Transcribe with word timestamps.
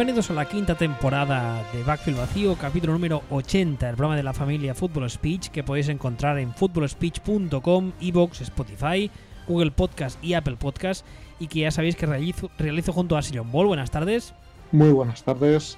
bienvenidos 0.00 0.30
a 0.30 0.32
la 0.32 0.48
quinta 0.48 0.76
temporada 0.76 1.62
de 1.74 1.82
Backfield 1.82 2.20
Vacío, 2.20 2.56
capítulo 2.56 2.94
número 2.94 3.22
80, 3.28 3.86
el 3.90 3.96
programa 3.96 4.16
de 4.16 4.22
la 4.22 4.32
familia 4.32 4.74
Football 4.74 5.10
Speech 5.10 5.48
que 5.48 5.62
podéis 5.62 5.90
encontrar 5.90 6.38
en 6.38 6.54
footballspeech.com, 6.54 7.92
Evox, 8.00 8.40
Spotify, 8.40 9.10
Google 9.46 9.72
Podcast 9.72 10.18
y 10.24 10.32
Apple 10.32 10.56
Podcast 10.56 11.04
y 11.38 11.48
que 11.48 11.60
ya 11.60 11.70
sabéis 11.70 11.96
que 11.96 12.06
realizo, 12.06 12.50
realizo 12.56 12.94
junto 12.94 13.18
a 13.18 13.20
Sion 13.20 13.52
Ball. 13.52 13.66
Buenas 13.66 13.90
tardes. 13.90 14.32
Muy 14.72 14.90
buenas 14.90 15.22
tardes. 15.22 15.76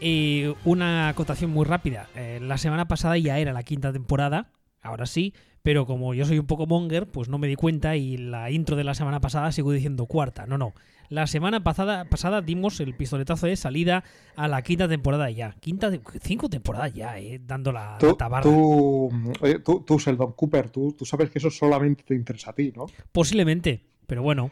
Eh, 0.00 0.52
una 0.64 1.10
acotación 1.10 1.52
muy 1.52 1.64
rápida. 1.64 2.08
Eh, 2.16 2.40
la 2.42 2.58
semana 2.58 2.88
pasada 2.88 3.16
ya 3.16 3.38
era 3.38 3.52
la 3.52 3.62
quinta 3.62 3.92
temporada, 3.92 4.50
ahora 4.82 5.06
sí, 5.06 5.34
pero 5.62 5.86
como 5.86 6.14
yo 6.14 6.24
soy 6.24 6.38
un 6.38 6.46
poco 6.46 6.66
monger, 6.66 7.06
pues 7.06 7.28
no 7.28 7.38
me 7.38 7.46
di 7.48 7.54
cuenta 7.54 7.96
y 7.96 8.16
la 8.16 8.50
intro 8.50 8.76
de 8.76 8.84
la 8.84 8.94
semana 8.94 9.20
pasada 9.20 9.52
sigo 9.52 9.72
diciendo 9.72 10.06
cuarta. 10.06 10.46
No, 10.46 10.58
no. 10.58 10.74
La 11.08 11.26
semana 11.26 11.62
pasada, 11.62 12.06
pasada 12.06 12.40
dimos 12.40 12.80
el 12.80 12.94
pistoletazo 12.94 13.46
de 13.46 13.56
salida 13.56 14.02
a 14.34 14.48
la 14.48 14.62
quinta 14.62 14.88
temporada 14.88 15.30
ya. 15.30 15.54
Quinta, 15.60 15.90
cinco 16.22 16.48
temporadas 16.48 16.94
ya, 16.94 17.18
eh, 17.18 17.38
dando 17.44 17.70
la, 17.70 17.98
Tú, 17.98 18.06
la 18.06 18.14
tabarra. 18.14 18.42
tú, 18.42 19.10
oye, 19.40 19.58
tú, 19.58 19.84
tú, 19.86 19.98
Sheldon 19.98 20.32
Cooper, 20.32 20.70
tú, 20.70 20.94
tú 20.98 21.04
sabes 21.04 21.30
que 21.30 21.38
eso 21.38 21.50
solamente 21.50 22.02
te 22.02 22.14
interesa 22.14 22.50
a 22.50 22.54
ti, 22.54 22.72
¿no? 22.74 22.86
Posiblemente, 23.12 23.82
pero 24.06 24.22
bueno. 24.22 24.50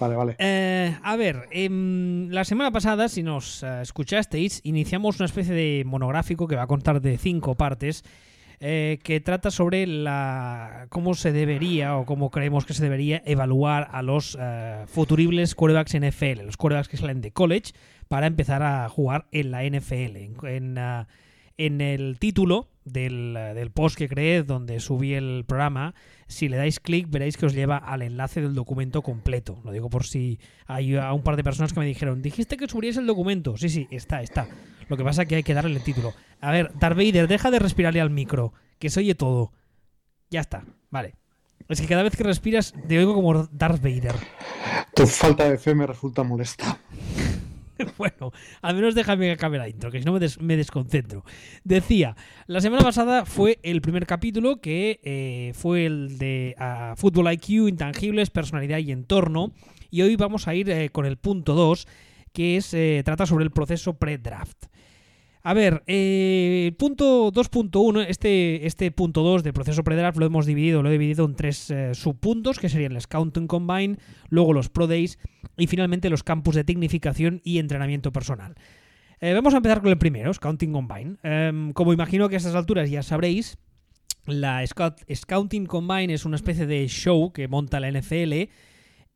Vale, 0.00 0.16
vale. 0.16 0.36
Eh, 0.40 0.98
a 1.04 1.14
ver, 1.14 1.46
em, 1.52 2.28
la 2.30 2.44
semana 2.44 2.72
pasada, 2.72 3.08
si 3.08 3.22
nos 3.22 3.62
eh, 3.62 3.82
escuchasteis, 3.82 4.60
iniciamos 4.64 5.20
una 5.20 5.26
especie 5.26 5.54
de 5.54 5.84
monográfico 5.86 6.48
que 6.48 6.56
va 6.56 6.62
a 6.62 6.66
contar 6.66 7.00
de 7.00 7.16
cinco 7.16 7.54
partes. 7.54 8.02
Eh, 8.64 9.00
que 9.02 9.18
trata 9.18 9.50
sobre 9.50 9.88
la 9.88 10.86
cómo 10.88 11.14
se 11.14 11.32
debería 11.32 11.96
o 11.96 12.06
cómo 12.06 12.30
creemos 12.30 12.64
que 12.64 12.74
se 12.74 12.84
debería 12.84 13.20
evaluar 13.26 13.88
a 13.90 14.02
los 14.02 14.38
eh, 14.40 14.84
futuribles 14.86 15.56
quarterbacks 15.56 15.96
NFL, 15.98 16.44
los 16.46 16.56
quarterbacks 16.56 16.88
que 16.88 16.96
salen 16.96 17.20
de 17.20 17.32
college 17.32 17.72
para 18.06 18.28
empezar 18.28 18.62
a 18.62 18.88
jugar 18.88 19.26
en 19.32 19.50
la 19.50 19.64
NFL. 19.64 20.46
En, 20.46 20.78
ah, 20.78 21.08
en 21.56 21.80
el 21.80 22.18
título 22.18 22.68
del, 22.84 23.34
del 23.54 23.70
post 23.70 23.96
que 23.96 24.08
creé, 24.08 24.42
donde 24.42 24.80
subí 24.80 25.14
el 25.14 25.44
programa, 25.46 25.94
si 26.26 26.48
le 26.48 26.56
dais 26.56 26.80
clic 26.80 27.08
veréis 27.10 27.36
que 27.36 27.46
os 27.46 27.54
lleva 27.54 27.76
al 27.76 28.02
enlace 28.02 28.40
del 28.40 28.54
documento 28.54 29.02
completo. 29.02 29.60
Lo 29.64 29.72
digo 29.72 29.90
por 29.90 30.04
si 30.04 30.40
hay 30.66 30.96
a 30.96 31.12
un 31.12 31.22
par 31.22 31.36
de 31.36 31.44
personas 31.44 31.72
que 31.72 31.80
me 31.80 31.86
dijeron, 31.86 32.22
dijiste 32.22 32.56
que 32.56 32.68
subirías 32.68 32.96
el 32.96 33.06
documento. 33.06 33.56
Sí, 33.56 33.68
sí, 33.68 33.86
está, 33.90 34.22
está. 34.22 34.48
Lo 34.88 34.96
que 34.96 35.04
pasa 35.04 35.22
es 35.22 35.28
que 35.28 35.36
hay 35.36 35.42
que 35.42 35.54
darle 35.54 35.74
el 35.76 35.82
título. 35.82 36.12
A 36.40 36.50
ver, 36.50 36.72
Darth 36.78 36.96
Vader, 36.96 37.28
deja 37.28 37.50
de 37.50 37.58
respirarle 37.58 38.00
al 38.00 38.10
micro, 38.10 38.52
que 38.78 38.90
se 38.90 39.00
oye 39.00 39.14
todo. 39.14 39.52
Ya 40.30 40.40
está, 40.40 40.64
vale. 40.90 41.14
Es 41.68 41.80
que 41.80 41.86
cada 41.86 42.02
vez 42.02 42.16
que 42.16 42.24
respiras 42.24 42.74
te 42.88 42.98
oigo 42.98 43.14
como 43.14 43.44
Darth 43.46 43.80
Vader. 43.80 44.16
Tu 44.94 45.06
falta 45.06 45.48
de 45.48 45.58
fe 45.58 45.74
me 45.74 45.86
resulta 45.86 46.22
molesta. 46.22 46.78
bueno, 47.98 48.32
al 48.60 48.74
menos 48.74 48.94
déjame 48.94 49.26
que 49.26 49.32
acabe 49.32 49.58
la 49.58 49.68
intro, 49.68 49.90
que 49.90 49.98
si 49.98 50.04
no 50.04 50.12
me, 50.12 50.20
des- 50.20 50.40
me 50.40 50.56
desconcentro. 50.56 51.24
Decía, 51.64 52.16
la 52.46 52.60
semana 52.60 52.82
pasada 52.82 53.24
fue 53.24 53.58
el 53.62 53.80
primer 53.80 54.06
capítulo 54.06 54.60
que 54.60 55.00
eh, 55.02 55.52
fue 55.54 55.86
el 55.86 56.18
de 56.18 56.54
ah, 56.58 56.94
Fútbol 56.96 57.32
IQ, 57.32 57.68
Intangibles, 57.68 58.30
Personalidad 58.30 58.78
y 58.78 58.92
Entorno. 58.92 59.52
Y 59.90 60.02
hoy 60.02 60.16
vamos 60.16 60.48
a 60.48 60.54
ir 60.54 60.70
eh, 60.70 60.88
con 60.90 61.04
el 61.06 61.16
punto 61.18 61.54
2, 61.54 61.86
que 62.32 62.56
es 62.56 62.72
eh, 62.74 63.02
trata 63.04 63.26
sobre 63.26 63.44
el 63.44 63.50
proceso 63.50 63.94
pre-draft. 63.98 64.66
A 65.44 65.54
ver, 65.54 65.82
eh, 65.88 66.72
punto 66.78 67.32
2.1, 67.32 68.06
este, 68.08 68.64
este 68.66 68.92
punto 68.92 69.22
2 69.22 69.42
del 69.42 69.52
proceso 69.52 69.82
pre-draft 69.82 70.16
lo 70.18 70.26
hemos 70.26 70.46
dividido, 70.46 70.82
lo 70.82 70.88
he 70.88 70.92
dividido 70.92 71.24
en 71.24 71.34
tres 71.34 71.68
eh, 71.70 71.94
subpuntos, 71.94 72.60
que 72.60 72.68
serían 72.68 72.92
el 72.92 73.00
Scouting 73.00 73.48
Combine, 73.48 73.96
luego 74.28 74.52
los 74.52 74.68
Pro 74.68 74.86
Days 74.86 75.18
y 75.56 75.66
finalmente 75.66 76.10
los 76.10 76.22
campus 76.22 76.54
de 76.54 76.62
tecnificación 76.62 77.40
y 77.42 77.58
entrenamiento 77.58 78.12
personal. 78.12 78.54
Eh, 79.20 79.32
vamos 79.34 79.54
a 79.54 79.56
empezar 79.56 79.80
con 79.80 79.90
el 79.90 79.98
primero, 79.98 80.32
Scouting 80.32 80.72
Combine. 80.72 81.16
Em, 81.24 81.72
como 81.72 81.92
imagino 81.92 82.28
que 82.28 82.36
a 82.36 82.38
estas 82.38 82.54
alturas 82.54 82.88
ya 82.88 83.02
sabréis, 83.02 83.58
la 84.26 84.62
Scout- 84.64 85.02
Scouting 85.12 85.66
Combine 85.66 86.14
es 86.14 86.24
una 86.24 86.36
especie 86.36 86.66
de 86.66 86.86
show 86.86 87.32
que 87.32 87.48
monta 87.48 87.80
la 87.80 87.88
NFL 87.90 88.48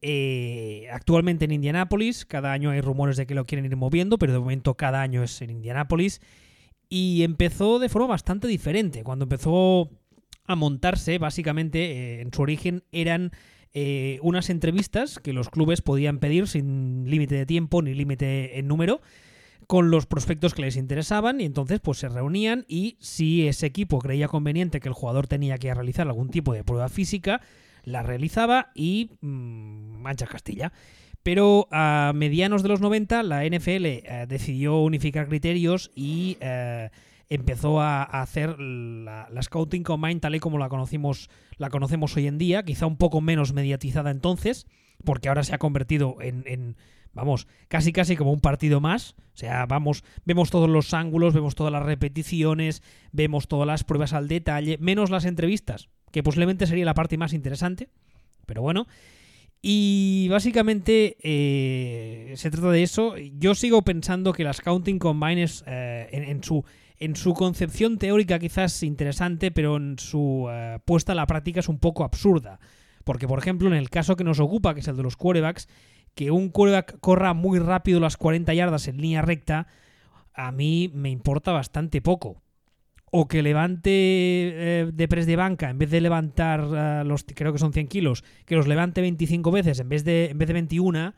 eh, 0.03 0.89
actualmente 0.93 1.45
en 1.45 1.53
Indianápolis. 1.53 2.25
Cada 2.25 2.53
año 2.53 2.71
hay 2.71 2.81
rumores 2.81 3.17
de 3.17 3.27
que 3.27 3.35
lo 3.35 3.47
quieren 3.47 3.65
ir 3.65 3.77
moviendo, 3.77 4.19
pero 4.19 4.33
de 4.33 4.39
momento 4.39 4.75
cada 4.75 5.03
año 5.03 5.23
es 5.23 5.41
en 5.43 5.51
Indianápolis. 5.51 6.21
Y 6.89 7.23
empezó 7.23 7.79
de 7.79 7.89
forma 7.89 8.09
bastante 8.09 8.47
diferente. 8.47 9.03
Cuando 9.03 9.25
empezó 9.25 9.91
a 10.45 10.55
montarse, 10.55 11.19
básicamente, 11.19 11.91
eh, 11.91 12.21
en 12.21 12.33
su 12.33 12.43
origen 12.43 12.85
eran 12.93 13.33
eh, 13.73 14.19
unas 14.23 14.49
entrevistas 14.49 15.19
que 15.19 15.33
los 15.33 15.51
clubes 15.51 15.83
podían 15.83 16.19
pedir 16.19 16.47
sin 16.49 17.11
límite 17.11 17.35
de 17.35 17.47
tiempo 17.47 17.83
ni 17.83 17.95
límite 17.95 18.59
en 18.59 18.69
número 18.69 19.03
con 19.67 19.91
los 19.91 20.07
prospectos 20.07 20.55
que 20.55 20.63
les 20.63 20.77
interesaban 20.77 21.41
y 21.41 21.45
entonces 21.45 21.81
pues 21.81 21.99
se 21.99 22.09
reunían 22.09 22.65
y 22.69 22.97
si 23.01 23.47
ese 23.49 23.67
equipo 23.67 23.99
creía 23.99 24.29
conveniente 24.29 24.81
que 24.81 24.89
el 24.89 24.95
jugador 24.95 25.27
tenía 25.27 25.59
que 25.59 25.75
realizar 25.75 26.07
algún 26.07 26.31
tipo 26.31 26.55
de 26.55 26.65
prueba 26.65 26.89
física, 26.89 27.43
la 27.87 28.03
realizaba 28.03 28.73
y 28.75 29.13
mmm, 29.23 30.03
mancha 30.03 30.27
Castilla. 30.27 30.73
Pero 31.23 31.67
a 31.73 32.13
medianos 32.15 32.63
de 32.63 32.69
los 32.69 32.81
90 32.81 33.23
la 33.23 33.45
NFL 33.45 33.87
eh, 33.87 34.27
decidió 34.29 34.79
unificar 34.81 35.29
criterios 35.29 35.91
y 35.95 36.37
eh, 36.41 36.91
empezó 37.29 37.81
a, 37.81 38.03
hacer 38.03 38.61
la, 38.61 39.29
la 39.31 39.43
Scouting 39.43 39.83
Combine 39.83 40.21
tal 40.21 40.35
y 40.35 40.41
como 40.41 40.59
la 40.59 40.69
conocimos, 40.69 41.31
la 41.57 41.71
conocemos 41.71 42.17
hoy 42.17 42.27
en 42.27 42.39
día, 42.39 42.65
quizá 42.65 42.87
un 42.87 42.97
poco 42.97 43.21
menos 43.21 43.53
mediatizada 43.55 44.11
entonces, 44.11 44.67
porque 45.05 45.29
ahora 45.29 45.43
se 45.43 45.55
ha 45.55 45.59
convertido 45.59 46.17
en, 46.21 46.45
en, 46.47 46.77
vamos, 47.13 47.49
casi 47.69 47.93
casi 47.93 48.15
como 48.17 48.33
un 48.33 48.41
partido 48.41 48.81
más. 48.81 49.17
O 49.35 49.39
sea, 49.39 49.67
vamos, 49.67 50.05
vemos 50.25 50.51
todos 50.51 50.69
los 50.69 50.95
ángulos, 50.95 51.35
vemos 51.35 51.55
todas 51.55 51.73
las 51.73 51.83
repeticiones, 51.83 52.83
vemos 53.13 53.49
todas 53.49 53.67
las 53.67 53.85
pruebas 53.85 54.13
al 54.13 54.29
detalle, 54.29 54.79
menos 54.81 55.11
las 55.11 55.25
entrevistas, 55.25 55.89
que 56.11 56.23
posiblemente 56.23 56.67
sería 56.67 56.85
la 56.85 56.95
parte 56.95 57.19
más 57.19 57.33
interesante. 57.33 57.89
Pero 58.47 58.63
bueno. 58.63 58.87
Y 59.63 60.29
básicamente 60.31 61.17
eh, 61.23 62.35
se 62.37 62.51
trata 62.51 62.71
de 62.71 62.83
eso. 62.83 63.17
Yo 63.17 63.55
sigo 63.55 63.83
pensando 63.83 64.33
que 64.33 64.45
las 64.45 64.61
Counting 64.61 64.99
Combines 64.99 65.65
eh, 65.67 66.09
en, 66.13 66.43
su 66.45 66.65
en 66.99 67.17
su 67.17 67.35
concepción 67.35 67.99
teórica 67.99 68.39
quizás 68.39 68.83
interesante, 68.83 69.51
pero 69.51 69.77
en 69.77 69.99
su 69.99 70.47
eh, 70.51 70.79
puesta 70.85 71.13
a 71.13 71.17
la 71.17 71.27
práctica 71.27 71.61
es 71.61 71.69
un 71.69 71.79
poco 71.79 72.05
absurda. 72.05 72.61
Porque, 73.05 73.27
por 73.27 73.39
ejemplo, 73.39 73.69
en 73.69 73.75
el 73.75 73.91
caso 73.91 74.17
que 74.17 74.25
nos 74.25 74.41
ocupa, 74.41 74.75
que 74.75 74.81
es 74.81 74.89
el 74.89 74.97
de 74.97 75.03
los 75.03 75.17
quarterbacks, 75.17 75.69
que 76.15 76.31
un 76.31 76.49
quarterback 76.49 76.99
corra 77.01 77.35
muy 77.35 77.59
rápido 77.59 78.01
las 78.01 78.17
40 78.17 78.53
yardas 78.55 78.89
en 78.89 79.01
línea 79.01 79.23
recta, 79.23 79.67
a 80.35 80.53
mí 80.53 80.91
me 80.95 81.11
importa 81.11 81.53
bastante 81.53 82.01
poco. 82.01 82.43
O 83.19 83.29
que 83.29 83.41
levante 83.41 83.89
eh, 83.93 84.91
de 84.93 85.09
press 85.09 85.25
de 85.25 85.37
banca, 85.37 85.71
en 85.71 85.79
vez 85.79 85.89
de 85.89 86.03
levantar 86.03 86.61
eh, 86.69 87.03
los, 87.07 87.25
creo 87.25 87.51
que 87.51 87.59
son 87.59 87.73
100 87.73 87.89
kilos, 87.89 88.25
que 88.45 88.57
los 88.57 88.69
levante 88.69 89.01
25 89.01 89.51
veces 89.51 89.81
en 89.81 89.89
vez 89.89 90.05
de, 90.05 90.27
en 90.27 90.37
vez 90.37 90.47
de 90.49 90.53
21, 90.53 91.15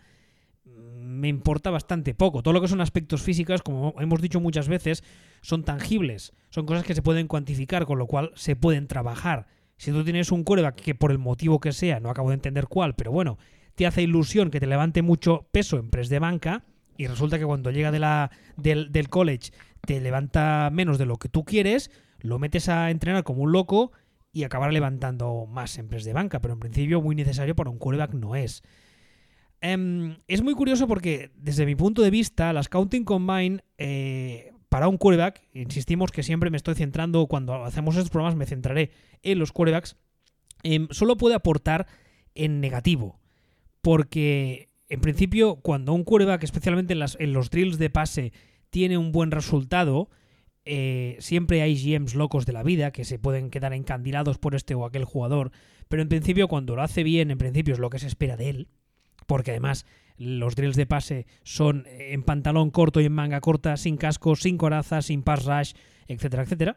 me 0.65 1.27
importa 1.27 1.71
bastante 1.71 2.15
poco. 2.15 2.41
Todo 2.45 2.55
lo 2.55 2.61
que 2.61 2.69
son 2.69 2.81
aspectos 2.81 3.23
físicos, 3.23 3.63
como 3.63 3.97
hemos 3.99 4.23
dicho 4.23 4.39
muchas 4.39 4.69
veces, 4.69 5.03
son 5.41 5.65
tangibles. 5.65 6.35
Son 6.51 6.67
cosas 6.67 6.85
que 6.85 6.95
se 6.95 7.03
pueden 7.03 7.27
cuantificar, 7.27 7.85
con 7.85 7.99
lo 7.99 8.07
cual 8.07 8.31
se 8.37 8.55
pueden 8.55 8.87
trabajar. 8.87 9.49
Si 9.77 9.91
tú 9.91 10.05
tienes 10.05 10.31
un 10.31 10.45
quarterback 10.45 10.77
que 10.77 10.95
por 10.95 11.11
el 11.11 11.19
motivo 11.19 11.59
que 11.59 11.73
sea, 11.73 11.99
no 11.99 12.11
acabo 12.11 12.29
de 12.29 12.35
entender 12.35 12.69
cuál, 12.69 12.95
pero 12.95 13.11
bueno, 13.11 13.39
te 13.75 13.87
hace 13.87 14.03
ilusión 14.03 14.53
que 14.53 14.61
te 14.61 14.69
levante 14.69 15.03
mucho 15.03 15.49
peso 15.51 15.79
en 15.79 15.91
press 15.91 16.09
de 16.09 16.21
banca 16.21 16.65
y 16.97 17.09
resulta 17.09 17.41
que 17.41 17.47
cuando 17.47 17.73
llega 17.73 17.91
de 17.91 17.99
la, 17.99 18.31
del 18.57 19.09
college 19.09 19.51
te 19.89 20.03
levanta 20.03 20.69
menos 20.71 20.99
de 20.99 21.07
lo 21.07 21.17
que 21.17 21.31
tú 21.31 21.47
quieres, 21.47 21.91
lo 22.19 22.39
metes 22.39 22.69
a 22.69 22.91
entrenar 22.91 23.25
como 23.25 23.43
un 23.43 23.53
loco 23.53 23.91
y 24.33 24.45
acabará 24.45 24.71
levantando 24.71 25.47
más 25.47 25.79
en 25.79 25.89
press 25.89 26.05
de 26.05 26.13
banca, 26.13 26.43
pero 26.43 26.53
en 26.53 26.61
principio 26.61 27.01
muy 27.01 27.15
necesario 27.15 27.57
para 27.57 27.71
un 27.71 27.79
quarterback 27.79 28.13
no 28.13 28.37
es. 28.37 28.63
Um, 29.63 30.17
es 30.27 30.43
muy 30.43 30.53
curioso 30.53 30.87
porque 30.87 31.31
desde 31.37 31.65
mi 31.65 31.75
punto 31.75 32.03
de 32.03 32.11
vista, 32.11 32.53
las 32.53 32.69
Counting 32.69 33.05
Combine 33.05 33.65
eh, 33.79 34.53
para 34.69 34.89
un 34.89 34.99
quarterback, 34.99 35.43
insistimos 35.55 36.13
que 36.13 36.23
siempre 36.23 36.51
me 36.51 36.59
estoy 36.59 36.75
centrando, 36.75 37.27
cuando 37.27 37.65
hacemos 37.65 37.97
estos 37.97 38.11
programas 38.11 38.37
me 38.37 38.45
centraré 38.45 38.91
en 39.23 39.39
los 39.39 39.53
quarterbacks, 39.53 39.97
eh, 40.65 40.87
solo 40.91 41.17
puede 41.17 41.35
aportar 41.35 41.87
en 42.35 42.61
negativo. 42.61 43.19
Porque 43.81 44.69
en 44.91 45.01
principio, 45.01 45.57
cuando 45.57 45.95
un 45.95 46.05
quarterback, 46.05 46.43
especialmente 46.43 46.93
en 46.93 47.33
los 47.33 47.49
drills 47.49 47.79
de 47.79 47.89
pase, 47.89 48.33
tiene 48.71 48.99
un 48.99 49.13
buen 49.13 49.31
resultado, 49.31 50.09
eh, 50.65 51.17
siempre 51.21 51.63
hay 51.63 51.77
GMs 51.77 52.15
locos 52.15 52.45
de 52.45 52.53
la 52.53 52.63
vida 52.63 52.91
que 52.91 53.05
se 53.05 53.19
pueden 53.19 53.51
quedar 53.51 53.73
encandilados 53.73 54.39
por 54.39 54.55
este 54.55 54.75
o 54.75 54.85
aquel 54.85 55.05
jugador, 55.05 55.51
pero 55.89 56.03
en 56.03 56.09
principio 56.09 56.49
cuando 56.49 56.77
lo 56.77 56.83
hace 56.83 57.03
bien, 57.03 57.31
en 57.31 57.39
principio 57.39 57.75
es 57.75 57.81
lo 57.81 57.91
que 57.91 57.99
se 57.99 58.07
espera 58.07 58.37
de 58.37 58.51
él, 58.51 58.69
porque 59.27 59.53
además 59.53 59.87
los 60.19 60.57
drills 60.57 60.77
de 60.77 60.87
pase 60.87 61.27
son 61.43 61.87
en 61.89 62.23
pantalón 62.23 62.71
corto 62.71 63.01
y 63.01 63.07
en 63.07 63.13
manga 63.13 63.41
corta, 63.41 63.77
sin 63.77 63.97
casco, 63.97 64.37
sin 64.37 64.59
coraza, 64.59 65.01
sin 65.01 65.23
pass 65.23 65.45
rush, 65.45 65.73
etcétera, 66.07 66.43
etcétera. 66.43 66.77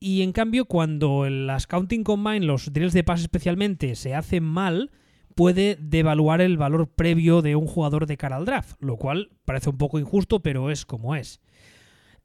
Y 0.00 0.22
en 0.22 0.32
cambio, 0.32 0.66
cuando 0.66 1.26
en 1.26 1.46
las 1.46 1.66
Counting 1.66 2.04
Combine, 2.04 2.46
los 2.46 2.72
drills 2.72 2.92
de 2.92 3.02
pase 3.02 3.24
especialmente, 3.24 3.96
se 3.96 4.14
hacen 4.14 4.44
mal, 4.44 4.92
puede 5.38 5.78
devaluar 5.80 6.40
el 6.40 6.56
valor 6.56 6.88
previo 6.88 7.42
de 7.42 7.54
un 7.54 7.68
jugador 7.68 8.06
de 8.06 8.16
cara 8.16 8.34
al 8.34 8.44
draft, 8.44 8.74
lo 8.80 8.96
cual 8.96 9.30
parece 9.44 9.70
un 9.70 9.78
poco 9.78 10.00
injusto, 10.00 10.40
pero 10.40 10.68
es 10.68 10.84
como 10.84 11.14
es. 11.14 11.40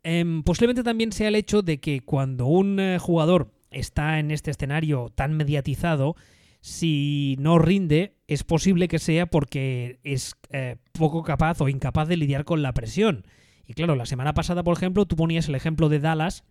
Em, 0.01 0.41
posiblemente 0.41 0.81
también 0.81 1.11
sea 1.11 1.27
el 1.27 1.35
hecho 1.35 1.61
de 1.61 1.79
que 1.79 1.99
cuando 1.99 2.47
un 2.47 2.79
eh, 2.79 2.97
jugador 2.97 3.51
está 3.69 4.17
en 4.17 4.31
este 4.31 4.49
escenario 4.49 5.11
tan 5.13 5.37
mediatizado, 5.37 6.15
si 6.59 7.35
no 7.37 7.59
rinde, 7.59 8.15
es 8.25 8.43
posible 8.43 8.87
que 8.87 8.97
sea 8.97 9.27
porque 9.27 9.99
es 10.03 10.33
eh, 10.49 10.77
poco 10.93 11.21
capaz 11.21 11.61
o 11.61 11.69
incapaz 11.69 12.07
de 12.07 12.17
lidiar 12.17 12.45
con 12.45 12.63
la 12.63 12.73
presión. 12.73 13.27
Y 13.67 13.75
claro, 13.75 13.95
la 13.95 14.07
semana 14.07 14.33
pasada, 14.33 14.63
por 14.63 14.75
ejemplo, 14.75 15.05
tú 15.05 15.15
ponías 15.15 15.47
el 15.47 15.53
ejemplo 15.53 15.87
de 15.87 15.99
Dallas, 15.99 16.45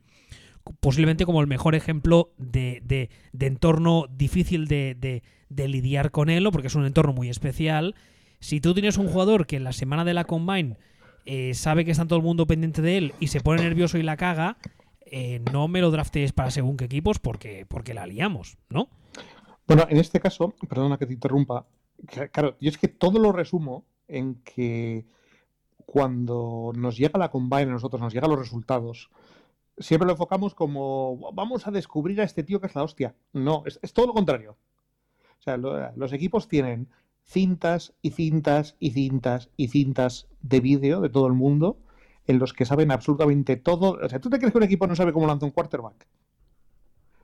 posiblemente 0.81 1.25
como 1.25 1.41
el 1.41 1.47
mejor 1.47 1.75
ejemplo 1.75 2.33
de, 2.39 2.83
de, 3.33 3.47
entorno 3.47 4.07
difícil 4.11 4.67
de, 4.67 4.95
de, 5.49 5.69
lidiar 5.69 6.11
con 6.11 6.31
él, 6.31 6.49
porque 6.53 6.69
es 6.69 6.75
un 6.75 6.87
entorno 6.87 7.13
muy 7.13 7.29
especial. 7.29 7.95
Si 8.41 8.61
tú 8.61 8.75
tienes 8.75 8.97
un 8.97 9.09
jugador 9.09 9.47
que 9.47 9.57
en 9.57 9.65
la 9.65 9.73
semana 9.73 10.05
de 10.05 10.15
la 10.15 10.25
Combine 10.25 10.77
eh, 11.25 11.55
sabe 11.55 11.85
que 11.85 11.93
está 11.93 12.07
todo 12.07 12.19
el 12.19 12.25
mundo 12.25 12.47
pendiente 12.47 12.83
de 12.83 12.99
él 12.99 13.15
y 13.21 13.29
se 13.29 13.41
pone 13.41 13.63
nervioso 13.63 13.99
y 13.99 14.03
la 14.03 14.17
caga, 14.17 14.57
eh, 15.07 15.41
no 15.53 15.69
me 15.69 15.81
lo 15.81 15.91
draftees 15.91 16.33
para 16.33 16.51
según 16.51 16.77
qué 16.77 16.87
equipos 16.87 17.19
porque, 17.19 17.67
porque 17.69 17.95
la 17.95 18.07
liamos, 18.07 18.57
¿no? 18.69 18.89
Bueno, 19.67 19.87
en 19.89 19.99
este 19.99 20.21
caso, 20.21 20.55
perdona 20.69 20.99
que 20.99 21.07
te 21.07 21.13
interrumpa, 21.13 21.67
claro, 22.33 22.57
yo 22.61 22.69
es 22.69 22.79
que 22.79 22.89
todo 22.89 23.19
lo 23.19 23.31
resumo 23.31 23.85
en 24.09 24.43
que 24.43 25.07
cuando 25.87 26.73
nos 26.75 26.97
llega 26.97 27.19
la 27.19 27.31
combine, 27.31 27.63
a 27.63 27.67
nosotros 27.67 28.01
nos 28.01 28.13
llegan 28.13 28.31
los 28.31 28.39
resultados, 28.39 29.11
siempre 29.79 30.07
lo 30.07 30.13
enfocamos 30.13 30.55
como 30.55 31.33
vamos 31.33 31.67
a 31.67 31.71
descubrir 31.71 32.21
a 32.21 32.25
este 32.25 32.43
tío 32.43 32.61
que 32.61 32.67
es 32.67 32.75
la 32.75 32.83
hostia. 32.83 33.15
No, 33.33 33.63
es, 33.67 33.81
todo 33.93 34.07
lo 34.07 34.15
contrario. 34.15 34.57
O 35.39 35.43
sea, 35.43 35.57
los 35.57 36.13
equipos 36.13 36.49
tienen 36.49 36.89
cintas 37.25 37.95
y 38.03 38.11
cintas 38.11 38.77
y 38.79 38.91
cintas 38.91 39.51
y 39.57 39.69
cintas 39.69 40.29
de 40.41 40.61
vídeo 40.61 41.01
de 41.01 41.09
todo 41.09 41.27
el 41.27 41.33
mundo 41.33 41.79
en 42.27 42.39
los 42.39 42.53
que 42.53 42.65
saben 42.65 42.91
absolutamente 42.91 43.57
todo. 43.57 43.99
O 44.03 44.09
sea, 44.09 44.21
¿tú 44.21 44.31
te 44.31 44.39
crees 44.39 44.53
que 44.53 44.59
un 44.59 44.65
equipo 44.65 44.87
no 44.87 44.95
sabe 44.95 45.13
cómo 45.13 45.27
lanza 45.27 45.47
un 45.47 45.53
quarterback? 45.53 46.07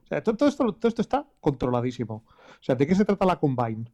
O 0.04 0.06
sea, 0.08 0.22
todo, 0.22 0.48
esto, 0.48 0.72
todo 0.72 0.88
esto 0.88 1.02
está 1.02 1.26
controladísimo. 1.40 2.24
O 2.26 2.62
sea, 2.62 2.74
¿de 2.74 2.86
qué 2.86 2.94
se 2.94 3.04
trata 3.04 3.26
la 3.26 3.38
combine? 3.38 3.92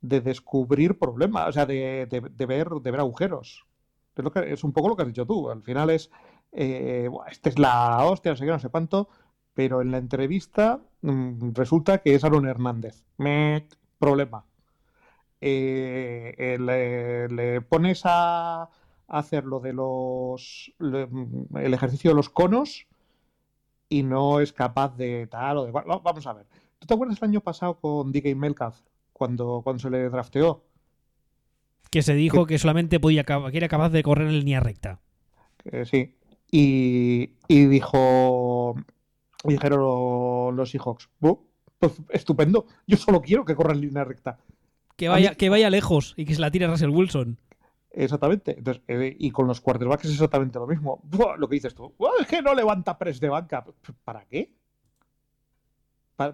De 0.00 0.20
descubrir 0.20 0.98
problemas, 0.98 1.48
o 1.48 1.52
sea, 1.52 1.66
de, 1.66 2.06
ver, 2.46 2.68
de 2.70 2.90
ver 2.90 3.00
agujeros. 3.00 3.66
Es, 4.14 4.24
es 4.46 4.64
un 4.64 4.72
poco 4.72 4.88
lo 4.88 4.96
que 4.96 5.02
has 5.02 5.08
dicho 5.08 5.26
tú. 5.26 5.50
Al 5.50 5.62
final 5.62 5.90
es, 5.90 6.10
eh, 6.52 7.10
esta 7.30 7.48
es 7.48 7.58
la 7.58 8.04
hostia, 8.04 8.32
no 8.32 8.36
sé 8.36 8.44
qué, 8.44 8.50
no 8.50 8.58
sé 8.58 8.68
cuánto, 8.68 9.08
pero 9.54 9.82
en 9.82 9.90
la 9.90 9.98
entrevista 9.98 10.80
mm, 11.02 11.52
resulta 11.54 11.98
que 11.98 12.14
es 12.14 12.24
Aaron 12.24 12.46
Hernández. 12.46 13.04
Me, 13.18 13.66
problema. 13.98 14.44
Eh, 15.40 16.56
le, 16.58 17.60
pones 17.62 18.02
a, 18.04 18.68
hacer 19.08 19.44
lo 19.44 19.60
de 19.60 19.72
los 19.72 20.72
el 20.78 21.74
ejercicio 21.74 22.10
de 22.10 22.14
los 22.14 22.30
conos 22.30 22.86
y 23.88 24.04
no 24.04 24.40
es 24.40 24.52
capaz 24.52 24.96
de 24.96 25.26
tal 25.26 25.58
o 25.58 25.66
de 25.66 25.72
vamos 25.72 26.26
a 26.26 26.32
ver 26.32 26.46
¿tú 26.78 26.86
te 26.86 26.94
acuerdas 26.94 27.18
el 27.18 27.28
año 27.28 27.40
pasado 27.40 27.78
con 27.78 28.12
DK 28.12 28.36
Melcalf 28.36 28.80
cuando, 29.12 29.60
cuando 29.62 29.82
se 29.82 29.90
le 29.90 30.08
drafteó? 30.08 30.64
que 31.90 32.02
se 32.02 32.14
dijo 32.14 32.46
que, 32.46 32.58
solamente 32.58 33.00
podía 33.00 33.24
que 33.24 33.56
era 33.56 33.68
capaz 33.68 33.90
de 33.90 34.02
correr 34.04 34.28
en 34.28 34.38
línea 34.38 34.60
recta 34.60 35.00
sí 35.84 36.14
y, 36.52 37.30
y 37.48 37.66
dijo 37.66 38.76
dijeron 39.42 40.54
los 40.54 40.70
Seahawks 40.70 41.10
pues 41.18 42.00
estupendo 42.10 42.66
yo 42.86 42.96
solo 42.96 43.20
quiero 43.20 43.44
que 43.44 43.56
corra 43.56 43.72
en 43.72 43.80
línea 43.80 44.04
recta 44.04 44.38
que 44.96 45.08
vaya, 45.08 45.34
que 45.34 45.48
vaya 45.48 45.70
lejos 45.70 46.14
y 46.16 46.24
que 46.24 46.34
se 46.34 46.40
la 46.40 46.50
tire 46.50 46.66
Russell 46.68 46.90
Wilson. 46.90 47.38
Exactamente. 47.90 48.56
Entonces, 48.56 48.82
eh, 48.88 49.16
y 49.18 49.30
con 49.30 49.46
los 49.46 49.60
quarterbacks 49.60 50.04
es 50.04 50.12
exactamente 50.12 50.58
lo 50.58 50.66
mismo. 50.66 51.02
lo 51.38 51.48
que 51.48 51.54
dices 51.56 51.74
tú. 51.74 51.92
es 52.20 52.26
que 52.26 52.42
no 52.42 52.54
levanta 52.54 52.98
press 52.98 53.20
de 53.20 53.28
banca. 53.28 53.64
¿Para 54.04 54.24
qué? 54.26 54.54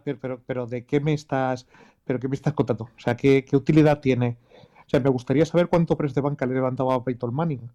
pero, 0.05 0.43
pero, 0.45 0.67
¿de 0.67 0.85
qué 0.85 1.01
me 1.01 1.15
estás, 1.15 1.67
pero 2.05 2.21
qué 2.21 2.29
me 2.29 2.35
estás 2.35 2.53
contando? 2.53 2.85
O 2.85 3.01
sea, 3.01 3.17
¿qué, 3.17 3.45
utilidad 3.53 4.01
tiene? 4.01 4.37
O 4.81 4.89
sea, 4.89 5.01
me 5.01 5.09
gustaría 5.09 5.47
saber 5.47 5.69
cuánto 5.69 5.97
press 5.97 6.15
de 6.15 6.21
banca 6.21 6.45
le 6.45 6.55
levantaba 6.55 6.95
a 6.95 7.03
Peyton 7.03 7.35
Manning. 7.35 7.71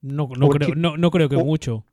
No, 0.00 0.28
no, 0.36 0.48
creo, 0.48 0.74
no, 0.74 1.10
creo 1.10 1.28
que 1.28 1.36
mucho. 1.36 1.84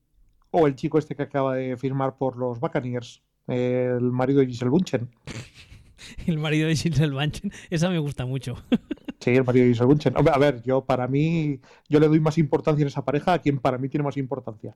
O 0.51 0.67
el 0.67 0.75
chico 0.75 0.99
este 0.99 1.15
que 1.15 1.23
acaba 1.23 1.55
de 1.55 1.75
firmar 1.75 2.17
por 2.17 2.37
los 2.37 2.59
Buccaneers, 2.59 3.23
el 3.47 4.11
marido 4.11 4.39
de 4.39 4.47
Giselle 4.47 4.69
Bunchen. 4.69 5.09
el 6.27 6.37
marido 6.37 6.67
de 6.67 6.75
Giselle 6.75 7.13
Bunchen. 7.13 7.51
Esa 7.69 7.89
me 7.89 7.99
gusta 7.99 8.25
mucho. 8.25 8.55
Sí, 9.17 9.31
el 9.31 9.43
marido 9.43 9.65
de 9.65 9.71
Giselle 9.71 9.87
Bunchen. 9.87 10.13
A 10.15 10.37
ver, 10.37 10.61
yo 10.61 10.85
para 10.85 11.07
mí, 11.07 11.59
yo 11.89 11.99
le 11.99 12.07
doy 12.07 12.19
más 12.19 12.37
importancia 12.37 12.83
en 12.83 12.89
esa 12.89 13.03
pareja 13.03 13.33
a 13.33 13.39
quien 13.39 13.57
para 13.57 13.79
mí 13.79 13.89
tiene 13.89 14.03
más 14.03 14.17
importancia. 14.17 14.75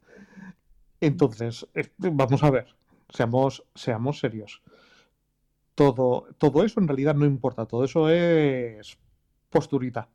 Entonces, 1.00 1.68
vamos 1.98 2.42
a 2.42 2.50
ver, 2.50 2.66
seamos, 3.10 3.64
seamos 3.76 4.20
serios. 4.20 4.64
Todo, 5.76 6.30
todo 6.40 6.64
eso 6.64 6.80
en 6.80 6.88
realidad 6.88 7.14
no 7.14 7.26
importa, 7.26 7.68
todo 7.68 7.84
eso 7.84 8.10
es 8.10 8.98
posturita. 9.52 10.10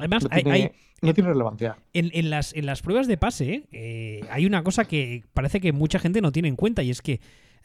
Además, 0.00 0.24
no 0.24 0.28
tiene, 0.30 0.50
hay, 0.50 1.12
relevancia. 1.12 1.76
En, 1.92 2.30
las, 2.30 2.52
en 2.54 2.66
las 2.66 2.82
pruebas 2.82 3.06
de 3.06 3.16
pase 3.16 3.64
eh, 3.72 4.22
hay 4.30 4.46
una 4.46 4.62
cosa 4.64 4.86
que 4.86 5.24
parece 5.32 5.60
que 5.60 5.72
mucha 5.72 5.98
gente 5.98 6.20
no 6.20 6.32
tiene 6.32 6.48
en 6.48 6.56
cuenta 6.56 6.82
y 6.82 6.90
es 6.90 7.00
que 7.00 7.20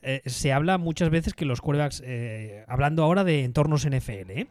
eh, 0.08 0.22
se 0.28 0.54
habla 0.54 0.78
muchas 0.78 1.10
veces 1.10 1.34
que 1.34 1.46
los 1.46 1.62
quarterbacks, 1.62 2.04
eh, 2.06 2.64
hablando 2.68 3.04
ahora 3.04 3.24
de 3.24 3.44
entornos 3.44 3.88
NFL, 3.88 4.30
¿eh? 4.30 4.48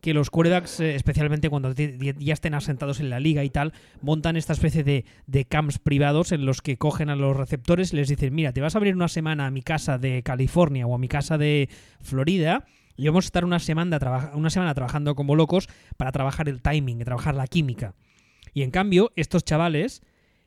que 0.00 0.12
los 0.12 0.30
quarterbacks, 0.30 0.80
especialmente 0.80 1.48
cuando 1.48 1.72
ya 1.72 2.32
estén 2.32 2.54
asentados 2.54 2.98
en 2.98 3.10
la 3.10 3.20
liga 3.20 3.44
y 3.44 3.50
tal, 3.50 3.72
montan 4.02 4.36
esta 4.36 4.52
especie 4.52 4.82
de, 4.82 5.04
de, 5.28 5.44
camps 5.44 5.78
privados 5.78 6.32
en 6.32 6.44
los 6.44 6.60
que 6.60 6.76
cogen 6.76 7.08
a 7.08 7.14
los 7.14 7.36
receptores 7.36 7.92
y 7.92 7.96
les 7.96 8.08
dicen, 8.08 8.34
mira, 8.34 8.52
te 8.52 8.60
vas 8.60 8.74
a 8.74 8.80
venir 8.80 8.96
una 8.96 9.06
semana 9.06 9.46
a 9.46 9.50
mi 9.52 9.62
casa 9.62 9.96
de 9.96 10.22
California 10.24 10.86
o 10.88 10.94
a 10.94 10.98
mi 10.98 11.08
casa 11.08 11.38
de 11.38 11.68
Florida 12.00 12.64
y 12.96 13.06
vamos 13.06 13.24
a 13.24 13.28
estar 13.28 13.44
una 13.44 13.58
semana, 13.58 13.98
una 14.34 14.50
semana 14.50 14.74
trabajando 14.74 15.14
como 15.14 15.36
locos 15.36 15.68
para 15.96 16.12
trabajar 16.12 16.48
el 16.48 16.62
timing, 16.62 16.98
trabajar 16.98 17.34
la 17.34 17.46
química. 17.46 17.94
Y 18.54 18.62
en 18.62 18.70
cambio, 18.70 19.12
estos 19.16 19.44
chavales 19.44 20.02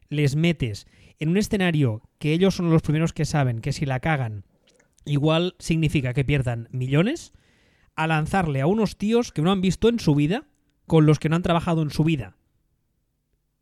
les 0.09 0.35
metes 0.35 0.87
en 1.19 1.29
un 1.29 1.37
escenario 1.37 2.01
que 2.17 2.33
ellos 2.33 2.55
son 2.55 2.69
los 2.69 2.81
primeros 2.81 3.13
que 3.13 3.25
saben 3.25 3.61
que 3.61 3.73
si 3.73 3.85
la 3.85 3.99
cagan, 3.99 4.45
igual 5.05 5.55
significa 5.59 6.13
que 6.13 6.25
pierdan 6.25 6.67
millones, 6.71 7.33
a 7.95 8.07
lanzarle 8.07 8.61
a 8.61 8.67
unos 8.67 8.97
tíos 8.97 9.31
que 9.31 9.41
no 9.41 9.51
han 9.51 9.61
visto 9.61 9.89
en 9.89 9.99
su 9.99 10.15
vida, 10.15 10.45
con 10.87 11.05
los 11.05 11.19
que 11.19 11.29
no 11.29 11.35
han 11.35 11.43
trabajado 11.43 11.81
en 11.81 11.89
su 11.89 12.03
vida. 12.03 12.37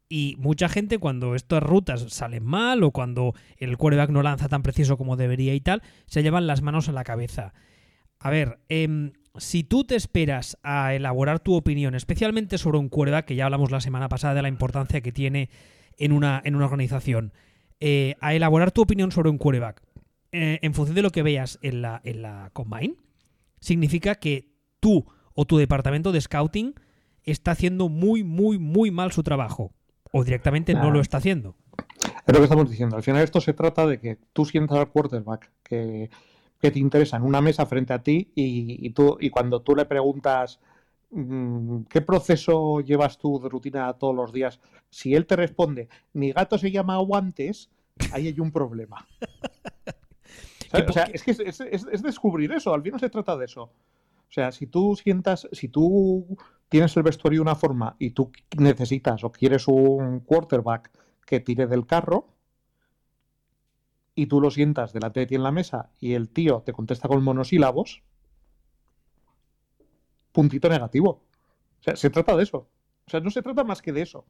Y 0.09 0.35
mucha 0.37 0.69
gente 0.69 0.99
cuando 0.99 1.35
estas 1.35 1.61
rutas 1.61 2.05
salen 2.09 2.45
mal 2.45 2.83
o 2.83 2.91
cuando 2.91 3.33
el 3.57 3.77
quarterback 3.77 4.11
no 4.11 4.23
lanza 4.23 4.47
tan 4.47 4.63
preciso 4.63 4.95
como 4.95 5.17
debería 5.17 5.53
y 5.53 5.59
tal, 5.59 5.81
se 6.05 6.23
llevan 6.23 6.47
las 6.47 6.61
manos 6.61 6.87
a 6.87 6.93
la 6.93 7.03
cabeza. 7.03 7.53
A 8.19 8.29
ver, 8.29 8.59
em, 8.69 9.13
si 9.37 9.63
tú 9.63 9.83
te 9.83 9.95
esperas 9.95 10.57
a 10.63 10.93
elaborar 10.93 11.39
tu 11.39 11.55
opinión, 11.55 11.95
especialmente 11.95 12.57
sobre 12.57 12.77
un 12.77 12.89
quarterback, 12.89 13.25
que 13.25 13.35
ya 13.35 13.45
hablamos 13.45 13.71
la 13.71 13.81
semana 13.81 14.09
pasada 14.09 14.33
de 14.33 14.41
la 14.41 14.47
importancia 14.47 15.01
que 15.01 15.11
tiene 15.11 15.49
en 15.97 16.11
una, 16.11 16.41
en 16.43 16.55
una 16.55 16.65
organización, 16.65 17.33
eh, 17.79 18.15
a 18.19 18.33
elaborar 18.33 18.71
tu 18.71 18.81
opinión 18.81 19.11
sobre 19.11 19.29
un 19.29 19.37
quarterback 19.37 19.83
eh, 20.31 20.59
en 20.61 20.73
función 20.73 20.95
de 20.95 21.01
lo 21.03 21.11
que 21.11 21.23
veas 21.23 21.59
en 21.61 21.81
la, 21.81 22.01
en 22.03 22.21
la 22.21 22.49
combine, 22.53 22.95
significa 23.59 24.15
que 24.15 24.51
tú 24.79 25.05
o 25.33 25.45
tu 25.45 25.57
departamento 25.57 26.11
de 26.11 26.21
scouting 26.21 26.73
está 27.23 27.51
haciendo 27.51 27.89
muy, 27.89 28.23
muy, 28.23 28.57
muy 28.57 28.91
mal 28.91 29.11
su 29.11 29.23
trabajo. 29.23 29.73
O 30.11 30.23
directamente 30.23 30.73
no 30.73 30.89
lo 30.89 31.01
está 31.01 31.17
haciendo. 31.17 31.57
Es 32.25 32.33
lo 32.33 32.39
que 32.39 32.43
estamos 32.43 32.69
diciendo. 32.69 32.95
Al 32.95 33.03
final 33.03 33.23
esto 33.23 33.41
se 33.41 33.53
trata 33.53 33.85
de 33.85 33.99
que 33.99 34.17
tú 34.33 34.45
sientas 34.45 34.77
al 34.77 34.89
quarterback 34.89 35.51
que, 35.63 36.09
te 36.59 36.79
interesa 36.79 37.17
en 37.17 37.23
una 37.23 37.41
mesa 37.41 37.65
frente 37.65 37.93
a 37.93 38.01
ti 38.01 38.31
y, 38.35 38.89
tú, 38.91 39.17
y 39.19 39.29
cuando 39.29 39.61
tú 39.61 39.75
le 39.75 39.85
preguntas 39.85 40.59
mm, 41.11 41.83
¿qué 41.89 42.01
proceso 42.01 42.81
llevas 42.81 43.17
tú 43.17 43.39
de 43.39 43.49
rutina 43.49 43.93
todos 43.93 44.15
los 44.15 44.33
días? 44.33 44.59
Si 44.89 45.13
él 45.13 45.25
te 45.25 45.35
responde, 45.35 45.89
mi 46.13 46.31
gato 46.31 46.57
se 46.57 46.71
llama 46.71 46.97
Guantes, 46.97 47.69
ahí 48.11 48.27
hay 48.27 48.39
un 48.39 48.51
problema. 48.51 49.05
O 50.73 50.91
sea, 50.91 51.03
es 51.05 51.23
que 51.23 51.31
es, 51.31 52.03
descubrir 52.03 52.51
eso, 52.51 52.73
al 52.73 52.81
final 52.81 52.99
se 52.99 53.09
trata 53.09 53.37
de 53.37 53.45
eso. 53.45 53.63
O 53.63 54.31
sea, 54.31 54.51
si 54.51 54.67
tú 54.67 54.97
sientas, 55.01 55.47
si 55.53 55.69
tú 55.69 56.37
tienes 56.67 56.95
el 56.97 57.03
vestuario 57.03 57.37
de 57.37 57.43
una 57.43 57.55
forma 57.55 57.95
y 57.99 58.11
tú 58.11 58.31
necesitas 58.57 59.23
o 59.23 59.31
quieres 59.31 59.67
un 59.69 60.19
quarterback 60.19 60.91
que 61.25 61.39
tire 61.39 61.67
del 61.67 61.85
carro 61.85 62.36
y 64.17 64.25
tú 64.25 64.41
lo 64.41 64.49
sientas 64.49 64.93
delante 64.93 65.19
de 65.19 65.27
ti 65.27 65.35
en 65.35 65.43
la 65.43 65.51
mesa 65.51 65.91
y 65.99 66.15
el 66.15 66.29
tío 66.29 66.63
te 66.65 66.73
contesta 66.73 67.07
con 67.07 67.23
monosílabos, 67.23 68.01
puntito 70.31 70.67
negativo. 70.69 71.21
O 71.79 71.83
sea, 71.83 71.95
se 71.95 72.09
trata 72.09 72.35
de 72.35 72.41
eso. 72.41 72.67
O 73.05 73.11
sea, 73.11 73.19
no 73.19 73.29
se 73.29 73.43
trata 73.43 73.63
más 73.63 73.79
que 73.79 73.93
de 73.93 74.01
eso. 74.01 74.25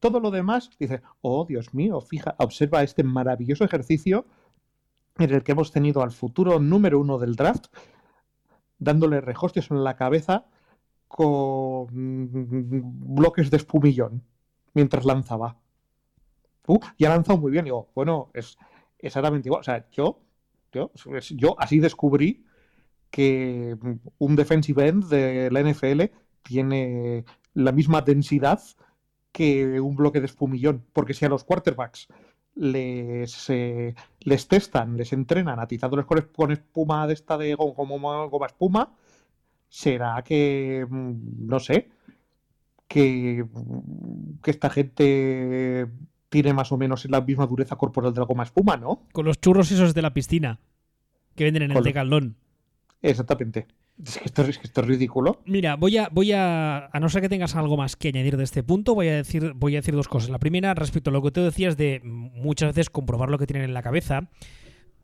Todo 0.00 0.18
lo 0.18 0.30
demás, 0.30 0.70
dice, 0.78 1.02
oh 1.20 1.44
Dios 1.44 1.74
mío, 1.74 2.00
fija, 2.00 2.34
observa 2.38 2.82
este 2.82 3.04
maravilloso 3.04 3.64
ejercicio 3.64 4.24
en 5.18 5.30
el 5.30 5.42
que 5.42 5.52
hemos 5.52 5.72
tenido 5.72 6.02
al 6.02 6.10
futuro 6.10 6.58
número 6.58 6.98
uno 6.98 7.18
del 7.18 7.36
draft 7.36 7.66
dándole 8.78 9.20
rejostios 9.20 9.70
en 9.70 9.84
la 9.84 9.94
cabeza 9.94 10.46
con 11.06 11.86
bloques 11.90 13.50
de 13.50 13.58
espumillón 13.58 14.22
mientras 14.72 15.04
lanzaba. 15.04 15.58
Uh, 16.66 16.80
y 16.96 17.04
ha 17.04 17.10
lanzado 17.10 17.38
muy 17.38 17.52
bien. 17.52 17.66
Digo, 17.66 17.90
bueno, 17.94 18.30
es 18.32 18.56
exactamente 19.02 19.48
igual. 19.48 19.60
O 19.60 19.64
sea, 19.64 19.86
yo, 19.90 20.20
yo, 20.72 20.90
yo 21.30 21.56
así 21.58 21.78
descubrí 21.78 22.44
que 23.10 23.76
un 24.18 24.36
defensive 24.36 24.88
end 24.88 25.04
de 25.08 25.50
la 25.50 25.60
NFL 25.60 26.02
tiene 26.42 27.24
la 27.54 27.72
misma 27.72 28.00
densidad 28.00 28.60
que 29.32 29.80
un 29.80 29.96
bloque 29.96 30.20
de 30.20 30.26
espumillón. 30.26 30.84
Porque 30.92 31.14
si 31.14 31.24
a 31.24 31.28
los 31.28 31.44
quarterbacks 31.44 32.08
les, 32.54 33.50
eh, 33.50 33.94
les 34.20 34.48
testan, 34.48 34.96
les 34.96 35.12
entrenan 35.12 35.60
atizándoles 35.60 36.06
con, 36.06 36.20
con 36.34 36.52
espuma 36.52 37.06
de 37.06 37.14
esta 37.14 37.38
de 37.38 37.54
goma, 37.54 38.26
goma 38.26 38.46
espuma, 38.46 38.94
será 39.68 40.22
que, 40.24 40.86
mm, 40.88 41.46
no 41.46 41.60
sé, 41.60 41.90
que, 42.88 43.44
que 44.42 44.50
esta 44.50 44.70
gente 44.70 45.88
tiene 46.32 46.54
más 46.54 46.72
o 46.72 46.78
menos 46.78 47.04
la 47.10 47.20
misma 47.20 47.46
dureza 47.46 47.76
corporal 47.76 48.14
de 48.14 48.20
la 48.20 48.26
goma 48.26 48.42
espuma, 48.42 48.78
¿no? 48.78 49.02
Con 49.12 49.26
los 49.26 49.38
churros 49.38 49.70
esos 49.70 49.92
de 49.92 50.00
la 50.00 50.14
piscina 50.14 50.58
que 51.36 51.44
venden 51.44 51.64
en 51.64 51.72
el 51.72 51.84
decaldón. 51.84 52.36
Exactamente. 53.02 53.66
Es 54.02 54.16
que, 54.16 54.24
esto, 54.24 54.42
es 54.42 54.58
que 54.58 54.66
esto 54.66 54.80
es 54.80 54.86
ridículo. 54.86 55.42
Mira, 55.44 55.76
voy 55.76 55.98
a, 55.98 56.08
voy 56.10 56.32
a. 56.32 56.88
A 56.90 57.00
no 57.00 57.10
ser 57.10 57.20
que 57.20 57.28
tengas 57.28 57.54
algo 57.54 57.76
más 57.76 57.96
que 57.96 58.08
añadir 58.08 58.38
de 58.38 58.44
este 58.44 58.62
punto, 58.62 58.94
voy 58.94 59.08
a 59.08 59.16
decir, 59.16 59.52
voy 59.54 59.74
a 59.76 59.80
decir 59.80 59.94
dos 59.94 60.08
cosas. 60.08 60.30
La 60.30 60.38
primera, 60.38 60.72
respecto 60.72 61.10
a 61.10 61.12
lo 61.12 61.20
que 61.20 61.30
tú 61.30 61.42
decías 61.42 61.76
de 61.76 62.00
muchas 62.02 62.70
veces 62.70 62.88
comprobar 62.88 63.28
lo 63.28 63.36
que 63.38 63.46
tienen 63.46 63.64
en 63.64 63.74
la 63.74 63.82
cabeza. 63.82 64.30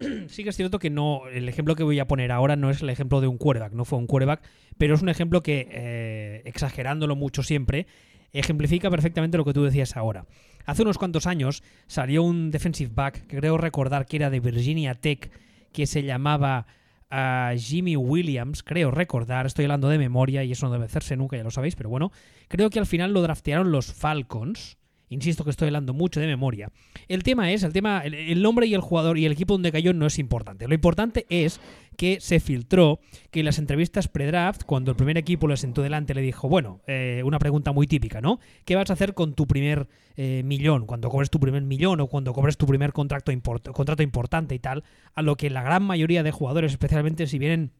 Sí 0.28 0.44
que 0.44 0.50
es 0.50 0.56
cierto 0.56 0.78
que 0.78 0.88
no. 0.88 1.28
El 1.28 1.46
ejemplo 1.48 1.74
que 1.74 1.82
voy 1.82 1.98
a 1.98 2.06
poner 2.06 2.32
ahora 2.32 2.56
no 2.56 2.70
es 2.70 2.80
el 2.80 2.88
ejemplo 2.88 3.20
de 3.20 3.26
un 3.26 3.36
quarterback, 3.36 3.74
no 3.74 3.84
fue 3.84 3.98
un 3.98 4.06
quarterback, 4.06 4.42
pero 4.78 4.94
es 4.94 5.02
un 5.02 5.08
ejemplo 5.08 5.42
que, 5.42 5.68
eh, 5.70 6.42
exagerándolo 6.46 7.16
mucho 7.16 7.42
siempre, 7.42 7.86
ejemplifica 8.32 8.90
perfectamente 8.90 9.38
lo 9.38 9.44
que 9.44 9.54
tú 9.54 9.64
decías 9.64 9.96
ahora. 9.96 10.26
Hace 10.66 10.82
unos 10.82 10.98
cuantos 10.98 11.26
años 11.26 11.62
salió 11.86 12.22
un 12.22 12.50
defensive 12.50 12.92
back, 12.94 13.26
que 13.26 13.38
creo 13.38 13.56
recordar 13.56 14.06
que 14.06 14.16
era 14.16 14.30
de 14.30 14.40
Virginia 14.40 14.94
Tech, 14.94 15.30
que 15.72 15.86
se 15.86 16.02
llamaba 16.02 16.66
a 17.10 17.52
Jimmy 17.56 17.96
Williams, 17.96 18.62
creo 18.62 18.90
recordar, 18.90 19.46
estoy 19.46 19.64
hablando 19.64 19.88
de 19.88 19.98
memoria 19.98 20.44
y 20.44 20.52
eso 20.52 20.66
no 20.66 20.72
debe 20.72 20.84
hacerse 20.84 21.16
nunca, 21.16 21.36
ya 21.36 21.44
lo 21.44 21.50
sabéis, 21.50 21.74
pero 21.74 21.88
bueno, 21.88 22.12
creo 22.48 22.70
que 22.70 22.78
al 22.78 22.86
final 22.86 23.12
lo 23.12 23.22
draftearon 23.22 23.72
los 23.72 23.92
Falcons. 23.92 24.77
Insisto 25.08 25.44
que 25.44 25.50
estoy 25.50 25.66
hablando 25.68 25.94
mucho 25.94 26.20
de 26.20 26.26
memoria. 26.26 26.70
El 27.08 27.22
tema 27.22 27.52
es, 27.52 27.62
el 27.62 27.72
tema, 27.72 28.02
el, 28.04 28.42
nombre 28.42 28.66
y 28.66 28.74
el 28.74 28.80
jugador 28.80 29.18
y 29.18 29.26
el 29.26 29.32
equipo 29.32 29.54
donde 29.54 29.72
cayó 29.72 29.92
no 29.92 30.06
es 30.06 30.18
importante. 30.18 30.68
Lo 30.68 30.74
importante 30.74 31.26
es 31.28 31.60
que 31.96 32.20
se 32.20 32.40
filtró 32.40 33.00
que 33.30 33.40
en 33.40 33.46
las 33.46 33.58
entrevistas 33.58 34.08
pre-draft, 34.08 34.62
cuando 34.64 34.90
el 34.90 34.96
primer 34.96 35.18
equipo 35.18 35.48
le 35.48 35.56
sentó 35.56 35.82
delante, 35.82 36.14
le 36.14 36.20
dijo, 36.20 36.48
bueno, 36.48 36.80
eh, 36.86 37.22
una 37.24 37.38
pregunta 37.38 37.72
muy 37.72 37.86
típica, 37.86 38.20
¿no? 38.20 38.38
¿Qué 38.64 38.76
vas 38.76 38.90
a 38.90 38.92
hacer 38.92 39.14
con 39.14 39.34
tu 39.34 39.46
primer 39.46 39.88
eh, 40.16 40.42
millón, 40.44 40.86
cuando 40.86 41.08
cobres 41.08 41.30
tu 41.30 41.40
primer 41.40 41.62
millón 41.62 42.00
o 42.00 42.06
cuando 42.06 42.32
cobres 42.32 42.56
tu 42.56 42.66
primer 42.66 42.92
contrato, 42.92 43.32
contrato 43.72 44.02
importante 44.02 44.54
y 44.54 44.58
tal? 44.58 44.84
A 45.14 45.22
lo 45.22 45.36
que 45.36 45.50
la 45.50 45.62
gran 45.62 45.82
mayoría 45.82 46.22
de 46.22 46.30
jugadores, 46.30 46.72
especialmente 46.72 47.26
si 47.26 47.38
vienen 47.38 47.72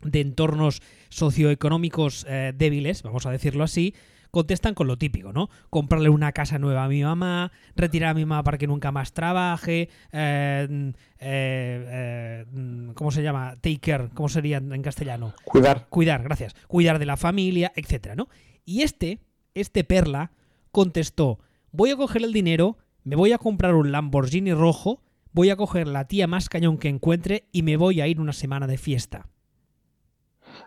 de 0.00 0.20
entornos 0.20 0.82
socioeconómicos 1.08 2.26
eh, 2.28 2.52
débiles, 2.54 3.02
vamos 3.02 3.26
a 3.26 3.30
decirlo 3.30 3.64
así, 3.64 3.94
contestan 4.32 4.74
con 4.74 4.86
lo 4.86 4.96
típico, 4.96 5.32
¿no? 5.32 5.50
Comprarle 5.68 6.08
una 6.08 6.32
casa 6.32 6.58
nueva 6.58 6.84
a 6.84 6.88
mi 6.88 7.04
mamá, 7.04 7.52
retirar 7.76 8.10
a 8.10 8.14
mi 8.14 8.24
mamá 8.24 8.42
para 8.42 8.56
que 8.56 8.66
nunca 8.66 8.90
más 8.90 9.12
trabaje, 9.12 9.90
eh, 10.10 10.92
eh, 11.18 12.46
eh, 12.58 12.92
¿cómo 12.94 13.10
se 13.10 13.22
llama? 13.22 13.56
Take 13.60 13.78
care, 13.78 14.08
¿cómo 14.14 14.30
sería 14.30 14.56
en 14.56 14.82
castellano? 14.82 15.34
Cuidar. 15.44 15.86
Cuidar, 15.90 16.22
gracias. 16.22 16.54
Cuidar 16.66 16.98
de 16.98 17.04
la 17.04 17.18
familia, 17.18 17.72
etcétera, 17.76 18.16
¿no? 18.16 18.28
Y 18.64 18.80
este, 18.80 19.20
este 19.54 19.84
Perla, 19.84 20.32
contestó, 20.70 21.38
voy 21.70 21.90
a 21.90 21.96
coger 21.96 22.22
el 22.22 22.32
dinero, 22.32 22.78
me 23.04 23.16
voy 23.16 23.32
a 23.32 23.38
comprar 23.38 23.74
un 23.74 23.92
Lamborghini 23.92 24.54
rojo, 24.54 25.02
voy 25.32 25.50
a 25.50 25.56
coger 25.56 25.86
la 25.86 26.08
tía 26.08 26.26
más 26.26 26.48
cañón 26.48 26.78
que 26.78 26.88
encuentre 26.88 27.48
y 27.52 27.62
me 27.62 27.76
voy 27.76 28.00
a 28.00 28.08
ir 28.08 28.18
una 28.18 28.32
semana 28.32 28.66
de 28.66 28.78
fiesta. 28.78 29.28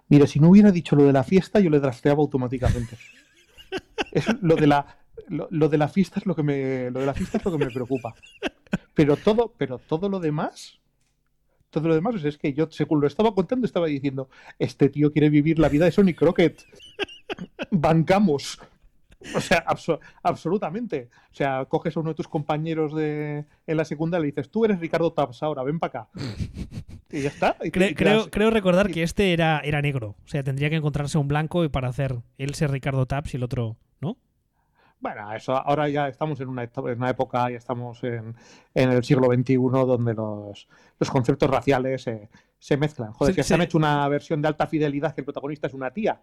Mira, 0.07 0.27
si 0.27 0.39
no 0.39 0.49
hubiera 0.49 0.71
dicho 0.71 0.95
lo 0.95 1.03
de 1.05 1.13
la 1.13 1.23
fiesta, 1.23 1.59
yo 1.59 1.71
le 1.71 1.79
drafteaba 1.79 2.21
automáticamente. 2.21 2.95
lo 4.41 4.55
de 4.55 4.67
la 4.67 4.97
lo, 5.27 5.69
de 5.69 5.77
la 5.77 5.87
fiesta 5.87 6.19
es 6.19 6.25
lo 6.25 6.35
que 6.35 6.43
me 6.43 6.91
lo 6.91 6.99
de 6.99 7.05
la 7.05 7.13
fiesta 7.13 7.37
es 7.37 7.45
lo 7.45 7.51
que 7.51 7.65
me 7.65 7.71
preocupa. 7.71 8.13
Pero 8.93 9.17
todo, 9.17 9.53
pero 9.57 9.77
todo 9.77 10.09
lo 10.09 10.19
demás, 10.19 10.79
todo 11.69 11.87
lo 11.87 11.95
demás 11.95 12.23
es 12.23 12.37
que 12.37 12.53
yo 12.53 12.67
según 12.71 13.01
lo 13.01 13.07
estaba 13.07 13.33
contando 13.33 13.65
estaba 13.65 13.87
diciendo, 13.87 14.29
este 14.59 14.89
tío 14.89 15.11
quiere 15.11 15.29
vivir 15.29 15.59
la 15.59 15.69
vida 15.69 15.85
de 15.85 15.91
Sonic 15.91 16.17
Crockett. 16.17 16.63
Bancamos. 17.71 18.59
O 19.33 19.41
sea, 19.41 19.65
absolutamente. 20.21 21.09
O 21.31 21.35
sea, 21.35 21.65
coges 21.65 21.95
a 21.97 21.99
uno 21.99 22.09
de 22.09 22.15
tus 22.15 22.27
compañeros 22.27 22.93
de, 22.93 23.45
en 23.65 23.77
la 23.77 23.85
segunda 23.85 24.19
y 24.19 24.21
le 24.21 24.27
dices, 24.27 24.49
tú 24.49 24.65
eres 24.65 24.79
Ricardo 24.79 25.11
Taps 25.13 25.41
ahora, 25.41 25.63
ven 25.63 25.79
para 25.79 26.01
acá. 26.01 26.09
Y 27.11 27.21
ya 27.21 27.29
está. 27.29 27.55
creo, 27.71 28.29
creo, 28.29 28.49
recordar 28.49 28.91
que 28.91 29.03
este 29.03 29.33
era, 29.33 29.59
era 29.59 29.81
negro. 29.81 30.15
O 30.25 30.27
sea, 30.27 30.43
tendría 30.43 30.69
que 30.69 30.75
encontrarse 30.75 31.17
un 31.17 31.27
blanco 31.27 31.63
y 31.63 31.69
para 31.69 31.87
hacer 31.87 32.17
él 32.37 32.55
ser 32.55 32.71
Ricardo 32.71 33.05
Taps 33.05 33.33
y 33.33 33.37
el 33.37 33.43
otro. 33.43 33.77
Bueno, 35.05 35.31
eso 35.33 35.55
ahora 35.55 35.87
ya 35.87 36.07
estamos 36.07 36.39
en 36.39 36.49
una, 36.49 36.63
en 36.63 36.97
una 36.97 37.11
época, 37.11 37.51
ya 37.51 37.57
estamos 37.57 38.03
en, 38.03 38.35
en, 38.73 38.89
el 38.89 39.03
siglo 39.03 39.27
XXI 39.27 39.55
donde 39.55 40.15
los, 40.15 40.67
los 40.97 41.11
conceptos 41.11 41.47
raciales 41.47 42.09
se 42.57 42.77
mezclan. 42.77 43.13
Joder, 43.13 43.35
que 43.35 43.43
se, 43.43 43.53
han 43.53 43.61
hecho 43.61 43.77
una 43.77 44.07
versión 44.09 44.41
de 44.41 44.47
alta 44.47 44.65
fidelidad 44.65 45.13
que 45.13 45.21
el 45.21 45.25
protagonista 45.25 45.67
es 45.67 45.75
una 45.75 45.91
tía. 45.91 46.19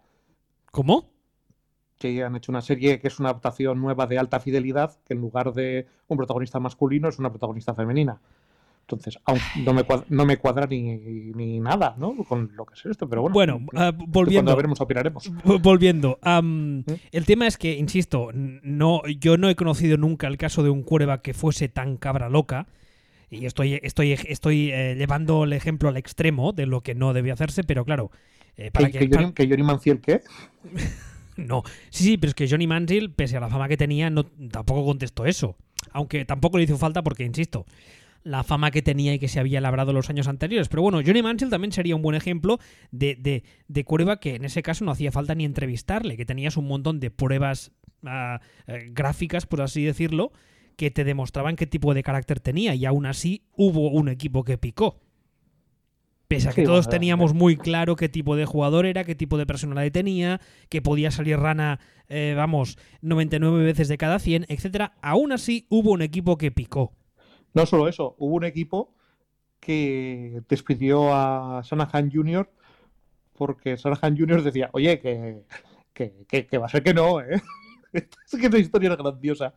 ¿Cómo? 0.69 1.09
que 1.97 2.25
han 2.25 2.35
hecho 2.35 2.51
una 2.51 2.61
serie 2.61 2.99
que 2.99 3.07
es 3.07 3.19
una 3.21 3.29
adaptación 3.29 3.79
nueva 3.79 4.05
de 4.05 4.19
alta 4.19 4.41
fidelidad, 4.41 4.97
que 5.05 5.13
en 5.13 5.21
lugar 5.21 5.53
de 5.53 5.87
un 6.09 6.17
protagonista 6.17 6.59
masculino 6.59 7.07
es 7.07 7.19
una 7.19 7.29
protagonista 7.29 7.73
femenina. 7.73 8.19
Entonces, 8.83 9.17
no 9.63 9.73
me 9.73 9.83
cuadra, 9.83 10.05
no 10.09 10.25
me 10.25 10.37
cuadra 10.37 10.67
ni, 10.67 11.59
nada, 11.59 11.95
¿no? 11.97 12.15
Con 12.27 12.51
lo 12.53 12.65
que 12.65 12.73
es 12.73 12.85
esto, 12.85 13.07
pero 13.07 13.21
bueno. 13.21 13.59
Bueno, 13.63 13.65
uh, 13.71 14.03
volviendo. 14.07 14.49
Cuando 14.49 14.57
veremos, 14.57 14.81
opinaremos. 14.81 15.31
Volviendo. 15.61 16.19
¿Mm? 16.21 16.81
El 17.11 17.25
tema 17.25 17.47
es 17.47 17.57
que, 17.57 17.77
insisto, 17.77 18.31
no, 18.33 19.01
yo 19.07 19.37
no 19.37 19.49
he 19.49 19.55
conocido 19.55 19.95
nunca 19.95 20.27
el 20.27 20.37
caso 20.37 20.63
de 20.63 20.69
un 20.69 20.83
cuerva 20.83 21.21
que 21.21 21.33
fuese 21.33 21.69
tan 21.69 21.95
cabra 21.95 22.27
loca. 22.27 22.67
Y 23.29 23.45
estoy, 23.45 23.79
estoy, 23.81 24.11
estoy 24.11 24.71
eh, 24.71 24.95
llevando 24.95 25.45
el 25.45 25.53
ejemplo 25.53 25.87
al 25.87 25.97
extremo 25.97 26.51
de 26.51 26.65
lo 26.65 26.81
que 26.81 26.93
no 26.93 27.13
debe 27.13 27.31
hacerse, 27.31 27.63
pero 27.63 27.85
claro. 27.85 28.11
Eh, 28.57 28.69
para 28.69 28.91
que, 28.91 28.99
que, 28.99 29.09
Johnny, 29.11 29.31
que 29.31 29.47
Johnny 29.47 29.63
Manciel, 29.63 30.01
¿qué? 30.01 30.21
No, 31.35 31.63
sí, 31.89 32.03
sí, 32.03 32.17
pero 32.17 32.29
es 32.29 32.35
que 32.35 32.47
Johnny 32.47 32.67
Manziel, 32.67 33.11
pese 33.11 33.37
a 33.37 33.39
la 33.39 33.49
fama 33.49 33.67
que 33.67 33.75
tenía, 33.75 34.11
no, 34.11 34.23
tampoco 34.23 34.85
contestó 34.85 35.25
eso. 35.25 35.55
Aunque 35.91 36.25
tampoco 36.25 36.59
le 36.59 36.65
hizo 36.65 36.77
falta 36.77 37.01
porque, 37.01 37.23
insisto, 37.23 37.65
la 38.23 38.43
fama 38.43 38.71
que 38.71 38.81
tenía 38.81 39.13
y 39.13 39.19
que 39.19 39.27
se 39.27 39.39
había 39.39 39.61
labrado 39.61 39.93
los 39.93 40.09
años 40.09 40.27
anteriores. 40.27 40.69
Pero 40.69 40.81
bueno, 40.81 41.01
Johnny 41.05 41.21
Manziel 41.21 41.49
también 41.49 41.71
sería 41.71 41.95
un 41.95 42.01
buen 42.01 42.15
ejemplo 42.15 42.59
de, 42.91 43.15
de, 43.15 43.43
de 43.67 43.83
prueba 43.83 44.19
que 44.19 44.35
en 44.35 44.45
ese 44.45 44.63
caso 44.63 44.85
no 44.85 44.91
hacía 44.91 45.11
falta 45.11 45.35
ni 45.35 45.45
entrevistarle, 45.45 46.17
que 46.17 46.25
tenías 46.25 46.57
un 46.57 46.67
montón 46.67 46.99
de 46.99 47.11
pruebas 47.11 47.71
eh, 48.05 48.89
gráficas, 48.91 49.45
por 49.45 49.61
así 49.61 49.83
decirlo, 49.83 50.31
que 50.75 50.91
te 50.91 51.03
demostraban 51.03 51.55
qué 51.55 51.67
tipo 51.67 51.93
de 51.93 52.03
carácter 52.03 52.39
tenía 52.39 52.75
y 52.75 52.85
aún 52.85 53.05
así 53.05 53.43
hubo 53.55 53.89
un 53.91 54.09
equipo 54.09 54.43
que 54.43 54.57
picó. 54.57 54.99
Pese 56.27 56.49
a 56.49 56.53
que 56.53 56.63
todos 56.63 56.89
teníamos 56.89 57.33
muy 57.33 57.57
claro 57.57 57.95
qué 57.95 58.09
tipo 58.09 58.35
de 58.35 58.45
jugador 58.45 58.85
era, 58.85 59.03
qué 59.03 59.13
tipo 59.13 59.37
de 59.37 59.45
personalidad 59.45 59.91
tenía, 59.91 60.41
que 60.69 60.81
podía 60.81 61.11
salir 61.11 61.37
rana, 61.37 61.79
eh, 62.07 62.33
vamos, 62.35 62.77
99 63.01 63.63
veces 63.63 63.87
de 63.87 63.97
cada 63.97 64.17
100, 64.17 64.47
etcétera, 64.49 64.93
aún 65.01 65.31
así 65.31 65.67
hubo 65.69 65.91
un 65.91 66.01
equipo 66.01 66.37
que 66.37 66.51
picó. 66.51 66.93
No 67.53 67.65
solo 67.65 67.87
eso, 67.87 68.15
hubo 68.17 68.35
un 68.35 68.45
equipo 68.45 68.93
que 69.59 70.41
despidió 70.49 71.13
a 71.13 71.63
Sanahan 71.63 72.11
Jr. 72.11 72.49
porque 73.33 73.77
Sanahan 73.77 74.17
Jr. 74.17 74.43
decía, 74.43 74.69
oye, 74.73 74.99
que, 74.99 75.43
que, 75.93 76.57
va 76.57 76.65
a 76.65 76.69
ser 76.69 76.83
que 76.83 76.93
no, 76.93 77.21
¿eh? 77.21 77.41
es 77.93 78.07
que 78.31 78.59
historia 78.59 78.95
grandiosa. 78.95 79.53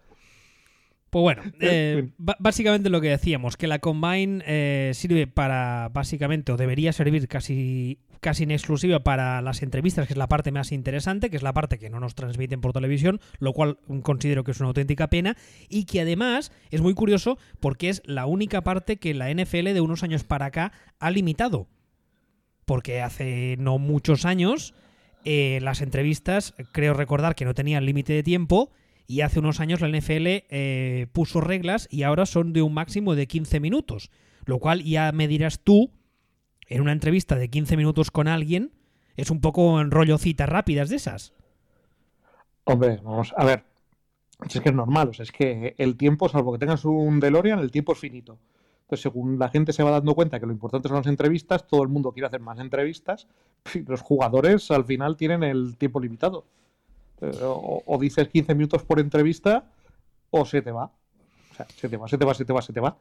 Pues 1.10 1.22
bueno, 1.22 1.42
eh, 1.60 2.10
básicamente 2.18 2.90
lo 2.90 3.00
que 3.00 3.08
decíamos, 3.08 3.56
que 3.56 3.66
la 3.66 3.78
Combine 3.78 4.42
eh, 4.46 4.92
sirve 4.94 5.26
para, 5.26 5.90
básicamente, 5.92 6.52
o 6.52 6.56
debería 6.56 6.92
servir 6.92 7.28
casi, 7.28 7.98
casi 8.20 8.42
en 8.44 8.50
exclusiva 8.50 9.00
para 9.00 9.40
las 9.40 9.62
entrevistas, 9.62 10.06
que 10.06 10.14
es 10.14 10.18
la 10.18 10.28
parte 10.28 10.50
más 10.50 10.72
interesante, 10.72 11.30
que 11.30 11.36
es 11.36 11.42
la 11.42 11.52
parte 11.52 11.78
que 11.78 11.90
no 11.90 12.00
nos 12.00 12.14
transmiten 12.14 12.60
por 12.60 12.72
televisión, 12.72 13.20
lo 13.38 13.52
cual 13.52 13.78
considero 14.02 14.44
que 14.44 14.50
es 14.50 14.60
una 14.60 14.68
auténtica 14.68 15.08
pena, 15.08 15.36
y 15.68 15.84
que 15.84 16.00
además 16.00 16.52
es 16.70 16.80
muy 16.80 16.94
curioso 16.94 17.38
porque 17.60 17.88
es 17.88 18.02
la 18.04 18.26
única 18.26 18.62
parte 18.62 18.96
que 18.96 19.14
la 19.14 19.32
NFL 19.32 19.72
de 19.72 19.80
unos 19.80 20.02
años 20.02 20.24
para 20.24 20.46
acá 20.46 20.72
ha 20.98 21.10
limitado. 21.10 21.68
Porque 22.64 23.00
hace 23.00 23.56
no 23.60 23.78
muchos 23.78 24.24
años 24.24 24.74
eh, 25.24 25.58
las 25.60 25.82
entrevistas, 25.82 26.54
creo 26.72 26.94
recordar 26.94 27.34
que 27.34 27.44
no 27.44 27.52
tenían 27.52 27.84
límite 27.84 28.12
de 28.12 28.22
tiempo, 28.22 28.70
y 29.06 29.20
hace 29.20 29.38
unos 29.38 29.60
años 29.60 29.80
la 29.80 29.88
NFL 29.88 30.26
eh, 30.26 31.06
puso 31.12 31.40
reglas 31.40 31.88
y 31.90 32.02
ahora 32.02 32.26
son 32.26 32.52
de 32.52 32.62
un 32.62 32.74
máximo 32.74 33.14
de 33.14 33.26
15 33.26 33.60
minutos. 33.60 34.10
Lo 34.44 34.58
cual 34.58 34.82
ya 34.82 35.10
me 35.12 35.28
dirás 35.28 35.60
tú, 35.60 35.90
en 36.68 36.80
una 36.80 36.92
entrevista 36.92 37.36
de 37.36 37.48
15 37.48 37.76
minutos 37.76 38.10
con 38.10 38.28
alguien, 38.28 38.72
Es 39.16 39.30
un 39.30 39.40
poco 39.40 39.80
en 39.80 39.90
rollo 39.90 40.18
citas 40.18 40.46
rápidas 40.46 40.90
de 40.90 40.96
esas. 40.96 41.32
Hombre, 42.64 43.00
vamos, 43.02 43.32
a 43.34 43.44
ver. 43.46 43.64
Es 44.46 44.60
que 44.60 44.68
es 44.68 44.74
normal, 44.74 45.08
o 45.08 45.12
sea, 45.14 45.22
es 45.22 45.32
que 45.32 45.74
el 45.78 45.96
tiempo, 45.96 46.28
salvo 46.28 46.52
que 46.52 46.58
tengas 46.58 46.84
un 46.84 47.18
DeLorean, 47.20 47.58
el 47.60 47.70
tiempo 47.70 47.92
es 47.92 47.98
finito. 47.98 48.38
Entonces, 48.82 49.02
según 49.02 49.38
la 49.38 49.48
gente 49.48 49.72
se 49.72 49.82
va 49.82 49.90
dando 49.90 50.14
cuenta 50.14 50.38
que 50.38 50.46
lo 50.46 50.52
importante 50.52 50.88
son 50.88 50.98
las 50.98 51.06
entrevistas, 51.06 51.66
todo 51.66 51.82
el 51.82 51.88
mundo 51.88 52.12
quiere 52.12 52.26
hacer 52.26 52.40
más 52.40 52.58
entrevistas, 52.58 53.26
y 53.74 53.80
los 53.80 54.02
jugadores 54.02 54.70
al 54.70 54.84
final 54.84 55.16
tienen 55.16 55.42
el 55.42 55.78
tiempo 55.78 55.98
limitado. 55.98 56.44
Eh, 57.20 57.30
O, 57.42 57.82
o 57.86 57.98
dices 57.98 58.28
15 58.28 58.54
minutos 58.54 58.82
por 58.84 59.00
entrevista 59.00 59.64
o 60.30 60.44
se 60.44 60.62
te 60.62 60.70
va. 60.72 60.92
O 61.52 61.54
sea, 61.56 61.66
se 61.74 61.88
te 61.88 61.96
va, 61.96 62.08
se 62.08 62.18
te 62.18 62.24
va, 62.24 62.34
se 62.34 62.44
te 62.44 62.52
va, 62.52 62.62
se 62.62 62.72
te 62.72 62.80
va. 62.80 62.96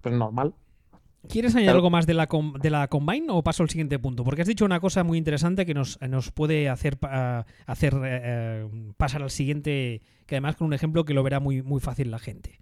Pues 0.00 0.14
normal. 0.14 0.52
¿Quieres 1.26 1.52
añadir 1.54 1.68
Claro. 1.68 1.78
algo 1.78 1.88
más 1.90 2.06
de 2.06 2.12
la, 2.12 2.28
de 2.60 2.68
la 2.68 2.86
Combine 2.88 3.28
o 3.30 3.42
paso 3.42 3.62
al 3.62 3.70
siguiente 3.70 3.98
punto? 3.98 4.24
Porque 4.24 4.42
has 4.42 4.48
dicho 4.48 4.66
una 4.66 4.78
cosa 4.80 5.04
muy 5.04 5.16
interesante 5.16 5.64
que 5.64 5.72
nos, 5.72 5.98
nos 6.02 6.30
puede 6.30 6.68
hacer, 6.68 6.98
hacer 7.66 7.94
eh, 7.94 8.20
eh, 8.22 8.92
pasar 8.98 9.22
al 9.22 9.30
siguiente, 9.30 10.02
que 10.26 10.34
además 10.34 10.56
con 10.56 10.66
un 10.66 10.74
ejemplo 10.74 11.06
que 11.06 11.14
lo 11.14 11.22
verá 11.22 11.40
muy, 11.40 11.62
muy 11.62 11.80
fácil 11.80 12.10
la 12.10 12.18
gente. 12.18 12.60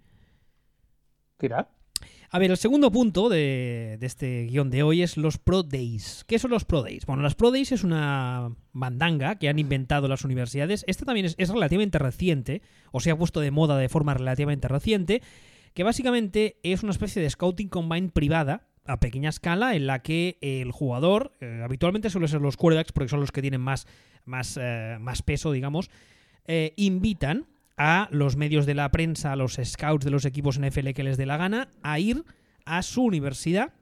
Tira. 1.37 1.67
A 2.35 2.39
ver, 2.39 2.49
el 2.49 2.57
segundo 2.57 2.91
punto 2.91 3.29
de, 3.29 3.99
este 4.01 4.47
guion 4.47 4.71
de 4.71 4.81
hoy 4.81 5.03
es 5.03 5.17
los 5.17 5.37
Pro 5.37 5.61
Days. 5.61 6.25
¿Qué 6.27 6.39
son 6.39 6.49
los 6.49 6.65
Pro 6.65 6.81
Days? 6.81 7.05
Bueno, 7.05 7.21
las 7.21 7.35
Pro 7.35 7.51
Days 7.51 7.71
es 7.71 7.83
una 7.83 8.51
mandanga 8.71 9.35
que 9.35 9.49
han 9.49 9.59
inventado 9.59 10.07
las 10.07 10.25
universidades. 10.25 10.83
Esta 10.87 11.05
también 11.05 11.27
es, 11.27 11.35
es 11.37 11.49
relativamente 11.49 11.99
reciente, 11.99 12.63
o 12.91 13.01
se 13.01 13.11
ha 13.11 13.15
puesto 13.15 13.39
de 13.39 13.51
moda 13.51 13.77
de 13.77 13.87
forma 13.87 14.15
relativamente 14.15 14.67
reciente, 14.67 15.21
que 15.75 15.83
básicamente 15.83 16.57
es 16.63 16.81
una 16.81 16.91
especie 16.91 17.21
de 17.21 17.29
Scouting 17.29 17.69
Combine 17.69 18.09
privada 18.09 18.65
a 18.87 18.99
pequeña 18.99 19.29
escala 19.29 19.75
en 19.75 19.85
la 19.85 20.01
que 20.01 20.39
el 20.41 20.71
jugador, 20.71 21.33
eh, 21.39 21.61
habitualmente 21.63 22.09
suele 22.09 22.27
ser 22.27 22.41
los 22.41 22.57
quarterbacks 22.57 22.93
porque 22.93 23.09
son 23.09 23.19
los 23.19 23.31
que 23.31 23.41
tienen 23.43 23.61
más, 23.61 23.85
más, 24.25 24.57
eh, 24.59 24.97
más 24.99 25.21
peso, 25.21 25.51
digamos, 25.51 25.91
eh, 26.45 26.73
invitan 26.77 27.45
a 27.77 28.07
los 28.11 28.35
medios 28.35 28.65
de 28.65 28.75
la 28.75 28.91
prensa, 28.91 29.31
a 29.31 29.35
los 29.35 29.59
scouts 29.63 30.05
de 30.05 30.11
los 30.11 30.25
equipos 30.25 30.59
NFL 30.59 30.89
que 30.91 31.03
les 31.03 31.17
dé 31.17 31.25
la 31.25 31.37
gana, 31.37 31.69
a 31.81 31.99
ir 31.99 32.23
a 32.65 32.81
su 32.81 33.03
universidad 33.03 33.73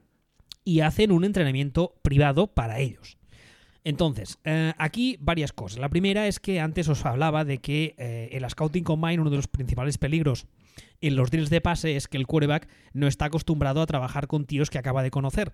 y 0.64 0.80
hacen 0.80 1.12
un 1.12 1.24
entrenamiento 1.24 1.94
privado 2.02 2.48
para 2.48 2.78
ellos. 2.78 3.18
Entonces, 3.84 4.38
eh, 4.44 4.72
aquí 4.78 5.16
varias 5.20 5.52
cosas. 5.52 5.80
La 5.80 5.88
primera 5.88 6.28
es 6.28 6.38
que 6.38 6.60
antes 6.60 6.88
os 6.88 7.04
hablaba 7.04 7.44
de 7.44 7.58
que 7.58 7.94
eh, 7.98 8.28
el 8.32 8.48
Scouting 8.48 8.84
Combine, 8.84 9.20
uno 9.20 9.30
de 9.30 9.36
los 9.36 9.48
principales 9.48 9.98
peligros 9.98 10.46
en 11.00 11.16
los 11.16 11.30
drills 11.30 11.50
de 11.50 11.60
pase 11.60 11.96
es 11.96 12.06
que 12.06 12.16
el 12.16 12.26
quarterback 12.26 12.68
no 12.92 13.08
está 13.08 13.26
acostumbrado 13.26 13.82
a 13.82 13.86
trabajar 13.86 14.28
con 14.28 14.46
tíos 14.46 14.70
que 14.70 14.78
acaba 14.78 15.02
de 15.02 15.10
conocer. 15.10 15.52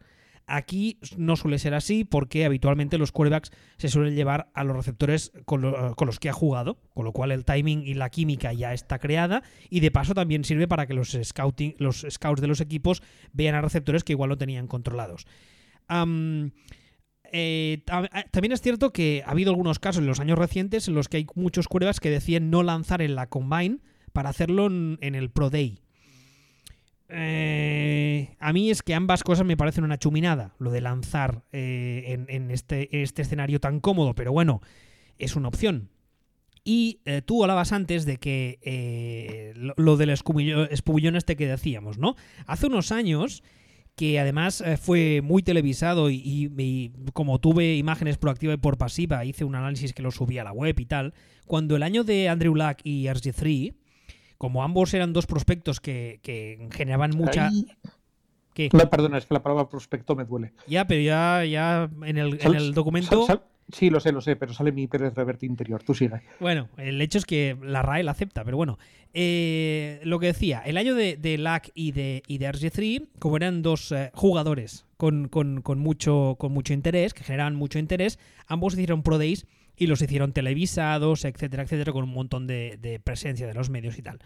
Aquí 0.51 0.99
no 1.17 1.37
suele 1.37 1.59
ser 1.59 1.75
así 1.75 2.05
porque 2.05 2.45
habitualmente 2.47 2.97
los 2.99 3.13
quarterbacks 3.13 3.51
se 3.77 3.89
suelen 3.89 4.15
llevar 4.15 4.51
a 4.55 4.65
los 4.65 4.75
receptores 4.77 5.31
con, 5.45 5.61
lo- 5.61 5.95
con 5.95 6.07
los 6.07 6.19
que 6.19 6.31
ha 6.31 6.33
jugado, 6.33 6.81
con 6.95 7.05
lo 7.05 7.13
cual 7.13 7.33
el 7.33 7.45
timing 7.45 7.83
y 7.87 7.95
la 7.95 8.09
química 8.09 8.53
ya 8.55 8.73
está 8.73 8.99
creada 8.99 9.43
y 9.69 9.81
de 9.81 9.91
paso 9.91 10.15
también 10.15 10.45
sirve 10.45 10.67
para 10.67 10.87
que 10.87 10.95
los, 10.95 11.17
scouting, 11.23 11.75
los 11.79 12.07
scouts 12.09 12.41
de 12.41 12.49
los 12.49 12.61
equipos 12.63 13.03
vean 13.33 13.55
a 13.55 13.61
receptores 13.61 14.05
que 14.05 14.15
igual 14.15 14.31
lo 14.31 14.39
tenían 14.39 14.67
controlados. 14.69 15.27
Eh, 17.31 17.83
ta- 17.85 18.09
también 18.31 18.53
es 18.53 18.63
cierto 18.63 18.93
que 18.93 19.23
ha 19.27 19.31
habido 19.33 19.51
algunos 19.51 19.79
casos 19.79 20.01
en 20.01 20.07
los 20.07 20.19
años 20.21 20.39
recientes 20.39 20.89
en 20.89 20.95
los 20.95 21.09
que 21.09 21.19
hay 21.19 21.27
muchos 21.35 21.69
quarterbacks 21.69 22.01
que 22.01 22.11
deciden 22.11 22.51
no 22.51 22.63
lanzar 22.63 23.03
en 23.03 23.15
la 23.15 23.29
combine 23.29 23.81
para 24.15 24.31
hacerlo 24.31 24.67
en 24.67 25.15
el 25.15 25.31
Pro 25.31 25.51
Day. 25.51 25.79
Eh, 27.11 28.37
a 28.39 28.53
mí 28.53 28.71
es 28.71 28.83
que 28.83 28.95
ambas 28.95 29.23
cosas 29.23 29.47
me 29.47 29.57
parecen 29.57 29.85
una 29.85 29.99
chuminada, 29.99 30.55
lo 30.59 30.71
de 30.71 30.81
lanzar 30.81 31.43
eh, 31.53 32.25
en, 32.29 32.51
este, 32.51 33.03
este 33.03 33.23
escenario 33.23 33.61
tan 33.61 33.81
cómodo, 33.81 34.15
pero 34.15 34.33
bueno, 34.33 34.61
es 35.19 35.37
una 35.37 35.49
opción. 35.49 35.91
Y 36.65 37.01
eh, 37.07 37.23
tú 37.25 37.43
hablabas 37.43 37.73
antes 37.73 38.05
de 38.05 38.19
que 38.19 38.59
eh, 38.63 39.55
lo, 39.57 39.73
lo 39.77 39.97
del 39.97 40.11
espubullón 40.11 41.17
este 41.17 41.37
que 41.37 41.47
decíamos, 41.47 41.97
¿no? 41.97 42.15
Hace 42.47 42.67
unos 42.67 42.93
años, 42.93 43.43
que 43.97 44.21
además 44.21 44.63
fue 44.81 45.23
muy 45.23 45.43
televisado 45.43 46.11
y, 46.11 46.93
como 47.15 47.41
tuve 47.41 47.77
imágenes 47.77 48.19
por 48.19 48.31
activa 48.31 48.53
y 48.53 48.59
por 48.59 48.77
pasiva, 48.77 49.25
hice 49.25 49.45
un 49.45 49.55
análisis 49.55 49.93
que 49.93 50.03
lo 50.03 50.11
subí 50.11 50.39
a 50.39 50.45
la 50.45 50.53
web 50.53 50.79
y 50.79 50.85
tal, 50.85 51.15
cuando 51.47 51.75
el 51.75 51.83
año 51.83 52.05
de 52.05 52.29
Andrew 52.29 52.55
Luck 52.55 52.79
y 52.85 53.07
RG3, 53.07 53.75
como 54.39 54.63
ambos 54.63 54.95
eran 54.95 55.13
dos 55.13 55.27
prospectos 55.27 55.81
que, 55.81 56.21
que 56.23 56.69
generaban 56.73 57.11
mucha... 57.17 57.49
Ay. 57.49 57.67
¿Qué? 58.55 58.71
No, 58.73 58.91
perdona, 58.91 59.19
es 59.19 59.27
que 59.27 59.35
la 59.35 59.43
palabra 59.43 59.69
prospecto 59.69 60.17
me 60.17 60.25
duele. 60.25 60.53
Ya, 60.67 60.85
pero 60.87 61.01
ya, 61.01 61.45
ya 61.45 61.89
en 62.05 62.17
el, 62.19 62.39
en 62.41 62.55
el 62.55 62.75
documento... 62.75 63.25
sal- 63.27 63.39
sal- 63.39 63.43
sí, 63.73 63.89
lo 63.91 64.01
sé, 64.01 64.11
lo 64.11 64.21
sé, 64.21 64.35
pero 64.35 64.53
sale 64.53 64.73
mi 64.73 64.89
Pérez 64.89 65.15
Reverte 65.15 65.47
interior. 65.47 65.83
Tú 65.85 65.95
sigue. 65.95 66.23
Bueno, 66.41 66.69
el 66.77 67.01
hecho 67.01 67.19
es 67.19 67.25
que 67.27 67.57
la 67.63 67.83
RAE 67.83 68.03
la 68.03 68.11
acepta, 68.13 68.43
pero 68.45 68.57
bueno. 68.57 68.79
Eh, 69.15 70.01
lo 70.05 70.19
que 70.19 70.27
decía, 70.27 70.61
el 70.67 70.77
año 70.77 70.95
de, 70.95 71.17
de 71.17 71.39
LAC 71.39 71.71
y 71.75 71.93
de, 71.93 72.23
y 72.27 72.39
de 72.39 72.51
RG3, 72.53 73.07
como 73.21 73.37
eran 73.37 73.63
dos 73.63 73.93
eh, 73.93 74.11
jugadores 74.15 74.87
con, 74.97 75.29
con- 75.29 75.63
con 75.63 75.79
mucho, 75.79 76.37
con 76.39 76.53
mucho 76.53 76.73
interés, 76.75 77.15
que 77.15 77.25
generaban 77.25 77.55
mucho 77.55 77.79
interés, 77.79 78.19
ambos 78.49 78.75
hicieron 78.75 79.03
Pro 79.03 79.19
Days 79.19 79.47
y 79.79 79.87
los 79.87 80.03
hicieron 80.03 80.33
televisados, 80.33 81.25
etcétera, 81.25 81.63
etcétera, 81.63 81.93
con 81.93 82.05
un 82.05 82.13
montón 82.13 82.47
de, 82.47 83.01
presencia 83.05 83.47
de 83.47 83.55
los 83.55 83.71
medios 83.71 83.99
y 83.99 84.03
tal. 84.03 84.19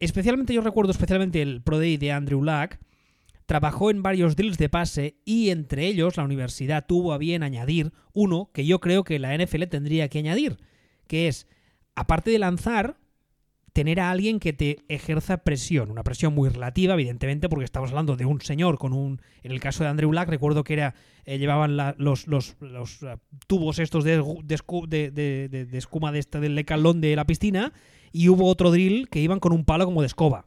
Especialmente, 0.00 0.52
yo 0.52 0.60
recuerdo 0.60 0.90
especialmente 0.90 1.40
el 1.40 1.62
Pro 1.62 1.78
Day 1.78 1.96
de 1.96 2.12
Andrew 2.12 2.42
Luck, 2.42 2.78
trabajó 3.46 3.90
en 3.90 4.02
varios 4.02 4.36
drills 4.36 4.58
de 4.58 4.68
pase 4.68 5.16
y 5.24 5.50
entre 5.50 5.86
ellos 5.86 6.16
la 6.16 6.24
universidad 6.24 6.86
tuvo 6.86 7.12
a 7.12 7.18
bien 7.18 7.42
añadir 7.42 7.92
uno 8.12 8.50
que 8.52 8.66
yo 8.66 8.80
creo 8.80 9.04
que 9.04 9.18
la 9.18 9.36
NFL 9.36 9.64
tendría 9.64 10.08
que 10.08 10.18
añadir, 10.18 10.58
que 11.06 11.28
es, 11.28 11.46
aparte 11.94 12.30
de 12.30 12.38
lanzar, 12.38 12.96
tener 13.72 14.00
a 14.00 14.10
alguien 14.10 14.38
que 14.38 14.52
te 14.52 14.80
ejerza 14.88 15.38
presión, 15.38 15.90
una 15.90 16.02
presión 16.02 16.34
muy 16.34 16.48
relativa, 16.50 16.94
evidentemente, 16.94 17.48
porque 17.48 17.64
estamos 17.64 17.90
hablando 17.90 18.16
de 18.16 18.26
un 18.26 18.40
señor 18.42 18.76
con 18.78 18.92
un, 18.92 19.20
en 19.42 19.52
el 19.52 19.60
caso 19.60 19.82
de 19.82 19.88
Andrew 19.90 20.12
Luck, 20.12 20.28
recuerdo 20.28 20.62
que 20.62 20.74
era, 20.74 20.94
eh, 21.24 21.38
llevaban 21.38 21.76
la- 21.76 21.94
los, 21.98 22.26
los, 22.26 22.56
los, 22.60 23.02
eh, 23.02 23.16
tubos 23.46 23.78
estos 23.78 24.04
de, 24.04 24.18
de 24.18 25.10
de- 25.10 25.48
de- 25.66 25.78
escuma 25.78 26.12
de 26.12 26.18
este, 26.18 26.38
del 26.40 26.54
lecalón 26.54 27.00
de 27.00 27.16
la 27.16 27.24
piscina, 27.26 27.72
y 28.12 28.28
hubo 28.28 28.46
otro 28.46 28.70
drill 28.70 29.08
que 29.08 29.20
iban 29.20 29.40
con 29.40 29.52
un 29.52 29.64
palo 29.64 29.86
como 29.86 30.02
de 30.02 30.06
escoba 30.06 30.44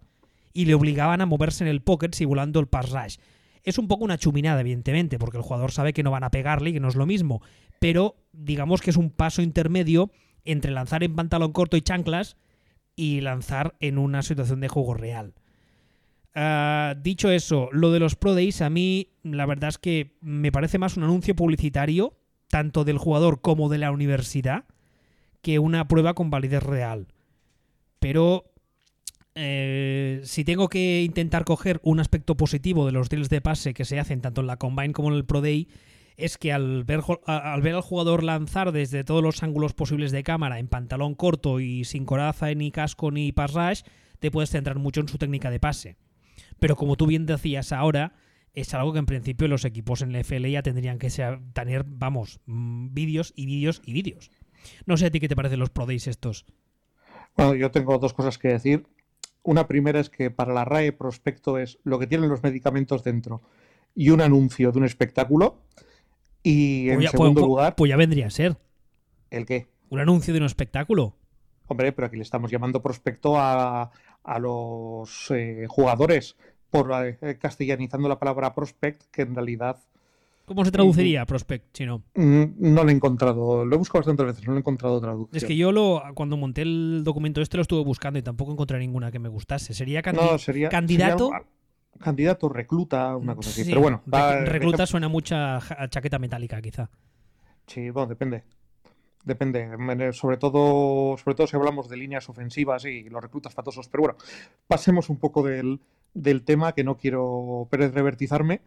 y 0.54 0.66
le 0.66 0.76
obligaban 0.76 1.20
a 1.22 1.26
moverse 1.26 1.64
en 1.64 1.70
el 1.70 1.82
pocket 1.82 2.12
simulando 2.14 2.60
el 2.60 2.68
pass 2.68 2.92
rush. 2.92 3.18
Es 3.64 3.80
un 3.80 3.88
poco 3.88 4.04
una 4.06 4.20
chuminada, 4.20 4.62
evidentemente, 4.62 5.18
porque 5.18 5.38
el 5.38 5.44
jugador 5.44 5.72
sabe 5.72 5.92
que 5.92 6.04
no 6.04 6.12
van 6.12 6.24
a 6.24 6.30
pegarle 6.30 6.70
y 6.70 6.74
que 6.74 6.80
no 6.80 6.88
es 6.90 6.96
lo 6.96 7.08
mismo, 7.08 7.42
pero 7.80 8.16
digamos 8.34 8.82
que 8.82 8.92
es 8.92 8.98
un 8.98 9.10
paso 9.10 9.42
intermedio 9.42 10.12
entre 10.46 10.72
lanzar 10.72 11.04
en 11.04 11.16
pantalón 11.16 11.52
corto 11.54 11.76
y 11.76 11.82
chanclas 11.82 12.38
y 12.96 13.22
lanzar 13.22 13.76
en 13.80 13.98
una 13.98 14.22
situación 14.22 14.60
de 14.62 14.68
juego 14.68 14.94
real. 14.94 15.34
Ah, 16.34 16.96
dicho 17.02 17.32
eso, 17.32 17.70
lo 17.72 17.92
de 17.92 18.00
los 18.00 18.16
Pro 18.16 18.34
Days 18.34 18.62
a 18.62 18.70
mí 18.70 19.10
la 19.24 19.46
verdad 19.46 19.70
es 19.70 19.78
que 19.78 20.16
me 20.22 20.52
parece 20.52 20.78
más 20.78 20.98
un 20.98 21.04
anuncio 21.04 21.36
publicitario, 21.36 22.18
tanto 22.50 22.84
del 22.84 22.98
jugador 22.98 23.42
como 23.42 23.70
de 23.70 23.78
la 23.78 23.92
universidad, 23.92 24.66
que 25.42 25.60
una 25.60 25.88
prueba 25.88 26.14
con 26.14 26.30
validez 26.30 26.62
real. 26.62 27.08
Pero 28.00 28.46
eh, 29.36 30.22
si 30.24 30.44
tengo 30.44 30.70
que 30.70 31.04
intentar 31.04 31.46
coger 31.46 31.80
un 31.84 32.00
aspecto 32.00 32.36
positivo 32.38 32.86
de 32.86 32.92
los 32.92 33.10
drills 33.10 33.30
de 33.30 33.42
pase 33.42 33.74
que 33.74 33.86
se 33.86 34.00
hacen 34.00 34.22
tanto 34.22 34.42
en 34.42 34.48
la 34.48 34.58
Combine 34.58 34.94
como 34.94 35.10
en 35.10 35.16
el 35.16 35.26
Pro 35.26 35.42
Day, 35.42 35.68
es 36.18 36.38
que 36.38 36.54
al 36.54 36.84
ver, 36.84 37.02
al 37.26 37.62
ver 37.62 37.76
al 37.76 37.82
jugador 37.82 38.24
lanzar 38.24 38.72
desde 38.72 39.04
todos 39.04 39.22
los 39.22 39.44
ángulos 39.44 39.74
posibles 39.74 40.12
de 40.12 40.24
cámara 40.24 40.60
en 40.60 40.68
pantalón 40.68 41.16
corto 41.16 41.60
y 41.60 41.84
sin 41.84 42.06
coraza, 42.06 42.54
ni 42.54 42.72
casco, 42.72 43.12
ni 43.12 43.32
pass 43.32 43.84
te 44.20 44.32
puedes 44.32 44.50
centrar 44.50 44.80
mucho 44.80 45.02
en 45.02 45.08
su 45.08 45.18
técnica 45.18 45.50
de 45.52 45.60
pase. 45.60 45.98
Pero 46.60 46.76
como 46.76 46.96
tú 46.96 47.06
bien 47.06 47.26
decías 47.26 47.72
ahora, 47.72 48.14
es 48.54 48.74
algo 48.74 48.94
que 48.94 49.00
en 49.00 49.06
principio 49.06 49.48
los 49.48 49.66
equipos 49.66 50.02
en 50.02 50.14
la 50.14 50.20
FL 50.20 50.50
ya 50.50 50.64
tendrían 50.64 50.98
que 50.98 51.10
tener, 51.54 51.84
vamos, 51.86 52.40
mm, 52.46 52.94
vídeos 52.94 53.34
y 53.36 53.46
vídeos 53.46 53.82
y 53.86 53.94
vídeos. 53.94 54.32
No 54.86 54.98
sé 54.98 55.08
a 55.08 55.12
ti 55.12 55.20
qué 55.20 55.28
te 55.28 55.36
parecen 55.36 55.60
los 55.60 55.70
Pro 55.70 55.86
Days 55.86 56.08
estos. 56.08 56.46
Bueno, 57.36 57.54
yo 57.56 57.72
tengo 57.72 57.98
dos 57.98 58.14
cosas 58.14 58.38
que 58.38 58.48
decir. 58.48 58.88
Una 59.44 59.68
primera 59.68 60.00
es 60.00 60.10
que 60.10 60.32
para 60.32 60.54
la 60.54 60.66
RAE 60.66 60.92
prospecto 60.92 61.60
es 61.60 61.78
lo 61.84 62.00
que 62.00 62.08
tienen 62.08 62.30
los 62.30 62.42
medicamentos 62.42 63.04
dentro 63.04 63.42
y 63.94 64.10
un 64.10 64.22
anuncio 64.22 64.72
de 64.72 64.80
un 64.80 64.86
espectáculo. 64.86 65.62
Y 66.48 66.90
en 66.90 66.96
Pues 66.98 67.06
ya- 67.06 67.12
segundo 67.12 67.42
pues- 67.42 67.48
lugar, 67.48 67.76
Pues 67.76 67.90
ya 67.90 67.98
vendría 67.98 68.28
a 68.28 68.30
ser 68.30 68.56
¿el 69.32 69.46
qué? 69.48 69.68
un 69.90 70.00
anuncio 70.00 70.32
de 70.34 70.40
un 70.40 70.46
espectáculo. 70.46 71.16
Hombre, 71.68 71.92
pero 71.92 72.06
aquí 72.06 72.18
le 72.18 72.22
estamos 72.22 72.52
llamando 72.52 72.82
prospecto 72.84 73.38
a, 73.40 73.90
a 74.24 74.40
los 74.40 75.32
eh, 75.32 75.66
jugadores 75.68 76.36
por 76.70 76.92
eh, 77.04 77.38
castellanizando 77.40 78.08
la 78.08 78.20
palabra 78.20 78.54
prospect, 78.54 79.04
que 79.12 79.24
en 79.24 79.34
realidad 79.34 79.78
¿Cómo 80.46 80.64
se 80.64 80.70
traduciría 80.72 81.26
prospect 81.26 81.76
si 81.76 81.88
no? 81.88 82.04
mm, 82.14 82.44
no 82.60 82.84
lo 82.84 82.90
he 82.90 82.94
encontrado. 82.94 83.66
Lo 83.66 83.76
he 83.76 83.80
buscado 83.80 84.02
bastantes 84.02 84.26
veces, 84.28 84.46
no 84.46 84.52
lo 84.52 84.58
he 84.58 84.60
encontrado 84.60 85.02
traducción. 85.02 85.36
Es 85.36 85.44
que 85.44 85.56
yo 85.58 85.72
lo 85.72 86.04
cuando 86.14 86.38
monté 86.38 86.62
el 86.62 87.02
documento 87.04 87.42
este 87.42 87.58
lo 87.58 87.62
estuve 87.64 87.84
buscando 87.84 88.20
y 88.20 88.22
tampoco 88.22 88.52
encontré 88.52 88.78
ninguna 88.78 89.12
que 89.12 89.18
me 89.18 89.30
gustase. 89.30 89.74
Sería 89.74 90.04
candi- 90.04 90.32
no, 90.32 90.38
sería, 90.38 90.70
candidato. 90.70 91.30
sería 91.30 91.48
candidato, 92.00 92.50
recluta, 92.50 93.16
una 93.16 93.36
cosa 93.36 93.50
así. 93.50 93.64
Sí, 93.64 93.70
Pero 93.70 93.82
bueno, 93.82 94.04
rec- 94.06 94.14
va- 94.14 94.46
recluta 94.46 94.86
suena 94.86 95.08
mucha 95.08 95.60
chaqueta 95.90 96.20
metálica, 96.20 96.62
quizá. 96.62 96.90
Sí, 97.68 97.90
bueno, 97.90 98.08
depende. 98.08 98.44
Depende, 99.26 100.14
sobre 100.14 100.38
todo, 100.38 101.18
sobre 101.18 101.36
todo 101.36 101.48
si 101.48 101.56
hablamos 101.56 101.90
de 101.90 101.98
líneas 101.98 102.30
ofensivas 102.30 102.86
y 102.86 103.10
los 103.10 103.24
reclutas 103.24 103.56
patosos. 103.56 103.90
Pero 103.90 104.04
bueno, 104.04 104.18
pasemos 104.68 105.10
un 105.10 105.18
poco 105.18 105.42
del, 105.42 105.80
tema 106.46 106.74
que 106.74 106.84
no 106.84 106.96
quiero 106.96 107.68
revertizarme. 107.72 108.62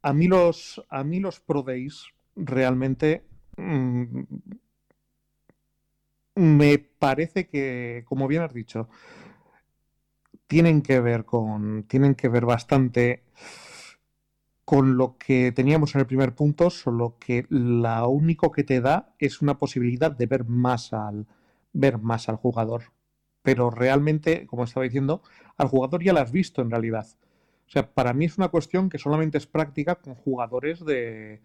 A 0.00 0.14
mí 0.14 0.26
los, 0.26 0.82
a 0.88 1.04
mí 1.04 1.20
los 1.20 1.40
Pro 1.40 1.62
Days 1.62 2.06
realmente 2.34 3.24
mm, 3.58 4.22
me 6.36 6.78
parece 6.78 7.46
que, 7.46 8.04
como 8.06 8.26
bien 8.26 8.42
has 8.42 8.54
dicho, 8.54 8.88
tienen 10.48 10.82
que 10.82 10.98
ver 11.00 11.24
con. 11.24 11.84
tienen 11.84 12.14
que 12.16 12.28
ver 12.28 12.44
bastante 12.44 13.22
con 14.64 14.98
lo 14.98 15.16
que 15.16 15.52
teníamos 15.52 15.94
en 15.94 16.00
el 16.00 16.06
primer 16.06 16.34
punto, 16.34 16.68
solo 16.68 17.16
que 17.18 17.46
lo 17.48 18.08
único 18.08 18.50
que 18.50 18.64
te 18.64 18.80
da 18.80 19.14
es 19.18 19.40
una 19.40 19.58
posibilidad 19.58 20.10
de 20.10 20.26
ver 20.26 20.44
más 20.44 20.92
al, 20.92 21.26
ver 21.72 21.98
más 21.98 22.28
al 22.28 22.36
jugador. 22.36 22.92
Pero 23.42 23.70
realmente, 23.70 24.46
como 24.46 24.64
estaba 24.64 24.84
diciendo, 24.84 25.22
al 25.56 25.68
jugador 25.68 26.02
ya 26.02 26.12
lo 26.12 26.20
has 26.20 26.32
visto 26.32 26.60
en 26.60 26.70
realidad. 26.70 27.06
O 27.66 27.70
sea, 27.70 27.90
para 27.94 28.12
mí 28.12 28.26
es 28.26 28.36
una 28.36 28.48
cuestión 28.48 28.90
que 28.90 28.98
solamente 28.98 29.38
es 29.38 29.46
práctica 29.46 29.94
con 29.94 30.14
jugadores 30.14 30.84
de, 30.84 31.40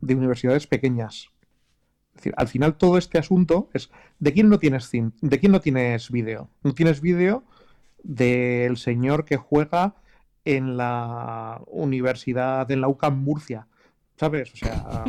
de 0.00 0.14
universidades 0.14 0.66
pequeñas. 0.66 1.30
Es 2.10 2.16
decir, 2.16 2.34
al 2.36 2.48
final 2.48 2.76
todo 2.76 2.98
este 2.98 3.18
asunto 3.18 3.68
es 3.72 3.90
¿de 4.18 4.32
quién 4.32 4.48
no 4.48 4.58
tienes 4.58 4.90
de 4.92 5.38
quién 5.38 5.52
no 5.52 5.60
tienes 5.60 6.10
vídeo? 6.10 6.50
No 6.62 6.74
tienes 6.74 7.00
vídeo 7.00 7.44
del 8.02 8.76
señor 8.76 9.24
que 9.24 9.36
juega 9.36 9.94
en 10.44 10.76
la 10.76 11.60
universidad 11.66 12.66
de 12.66 12.76
la 12.76 12.88
UCAM 12.88 13.22
Murcia, 13.22 13.66
¿sabes? 14.16 14.52
O 14.52 14.56
sea, 14.56 15.04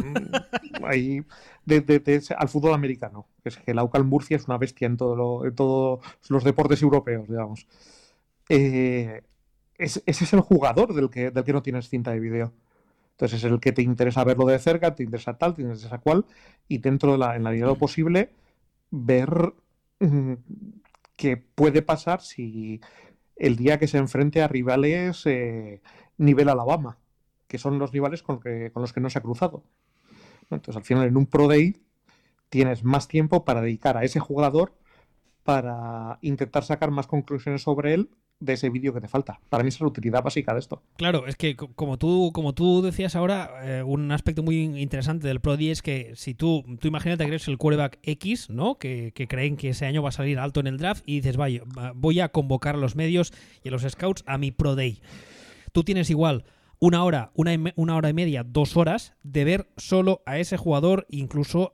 ahí 0.83 1.23
de, 1.65 2.21
al 2.37 2.49
fútbol 2.49 2.73
americano. 2.73 3.27
Es 3.43 3.57
que 3.57 3.73
la 3.73 3.83
UCAM 3.83 4.07
Murcia 4.07 4.37
es 4.37 4.45
una 4.47 4.57
bestia 4.57 4.87
en, 4.87 4.97
todo 4.97 5.45
en 5.45 5.55
todos 5.55 6.03
los 6.29 6.43
deportes 6.43 6.81
europeos, 6.81 7.27
digamos. 7.27 7.67
Eh, 8.49 9.21
ese 9.77 10.03
es 10.05 10.33
el 10.33 10.41
jugador 10.41 10.93
del 10.93 11.09
que, 11.09 11.31
del 11.31 11.43
que 11.43 11.53
no 11.53 11.63
tienes 11.63 11.89
cinta 11.89 12.11
de 12.11 12.19
vídeo. 12.19 12.53
Entonces 13.11 13.43
es 13.43 13.51
el 13.51 13.59
que 13.59 13.71
te 13.71 13.81
interesa 13.81 14.23
verlo 14.23 14.45
de 14.45 14.59
cerca, 14.59 14.95
te 14.95 15.03
interesa 15.03 15.37
tal, 15.37 15.53
te 15.53 15.61
interesa 15.61 15.99
cual, 15.99 16.25
y 16.67 16.79
dentro 16.79 17.13
de 17.13 17.17
la, 17.19 17.35
en 17.35 17.43
la 17.43 17.51
medida 17.51 17.65
de 17.65 17.71
lo 17.71 17.77
posible, 17.77 18.31
ver 18.89 19.53
qué 21.21 21.37
puede 21.37 21.83
pasar 21.83 22.19
si 22.21 22.81
el 23.35 23.55
día 23.55 23.77
que 23.77 23.87
se 23.87 23.99
enfrente 23.99 24.41
a 24.41 24.47
rivales 24.47 25.23
eh, 25.27 25.79
nivel 26.17 26.49
Alabama, 26.49 26.97
que 27.47 27.59
son 27.59 27.77
los 27.77 27.91
rivales 27.91 28.23
con, 28.23 28.39
los 28.73 28.91
que 28.91 28.99
no 29.01 29.09
se 29.11 29.19
ha 29.19 29.21
cruzado. 29.21 29.63
Entonces, 30.49 30.75
al 30.77 30.83
final, 30.83 31.07
en 31.07 31.17
un 31.17 31.27
Pro 31.27 31.47
Day 31.47 31.77
tienes 32.49 32.83
más 32.83 33.07
tiempo 33.07 33.45
para 33.45 33.61
dedicar 33.61 33.97
a 33.97 34.03
ese 34.03 34.19
jugador 34.19 34.73
para 35.43 36.17
intentar 36.21 36.63
sacar 36.63 36.89
más 36.89 37.05
conclusiones 37.05 37.61
sobre 37.61 37.93
él 37.93 38.09
de 38.41 38.53
ese 38.53 38.69
vídeo 38.69 38.93
que 38.93 38.99
te 38.99 39.07
falta. 39.07 39.39
Para 39.49 39.63
mí 39.63 39.69
es 39.69 39.79
la 39.79 39.87
utilidad 39.87 40.21
básica 40.21 40.53
de 40.53 40.59
esto. 40.59 40.81
Claro, 40.97 41.27
es 41.27 41.35
que 41.35 41.55
como 41.55 41.97
tú, 41.97 42.31
como 42.33 42.53
tú 42.53 42.81
decías 42.81 43.15
ahora, 43.15 43.51
eh, 43.63 43.83
un 43.83 44.11
aspecto 44.11 44.43
muy 44.43 44.63
interesante 44.81 45.27
del 45.27 45.39
Pro 45.39 45.53
es 45.53 45.81
que 45.81 46.11
si 46.15 46.33
tú, 46.33 46.65
tú 46.79 46.87
imagínate 46.87 47.23
que 47.23 47.29
eres 47.29 47.47
el 47.47 47.57
quarterback 47.57 47.99
X, 48.03 48.49
¿no? 48.49 48.77
Que, 48.77 49.13
creen 49.29 49.55
que 49.55 49.69
ese 49.69 49.85
año 49.85 50.01
va 50.01 50.09
a 50.09 50.13
salir 50.13 50.39
alto 50.39 50.59
en 50.59 50.67
el 50.67 50.77
draft 50.77 51.03
y 51.05 51.17
dices, 51.17 51.37
vaya, 51.37 51.61
voy 51.95 52.19
a 52.19 52.29
convocar 52.29 52.75
a 52.75 52.79
los 52.79 52.95
medios 52.95 53.31
y 53.63 53.69
a 53.69 53.71
los 53.71 53.83
scouts 53.83 54.23
a 54.25 54.37
mi 54.37 54.51
Pro 54.51 54.75
Day. 54.75 55.01
Tú 55.71 55.83
tienes 55.83 56.09
igual 56.09 56.43
una 56.79 57.03
hora, 57.03 57.31
una, 57.35 57.51
una, 57.75 57.95
hora 57.95 58.09
y 58.09 58.13
media, 58.13 58.43
dos 58.43 58.75
horas 58.75 59.13
de 59.21 59.43
ver 59.45 59.69
solo 59.77 60.23
a 60.25 60.39
ese 60.39 60.57
jugador. 60.57 61.05
Incluso 61.09 61.71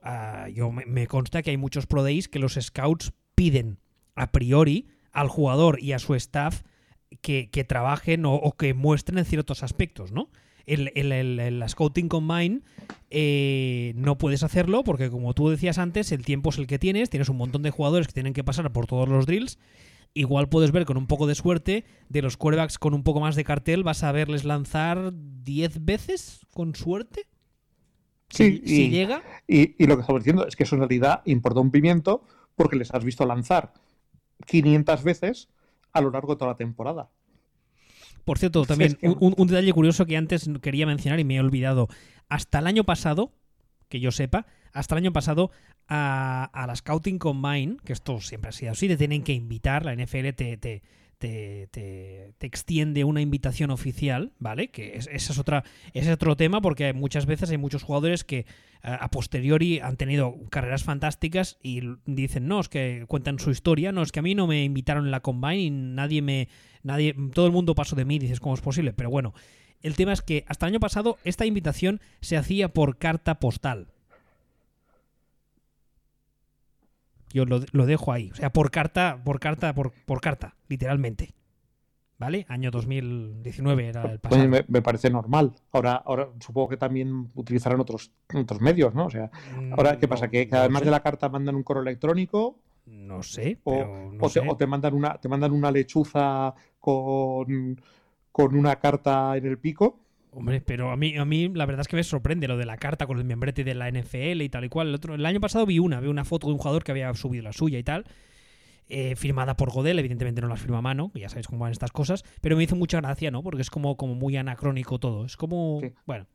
yo 0.52 0.70
me, 0.70 0.84
me, 0.84 1.06
consta 1.06 1.42
que 1.42 1.50
hay 1.50 1.56
muchos 1.56 1.86
pro 1.86 2.02
days 2.02 2.28
que 2.28 2.38
los 2.38 2.54
scouts 2.60 3.12
piden 3.34 3.78
a 4.14 4.30
priori 4.30 4.88
al 5.12 5.28
jugador 5.28 5.82
y 5.82 5.92
a 5.92 5.98
su 5.98 6.14
staff 6.14 6.62
que, 7.20 7.64
trabajen 7.66 8.24
o, 8.26 8.52
que 8.58 8.74
muestren 8.74 9.18
en 9.18 9.24
ciertos 9.24 9.62
aspectos, 9.62 10.12
¿no? 10.12 10.30
El, 10.66 10.92
el, 10.94 11.64
Scouting 11.66 12.08
Combine 12.08 12.60
eh, 13.08 13.94
no 13.96 14.18
puedes 14.18 14.42
hacerlo 14.42 14.84
porque, 14.84 15.08
como 15.08 15.32
tú 15.32 15.48
decías 15.48 15.78
antes, 15.78 16.12
el 16.12 16.26
tiempo 16.26 16.50
es 16.50 16.58
el 16.58 16.66
que 16.66 16.78
tienes, 16.78 17.08
tienes 17.08 17.30
un 17.30 17.38
montón 17.38 17.62
de 17.62 17.70
jugadores 17.70 18.06
que 18.06 18.12
tienen 18.12 18.34
que 18.34 18.44
pasar 18.44 18.70
por 18.70 18.86
todos 18.86 19.08
los 19.08 19.24
drills. 19.24 19.58
Igual 20.12 20.48
puedes 20.48 20.72
ver 20.72 20.84
con 20.84 20.98
un 20.98 21.06
poco 21.06 21.26
de 21.26 21.34
suerte, 21.34 21.84
de 22.08 22.22
los 22.22 22.36
quarterbacks 22.36 22.78
con 22.78 22.92
un 22.92 23.02
poco 23.02 23.20
más 23.20 23.34
de 23.36 23.44
cartel, 23.44 23.82
vas 23.82 24.02
a 24.02 24.12
verles 24.12 24.44
lanzar 24.44 25.12
10 25.14 25.84
veces 25.84 26.40
con 26.52 26.74
suerte. 26.74 27.26
Sí, 28.28 28.60
si, 28.64 28.86
y, 28.86 28.90
llega. 28.90 29.22
Y, 29.46 29.86
lo 29.86 29.96
que 29.96 30.02
estamos 30.02 30.22
diciendo 30.22 30.46
es 30.46 30.54
que 30.54 30.64
eso 30.64 30.74
en 30.74 30.80
realidad 30.80 31.22
importa 31.24 31.60
un 31.60 31.70
pimiento 31.70 32.22
porque 32.56 32.76
les 32.76 32.92
has 32.92 33.04
visto 33.04 33.24
lanzar 33.24 33.72
500 34.46 35.02
veces 35.02 35.48
a 35.92 36.00
lo 36.00 36.10
largo 36.10 36.34
de 36.34 36.38
toda 36.38 36.52
la 36.52 36.56
temporada. 36.56 37.10
Por 38.24 38.38
cierto, 38.38 38.66
también 38.66 38.98
un, 39.00 39.46
detalle 39.46 39.72
curioso 39.72 40.04
que 40.04 40.16
antes 40.16 40.50
quería 40.60 40.86
mencionar 40.86 41.18
y 41.18 41.24
me 41.24 41.36
he 41.36 41.40
olvidado. 41.40 41.88
Hasta 42.28 42.58
el 42.58 42.66
año 42.66 42.84
pasado, 42.84 43.32
que 43.88 44.00
yo 44.00 44.12
sepa, 44.12 44.46
hasta 44.72 44.94
el 44.94 44.98
año 44.98 45.12
pasado 45.14 45.50
a, 45.88 46.64
la 46.66 46.76
Scouting 46.76 47.18
Combine, 47.18 47.78
que 47.84 47.94
esto 47.94 48.20
siempre 48.20 48.50
ha 48.50 48.52
sido 48.52 48.72
así, 48.72 48.86
te 48.86 48.98
tienen 48.98 49.22
que 49.22 49.32
invitar, 49.32 49.86
la 49.86 49.94
NFL 49.94 50.28
te, 50.36 50.58
te, 50.58 50.82
te, 51.18 52.34
extiende 52.40 53.04
una 53.04 53.20
invitación 53.20 53.70
oficial, 53.70 54.32
¿vale? 54.38 54.68
Que 54.68 54.96
ese 54.96 55.12
es, 55.14 55.38
otra, 55.38 55.64
es 55.92 56.08
otro 56.08 56.36
tema 56.36 56.60
porque 56.60 56.92
muchas 56.92 57.26
veces 57.26 57.50
hay 57.50 57.58
muchos 57.58 57.82
jugadores 57.82 58.24
que 58.24 58.46
a 58.82 59.10
posteriori 59.10 59.80
han 59.80 59.96
tenido 59.96 60.36
carreras 60.50 60.84
fantásticas 60.84 61.58
y 61.62 61.82
dicen, 62.06 62.46
no, 62.46 62.60
es 62.60 62.68
que 62.68 63.04
cuentan 63.08 63.38
su 63.38 63.50
historia, 63.50 63.90
no, 63.92 64.02
es 64.02 64.12
que 64.12 64.20
a 64.20 64.22
mí 64.22 64.34
no 64.34 64.46
me 64.46 64.64
invitaron 64.64 65.04
en 65.04 65.10
la 65.10 65.20
Combine 65.20 65.58
y 65.58 65.70
nadie 65.70 66.22
me... 66.22 66.48
nadie 66.82 67.14
Todo 67.34 67.46
el 67.46 67.52
mundo 67.52 67.74
pasó 67.74 67.96
de 67.96 68.04
mí, 68.04 68.18
dices, 68.18 68.40
¿cómo 68.40 68.54
es 68.54 68.60
posible? 68.60 68.92
Pero 68.92 69.10
bueno, 69.10 69.34
el 69.82 69.96
tema 69.96 70.12
es 70.12 70.22
que 70.22 70.44
hasta 70.46 70.66
el 70.66 70.74
año 70.74 70.80
pasado 70.80 71.18
esta 71.24 71.46
invitación 71.46 72.00
se 72.20 72.36
hacía 72.36 72.68
por 72.72 72.98
carta 72.98 73.40
postal, 73.40 73.88
Yo 77.32 77.44
lo, 77.44 77.86
dejo 77.86 78.12
ahí. 78.12 78.30
O 78.30 78.34
sea, 78.34 78.52
por 78.52 78.70
carta, 78.70 79.20
por 79.24 79.40
carta, 79.40 79.74
por, 79.74 79.92
por 80.06 80.20
carta, 80.20 80.54
literalmente. 80.68 81.34
¿Vale? 82.18 82.46
Año 82.48 82.72
2019 82.72 83.88
era 83.88 84.02
el 84.10 84.18
pasado. 84.18 84.48
me, 84.48 84.82
parece 84.82 85.08
normal. 85.08 85.54
Ahora, 85.70 86.02
ahora 86.04 86.28
supongo 86.40 86.70
que 86.70 86.76
también 86.76 87.28
utilizarán 87.36 87.78
otros, 87.78 88.10
otros 88.34 88.60
medios, 88.60 88.92
¿no? 88.92 89.06
O 89.06 89.10
sea, 89.10 89.30
ahora, 89.76 89.98
¿qué 90.00 90.08
mm, 90.08 90.10
pasa? 90.10 90.28
¿Que, 90.28 90.48
además 90.50 90.82
de 90.82 90.90
la 90.90 91.00
carta 91.00 91.28
mandan 91.28 91.54
un 91.54 91.62
correo 91.62 91.82
electrónico? 91.82 92.58
No 92.86 93.22
sé. 93.22 93.58
o, 93.62 94.10
o 94.20 94.56
te, 94.56 94.66
mandan 94.66 94.94
una, 94.94 95.14
te 95.14 95.28
mandan 95.28 95.52
una 95.52 95.70
lechuza 95.70 96.54
con, 96.80 97.80
con 98.32 98.56
una 98.56 98.76
carta 98.76 99.36
en 99.36 99.46
el 99.46 99.58
pico. 99.58 100.00
Hombre, 100.30 100.60
pero 100.60 100.90
a 100.90 100.96
mí, 100.96 101.16
a 101.16 101.24
mí 101.24 101.48
la 101.48 101.66
verdad 101.66 101.80
es 101.80 101.88
que 101.88 101.96
me 101.96 102.04
sorprende 102.04 102.48
lo 102.48 102.56
de 102.56 102.66
la 102.66 102.76
carta 102.76 103.06
con 103.06 103.18
el 103.18 103.24
membrete 103.24 103.64
de 103.64 103.74
la 103.74 103.90
NFL 103.90 104.42
y 104.42 104.48
tal 104.48 104.64
y 104.64 104.68
cual. 104.68 104.88
El, 104.88 104.94
otro, 104.94 105.14
el 105.14 105.26
año 105.26 105.40
pasado 105.40 105.66
vi 105.66 105.78
una, 105.78 106.00
vi 106.00 106.08
una 106.08 106.24
foto 106.24 106.46
de 106.46 106.52
un 106.52 106.58
jugador 106.58 106.84
que 106.84 106.92
había 106.92 107.12
subido 107.14 107.44
la 107.44 107.52
suya 107.52 107.78
y 107.78 107.82
tal. 107.82 108.04
Eh, 108.90 109.16
firmada 109.16 109.54
por 109.54 109.70
Godel, 109.70 109.98
evidentemente 109.98 110.40
no 110.40 110.48
las 110.48 110.60
firma 110.60 110.78
a 110.78 110.82
mano, 110.82 111.12
ya 111.14 111.28
sabéis 111.28 111.46
cómo 111.46 111.60
van 111.60 111.72
estas 111.72 111.92
cosas, 111.92 112.24
pero 112.40 112.56
me 112.56 112.64
hizo 112.64 112.74
mucha 112.74 113.02
gracia, 113.02 113.30
¿no? 113.30 113.42
Porque 113.42 113.60
es 113.60 113.68
como, 113.68 113.98
como 113.98 114.14
muy 114.14 114.36
anacrónico 114.36 114.98
todo. 114.98 115.26
Es 115.26 115.36
como. 115.36 115.82
Bueno. 116.06 116.26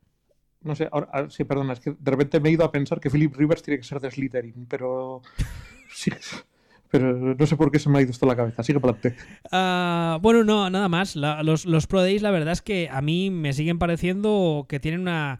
No 0.62 0.76
sé, 0.76 0.88
ahora, 0.92 1.30
sí, 1.30 1.44
perdona, 1.44 1.74
es 1.74 1.80
que 1.80 1.96
de 1.98 2.12
repente 2.12 2.40
me 2.40 2.50
he 2.50 2.52
ido 2.52 2.64
a 2.64 2.72
pensar 2.72 3.00
que 3.00 3.10
Philip 3.10 3.36
Rivers 3.36 3.64
tiene 3.64 3.80
que 3.80 3.84
ser 3.84 4.00
de 4.00 4.12
Slytherin, 4.12 4.68
pero. 4.68 5.22
sí, 5.92 6.12
pero 6.94 7.18
no 7.34 7.46
sé 7.48 7.58
por 7.58 7.72
qué 7.72 7.80
se 7.80 7.90
me 7.90 7.98
ha 7.98 8.02
ido 8.04 8.12
esto 8.12 8.28
a 8.28 8.30
la 8.30 8.36
cabeza. 8.36 8.62
Sigue 8.62 8.80
para 8.80 8.94
uh, 8.94 10.20
bueno, 10.20 10.44
no, 10.44 10.70
nada 10.70 10.88
más. 10.88 11.16
los, 11.16 11.66
los 11.66 11.88
Pro 11.88 12.02
Days, 12.02 12.22
la 12.22 12.30
verdad 12.30 12.54
es 12.54 12.62
que 12.62 12.88
a 12.88 13.02
mí 13.02 13.32
me 13.32 13.52
siguen 13.54 13.80
pareciendo 13.80 14.68
que 14.70 14.80
tienen 14.80 15.02
una. 15.02 15.40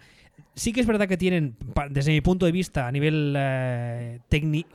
Sí 0.56 0.74
que 0.74 0.82
es 0.82 0.88
verdad 0.88 1.08
que 1.08 1.16
tienen, 1.16 1.56
desde 1.92 2.12
mi 2.12 2.22
punto 2.22 2.48
de 2.48 2.52
vista, 2.52 2.88
a 2.88 2.92
nivel 2.92 3.36
eh, 3.38 4.20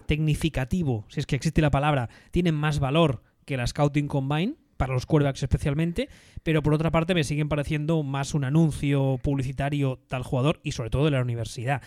tecnificativo, 0.06 1.04
si 1.08 1.18
es 1.18 1.26
que 1.26 1.34
existe 1.34 1.60
la 1.60 1.72
palabra, 1.72 2.10
tienen 2.30 2.54
más 2.54 2.78
valor 2.78 3.24
que 3.44 3.56
la 3.56 3.66
Scouting 3.66 4.06
Combine, 4.06 4.54
para 4.76 4.92
los 4.92 5.04
quarterbacks 5.04 5.42
especialmente, 5.42 6.08
pero 6.44 6.62
por 6.62 6.74
otra 6.74 6.92
parte 6.92 7.12
me 7.12 7.24
siguen 7.24 7.48
pareciendo 7.48 8.04
más 8.04 8.34
un 8.34 8.44
anuncio 8.44 9.18
publicitario 9.20 9.98
tal 10.06 10.22
jugador 10.22 10.60
y 10.62 10.72
sobre 10.72 10.90
todo 10.90 11.06
de 11.06 11.10
la 11.10 11.22
universidad. 11.22 11.82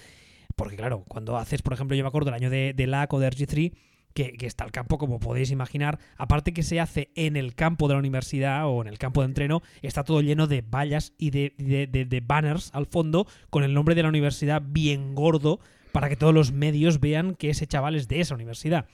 Porque 0.57 0.75
claro, 0.75 1.05
cuando 1.07 1.37
haces, 1.37 1.61
por 1.61 1.71
ejemplo, 1.71 1.95
yo 1.95 2.03
me 2.03 2.09
acuerdo 2.09 2.25
del 2.25 2.35
año 2.35 2.49
de, 2.49 2.73
de 2.75 2.87
LAC 2.87 3.13
o 3.13 3.19
de 3.19 3.29
RG3, 3.29 3.71
que, 4.13 4.35
está 4.41 4.65
el 4.65 4.71
campo, 4.71 4.97
como 4.97 5.19
podéis 5.19 5.51
imaginar, 5.51 5.99
aparte 6.17 6.53
que 6.53 6.63
se 6.63 6.79
hace 6.79 7.09
en 7.15 7.35
el 7.35 7.55
campo 7.55 7.87
de 7.87 7.95
la 7.95 7.99
universidad 7.99 8.67
o 8.67 8.81
en 8.81 8.87
el 8.87 8.97
campo 8.97 9.21
de 9.21 9.27
entreno, 9.27 9.61
está 9.81 10.03
todo 10.03 10.21
lleno 10.21 10.47
de 10.47 10.61
vallas 10.61 11.13
y 11.17 11.31
de, 11.31 11.53
de, 11.57 12.23
banners 12.25 12.69
al 12.73 12.85
fondo 12.85 13.27
con 13.49 13.63
el 13.63 13.73
nombre 13.73 13.95
de 13.95 14.03
la 14.03 14.09
universidad 14.09 14.61
bien 14.65 15.15
gordo 15.15 15.59
para 15.91 16.09
que 16.09 16.15
todos 16.15 16.33
los 16.33 16.51
medios 16.51 16.99
vean 16.99 17.35
que 17.35 17.49
ese 17.49 17.67
chaval 17.67 17.95
es 17.95 18.07
de 18.07 18.21
esa 18.21 18.35
universidad. 18.35 18.85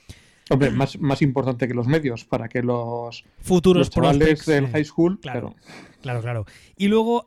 Hombre, 0.49 0.71
más, 0.71 0.97
más 0.99 1.21
importante 1.21 1.67
que 1.67 1.73
los 1.73 1.87
medios, 1.87 2.23
para 2.23 2.47
que 2.47 2.63
los 2.63 3.25
futuros 3.41 3.81
los 3.81 3.89
chavales 3.89 4.45
del 4.45 4.67
high 4.67 4.85
school, 4.85 5.19
Claro. 5.19 5.55
claro. 6.01 6.21
Claro. 6.21 6.45
Y 6.77 6.87
luego, 6.87 7.25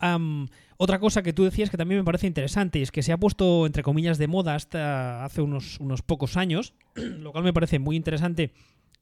otra 0.83 0.99
cosa 0.99 1.23
que 1.23 1.35
tú 1.35 1.45
decías 1.45 1.69
que 1.69 1.77
también 1.77 2.01
me 2.01 2.05
parece 2.05 2.27
interesante 2.27 2.79
y 2.79 2.83
es 2.83 2.91
que 2.91 3.03
se 3.03 3.13
ha 3.13 3.19
puesto, 3.19 3.67
entre 3.67 3.83
comillas, 3.83 4.17
de 4.17 4.29
moda 4.29 4.55
hasta 4.55 5.27
hace 5.27 5.43
unos, 5.43 5.79
unos 5.79 6.01
pocos 6.01 6.39
años, 6.39 6.73
lo 6.95 7.33
cual 7.33 7.45
me 7.45 7.53
parece 7.53 7.79
muy 7.79 7.97
interesante 7.97 8.53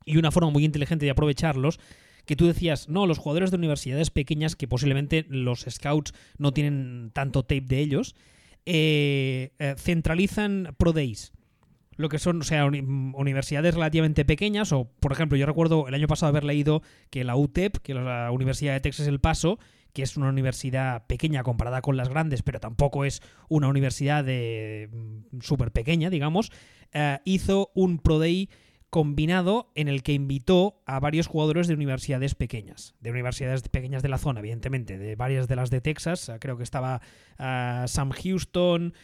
y 0.04 0.16
una 0.16 0.32
forma 0.32 0.50
muy 0.50 0.64
inteligente 0.64 1.04
de 1.04 1.12
aprovecharlos, 1.12 1.78
que 2.26 2.34
tú 2.34 2.48
decías, 2.48 2.88
no, 2.88 3.06
los 3.06 3.18
jugadores 3.18 3.52
de 3.52 3.58
universidades 3.58 4.10
pequeñas, 4.10 4.56
que 4.56 4.66
posiblemente 4.66 5.24
los 5.28 5.66
scouts 5.70 6.14
no 6.36 6.52
tienen 6.52 7.10
tanto 7.14 7.42
tape 7.44 7.60
de 7.60 7.78
ellos, 7.78 8.16
eh, 8.66 9.52
eh, 9.60 9.74
centralizan 9.78 10.74
Pro 10.78 10.92
Days. 10.92 11.32
Lo 11.96 12.08
que 12.08 12.18
son, 12.18 12.40
o 12.40 12.44
sea, 12.44 12.64
uni- 12.64 12.80
universidades 12.80 13.74
relativamente 13.74 14.24
pequeñas, 14.24 14.72
o 14.72 14.90
por 15.00 15.12
ejemplo, 15.12 15.38
yo 15.38 15.46
recuerdo 15.46 15.86
el 15.86 15.94
año 15.94 16.08
pasado 16.08 16.30
haber 16.30 16.44
leído 16.44 16.82
que 17.10 17.22
la 17.22 17.36
UTEP, 17.36 17.76
que 17.78 17.92
es 17.92 17.98
la 17.98 18.30
Universidad 18.32 18.72
de 18.74 18.80
Texas 18.80 19.06
El 19.06 19.20
Paso, 19.20 19.58
que 19.92 20.02
es 20.02 20.16
una 20.16 20.28
universidad 20.28 21.06
pequeña 21.06 21.42
comparada 21.42 21.82
con 21.82 21.96
las 21.96 22.08
grandes, 22.08 22.42
pero 22.42 22.60
tampoco 22.60 23.04
es 23.04 23.22
una 23.48 23.68
universidad 23.68 24.24
de 24.24 24.90
súper 25.40 25.72
pequeña, 25.72 26.10
digamos, 26.10 26.52
eh, 26.92 27.18
hizo 27.24 27.70
un 27.74 27.98
Pro 27.98 28.18
Day 28.18 28.48
combinado 28.90 29.70
en 29.74 29.88
el 29.88 30.02
que 30.02 30.14
invitó 30.14 30.80
a 30.86 30.98
varios 30.98 31.26
jugadores 31.26 31.66
de 31.68 31.74
universidades 31.74 32.34
pequeñas, 32.34 32.94
de 33.00 33.10
universidades 33.10 33.68
pequeñas 33.68 34.02
de 34.02 34.08
la 34.08 34.16
zona, 34.16 34.40
evidentemente, 34.40 34.96
de 34.96 35.14
varias 35.14 35.46
de 35.46 35.56
las 35.56 35.68
de 35.68 35.82
Texas, 35.82 36.28
eh, 36.30 36.38
creo 36.40 36.56
que 36.56 36.62
estaba 36.62 37.02
eh, 37.38 37.84
Sam 37.86 38.10
Houston, 38.12 38.94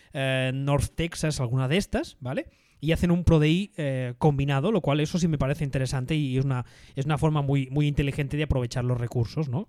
North 0.54 0.94
Texas, 0.94 1.40
alguna 1.40 1.68
de 1.68 1.76
estas, 1.76 2.16
¿vale? 2.20 2.46
Y 2.80 2.92
hacen 2.92 3.10
un 3.10 3.24
Pro 3.24 3.38
Day 3.38 3.72
combinado, 4.18 4.70
lo 4.70 4.82
cual 4.82 5.00
eso 5.00 5.18
sí 5.18 5.26
me 5.26 5.38
parece 5.38 5.64
interesante 5.64 6.14
y 6.14 6.36
es 6.36 6.44
una, 6.44 6.66
es 6.94 7.06
una 7.06 7.16
forma 7.16 7.40
muy, 7.40 7.68
muy 7.70 7.86
inteligente 7.86 8.36
de 8.36 8.42
aprovechar 8.42 8.84
los 8.84 9.00
recursos, 9.00 9.48
¿no? 9.48 9.68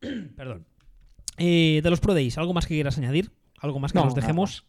Perdón. 0.36 0.66
Eh, 1.38 1.80
de 1.82 1.90
los 1.90 2.00
Pro 2.00 2.14
Days, 2.14 2.36
¿algo 2.38 2.52
más 2.52 2.66
que 2.66 2.74
quieras 2.74 2.98
añadir? 2.98 3.30
¿Algo 3.60 3.78
más 3.78 3.92
que 3.92 3.98
No, 3.98 4.04
nos 4.04 4.14
nada 4.14 4.26
dejemos? 4.26 4.64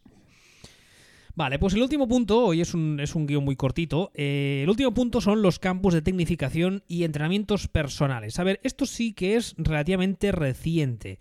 Vale, 1.34 1.58
pues 1.58 1.74
el 1.74 1.82
último 1.82 2.08
punto, 2.08 2.44
hoy 2.44 2.60
es 2.60 2.74
un, 2.74 3.00
es 3.00 3.14
un 3.14 3.26
guion 3.26 3.44
muy 3.44 3.56
cortito, 3.56 4.10
eh, 4.14 4.60
el 4.62 4.68
último 4.68 4.92
punto 4.92 5.20
son 5.20 5.42
los 5.42 5.58
campos 5.58 5.94
de 5.94 6.02
tecnificación 6.02 6.82
y 6.88 7.04
entrenamientos 7.04 7.68
personales. 7.68 8.38
A 8.38 8.44
ver, 8.44 8.60
esto 8.62 8.84
sí 8.84 9.12
que 9.12 9.36
es 9.36 9.54
relativamente 9.56 10.32
reciente. 10.32 11.18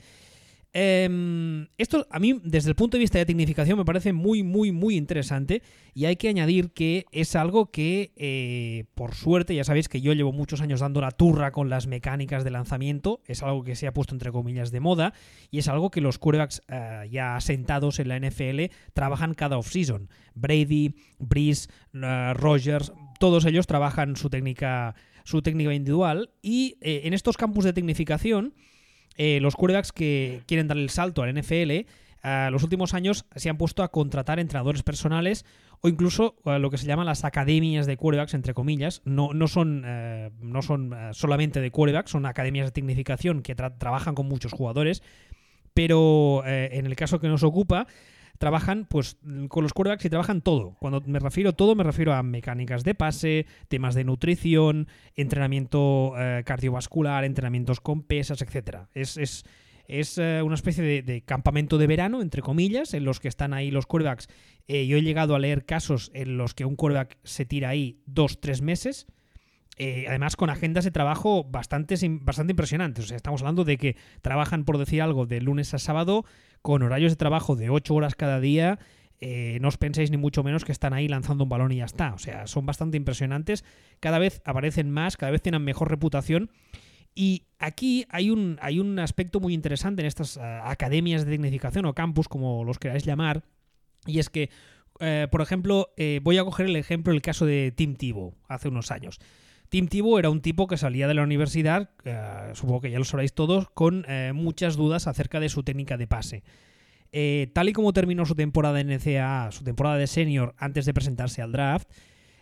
Em, 0.71 1.67
esto 1.79 2.05
a 2.12 2.19
mí, 2.19 2.39
desde 2.43 2.69
el 2.69 2.75
punto 2.75 2.95
de 2.95 2.99
vista 2.99 3.17
de 3.17 3.25
tecnificación, 3.25 3.77
me 3.77 3.86
parece 3.86 4.13
muy, 4.13 4.43
muy, 4.43 4.71
muy 4.71 4.95
interesante. 4.95 5.63
Y 5.95 6.05
hay 6.05 6.15
que 6.15 6.29
añadir 6.29 6.71
que 6.71 7.05
es 7.12 7.36
algo 7.36 7.71
que, 7.71 8.12
eh, 8.15 8.86
por 8.93 9.15
suerte, 9.15 9.55
ya 9.55 9.63
sabéis 9.63 9.89
que 9.89 10.01
yo 10.01 10.13
llevo 10.13 10.32
muchos 10.32 10.62
años 10.62 10.82
dando 10.82 11.01
la 11.01 11.12
turra 11.12 11.51
con 11.51 11.69
las 11.69 11.88
mecánicas 11.88 12.43
de 12.43 12.51
lanzamiento. 12.51 13.21
Es 13.25 13.41
algo 13.41 13.63
que 13.63 13.75
se 13.75 13.88
ha 13.88 13.93
puesto 13.93 14.13
entre 14.13 14.32
comillas 14.32 14.71
de 14.71 14.79
moda. 14.79 15.13
Y 15.49 15.58
es 15.58 15.67
algo 15.67 15.89
que 15.89 16.01
los 16.01 16.19
quarterbacks 16.19 16.62
eh, 16.67 17.08
ya 17.12 17.36
asentados 17.36 17.99
en 17.99 18.10
la 18.10 18.19
NFL 18.19 18.71
trabajan 18.93 19.34
cada 19.34 19.58
offseason. 19.58 20.10
Brady, 20.36 20.95
Breeze, 21.17 21.67
eh, 21.93 22.34
Rogers, 22.36 22.93
todos 23.19 23.45
ellos 23.45 23.65
trabajan 23.65 24.15
su 24.15 24.29
técnica, 24.29 24.95
su 25.23 25.41
técnica 25.41 25.73
individual. 25.73 26.29
Y 26.43 26.77
eh, 26.82 27.01
en 27.05 27.13
estos 27.13 27.38
campus 27.38 27.65
de 27.65 27.73
tecnificación 27.73 28.53
eh, 29.19 29.39
los 29.39 29.55
quarterbacks 29.55 29.91
que 29.91 30.41
quieren 30.47 30.67
dar 30.67 30.77
el 30.77 30.89
salto 30.89 31.21
al 31.21 31.32
NFL, 31.38 31.86
los 32.51 32.63
últimos 32.63 32.93
años 32.95 33.25
se 33.36 33.49
han 33.49 33.58
puesto 33.58 33.84
a 33.84 33.91
contratar 33.91 34.39
entrenadores 34.39 34.82
personales 34.84 35.45
o 35.82 35.88
incluso 35.88 36.36
eh, 36.45 36.58
lo 36.58 36.69
que 36.71 36.77
se 36.77 36.88
llaman 36.88 37.05
las 37.05 37.23
academias 37.23 37.86
de 37.86 37.95
quarterbacks, 37.97 38.34
entre 38.34 38.53
comillas. 38.53 39.01
No, 39.05 39.34
no 39.34 39.47
son, 39.47 39.84
eh, 39.86 40.32
no 40.41 40.62
son 40.62 40.95
solamente 41.13 41.62
de 41.62 41.69
quarterbacks, 41.69 42.12
son 42.12 42.25
academias 42.25 42.65
de 42.67 42.71
tecnificación 42.71 43.41
que 43.43 43.55
tra- 43.55 43.77
trabajan 43.77 44.15
con 44.15 44.27
muchos 44.27 44.51
jugadores. 44.53 45.03
Pero 45.73 46.43
en 46.45 46.86
el 46.88 46.95
caso 46.95 47.19
que 47.19 47.27
nos 47.29 47.43
ocupa, 47.43 47.88
trabajan 48.39 48.88
pues 48.89 49.17
con 49.49 49.63
los 49.63 49.73
quarterbacks 49.73 50.06
y 50.06 50.10
trabajan 50.10 50.41
todo. 50.41 50.75
Cuando 50.80 51.04
me 51.06 51.19
refiero 51.19 51.52
a 51.52 51.54
todo, 51.54 51.75
me 51.75 51.84
refiero 51.84 52.13
a 52.13 52.23
mecánicas 52.23 52.84
de 52.84 52.95
pase, 52.95 53.45
temas 53.67 53.93
de 53.93 54.06
nutrición, 54.06 54.88
entrenamiento 55.15 56.13
eh, 56.17 56.43
cardiovascular, 56.45 57.25
entrenamientos 57.25 57.82
con 57.82 58.02
pesas, 58.02 58.41
etcétera. 58.41 58.89
Es, 58.93 59.17
es, 59.17 59.43
es 59.88 60.17
eh, 60.17 60.41
una 60.41 60.56
especie 60.56 60.84
de, 60.84 61.02
de 61.04 61.21
campamento 61.21 61.78
de 61.78 61.88
verano, 61.88 62.21
entre 62.21 62.41
comillas, 62.41 62.93
en 62.93 63.04
los 63.04 63.19
que 63.19 63.28
están 63.28 63.54
ahí 63.54 63.71
los 63.71 63.86
quarterbacks. 63.86 64.30
Eh, 64.67 64.88
yo 64.88 64.97
he 64.97 65.02
llegado 65.02 65.36
a 65.36 65.39
leer 65.39 65.65
casos 65.65 66.10
en 66.13 66.38
los 66.38 66.54
que 66.54 66.63
un 66.63 66.75
quarterback 66.75 67.17
se 67.23 67.45
tira 67.45 67.69
ahí 67.69 68.02
dos, 68.06 68.39
tres 68.39 68.62
meses. 68.62 69.06
Eh, 69.81 70.05
además, 70.09 70.35
con 70.35 70.49
agendas 70.49 70.83
de 70.83 70.91
trabajo 70.91 71.45
bastante, 71.45 71.95
bastante 72.21 72.51
impresionantes. 72.51 73.05
O 73.05 73.07
sea, 73.07 73.17
estamos 73.17 73.41
hablando 73.41 73.63
de 73.63 73.77
que 73.77 73.95
trabajan, 74.21 74.65
por 74.65 74.77
decir 74.77 75.01
algo, 75.01 75.25
de 75.25 75.39
lunes 75.39 75.73
a 75.73 75.79
sábado, 75.79 76.25
con 76.61 76.83
horarios 76.83 77.13
de 77.13 77.15
trabajo 77.15 77.55
de 77.55 77.69
8 77.69 77.95
horas 77.95 78.15
cada 78.15 78.41
día. 78.41 78.77
Eh, 79.21 79.57
no 79.61 79.69
os 79.69 79.77
penséis 79.77 80.11
ni 80.11 80.17
mucho 80.17 80.43
menos 80.43 80.65
que 80.65 80.73
están 80.73 80.93
ahí 80.93 81.07
lanzando 81.07 81.45
un 81.45 81.49
balón 81.49 81.71
y 81.71 81.77
ya 81.77 81.85
está. 81.85 82.13
O 82.13 82.19
sea, 82.19 82.45
son 82.45 82.65
bastante 82.65 82.97
impresionantes. 82.97 83.63
Cada 84.01 84.19
vez 84.19 84.41
aparecen 84.43 84.91
más, 84.91 85.15
cada 85.15 85.31
vez 85.31 85.41
tienen 85.41 85.63
mejor 85.63 85.89
reputación. 85.89 86.51
Y 87.15 87.43
aquí 87.57 88.05
hay 88.09 88.29
un, 88.29 88.57
hay 88.61 88.79
un 88.79 88.99
aspecto 88.99 89.39
muy 89.39 89.53
interesante 89.53 90.01
en 90.01 90.07
estas 90.07 90.37
uh, 90.37 90.41
academias 90.63 91.25
de 91.25 91.31
tecnificación 91.31 91.85
o 91.85 91.93
campus, 91.93 92.27
como 92.27 92.65
los 92.65 92.79
queráis 92.79 93.05
llamar. 93.05 93.43
Y 94.05 94.19
es 94.19 94.29
que, 94.29 94.49
eh, 94.99 95.27
por 95.31 95.41
ejemplo, 95.41 95.93
eh, 95.97 96.19
voy 96.21 96.37
a 96.37 96.43
coger 96.43 96.65
el 96.67 96.75
ejemplo 96.75 97.13
del 97.13 97.21
caso 97.21 97.45
de 97.45 97.71
Tim 97.71 97.95
Tebow 97.95 98.35
hace 98.47 98.67
unos 98.67 98.91
años. 98.91 99.19
Tim 99.69 99.88
Tebow 99.88 100.17
era 100.17 100.32
un 100.32 100.41
tipo 100.41 100.67
que 100.67 100.77
salía 100.77 101.08
de 101.08 101.13
la 101.13 101.21
universidad, 101.21 101.91
eh, 102.03 102.51
supongo 102.53 102.82
que 102.82 102.91
ya 102.91 102.97
lo 102.97 103.05
sabréis 103.05 103.34
todos, 103.34 103.69
con 103.69 104.03
eh, 104.08 104.32
muchas 104.34 104.75
dudas 104.75 105.05
acerca 105.08 105.39
de 105.39 105.49
su 105.49 105.63
técnica 105.63 105.95
de 105.95 106.08
pase. 106.08 106.43
Eh, 107.12 107.51
tal 107.53 107.69
y 107.69 107.73
como 107.73 107.93
terminó 107.93 108.25
su 108.25 108.36
temporada 108.36 108.79
en 108.79 108.89
NCAA, 108.89 109.51
su 109.51 109.63
temporada 109.63 109.97
de 109.97 110.08
senior 110.08 110.55
antes 110.58 110.86
de 110.86 110.93
presentarse 110.93 111.41
al 111.41 111.51
draft, 111.51 111.89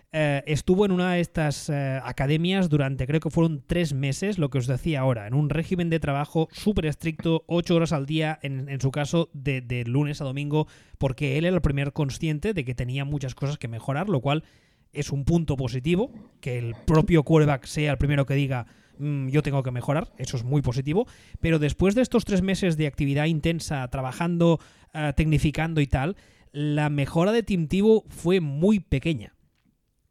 estuvo 0.10 0.84
en 0.84 0.92
una 0.92 1.13
de 1.13 1.20
estas 1.20 1.70
academias 1.70 2.70
durante 2.70 3.06
creo 3.06 3.20
que 3.20 3.30
fueron 3.30 3.62
tres 3.68 3.94
meses, 3.94 4.40
lo 4.40 4.50
que 4.50 4.58
os 4.58 4.66
decía 4.66 5.02
ahora, 5.02 5.28
en 5.28 5.36
un 5.36 5.52
régimen 5.52 5.92
de 5.92 6.00
trabajo 6.00 6.48
súper 6.52 6.88
estricto, 6.88 7.44
ocho 7.46 7.76
horas 7.76 7.92
al 7.92 8.08
día, 8.08 8.40
en, 8.42 8.82
su 8.82 8.90
caso 8.90 9.30
de, 9.34 9.84
lunes 9.86 10.20
a 10.20 10.24
domingo, 10.26 10.66
porque 10.98 11.38
él 11.38 11.46
era 11.46 11.56
el 11.56 11.62
primer 11.62 11.94
consciente 11.94 12.56
de 12.56 12.66
que 12.66 12.74
tenía 12.74 13.06
muchas 13.06 13.36
cosas 13.36 13.60
que 13.60 13.68
mejorar, 13.68 14.10
lo 14.10 14.20
cual 14.20 14.44
es 15.00 15.12
un 15.12 15.24
punto 15.26 15.56
positivo, 15.56 16.12
que 16.42 16.58
el 16.58 16.76
propio 16.86 17.24
quarterback 17.24 17.66
sea 17.66 17.92
el 17.92 17.98
primero 17.98 18.26
que 18.26 18.36
diga 18.36 18.66
mmm, 18.98 19.28
yo 19.30 19.42
tengo 19.44 19.64
que 19.64 19.72
mejorar, 19.72 20.12
eso 20.18 20.38
es 20.38 20.44
muy 20.44 20.62
positivo, 20.62 21.08
pero 21.40 21.60
después 21.60 21.96
de 21.96 22.02
estos 22.02 22.26
tres 22.26 22.42
meses 22.42 22.78
de 22.78 22.88
actividad 22.88 23.26
intensa, 23.26 23.88
trabajando, 23.90 24.60
uh, 24.94 25.14
tecnificando 25.16 25.82
y 25.82 25.88
tal, 25.88 26.16
la 26.52 26.90
mejora 26.90 27.32
de 27.32 27.44
Tim 27.44 27.68
fue 28.10 28.40
muy 28.40 28.80
pequeña 28.80 29.38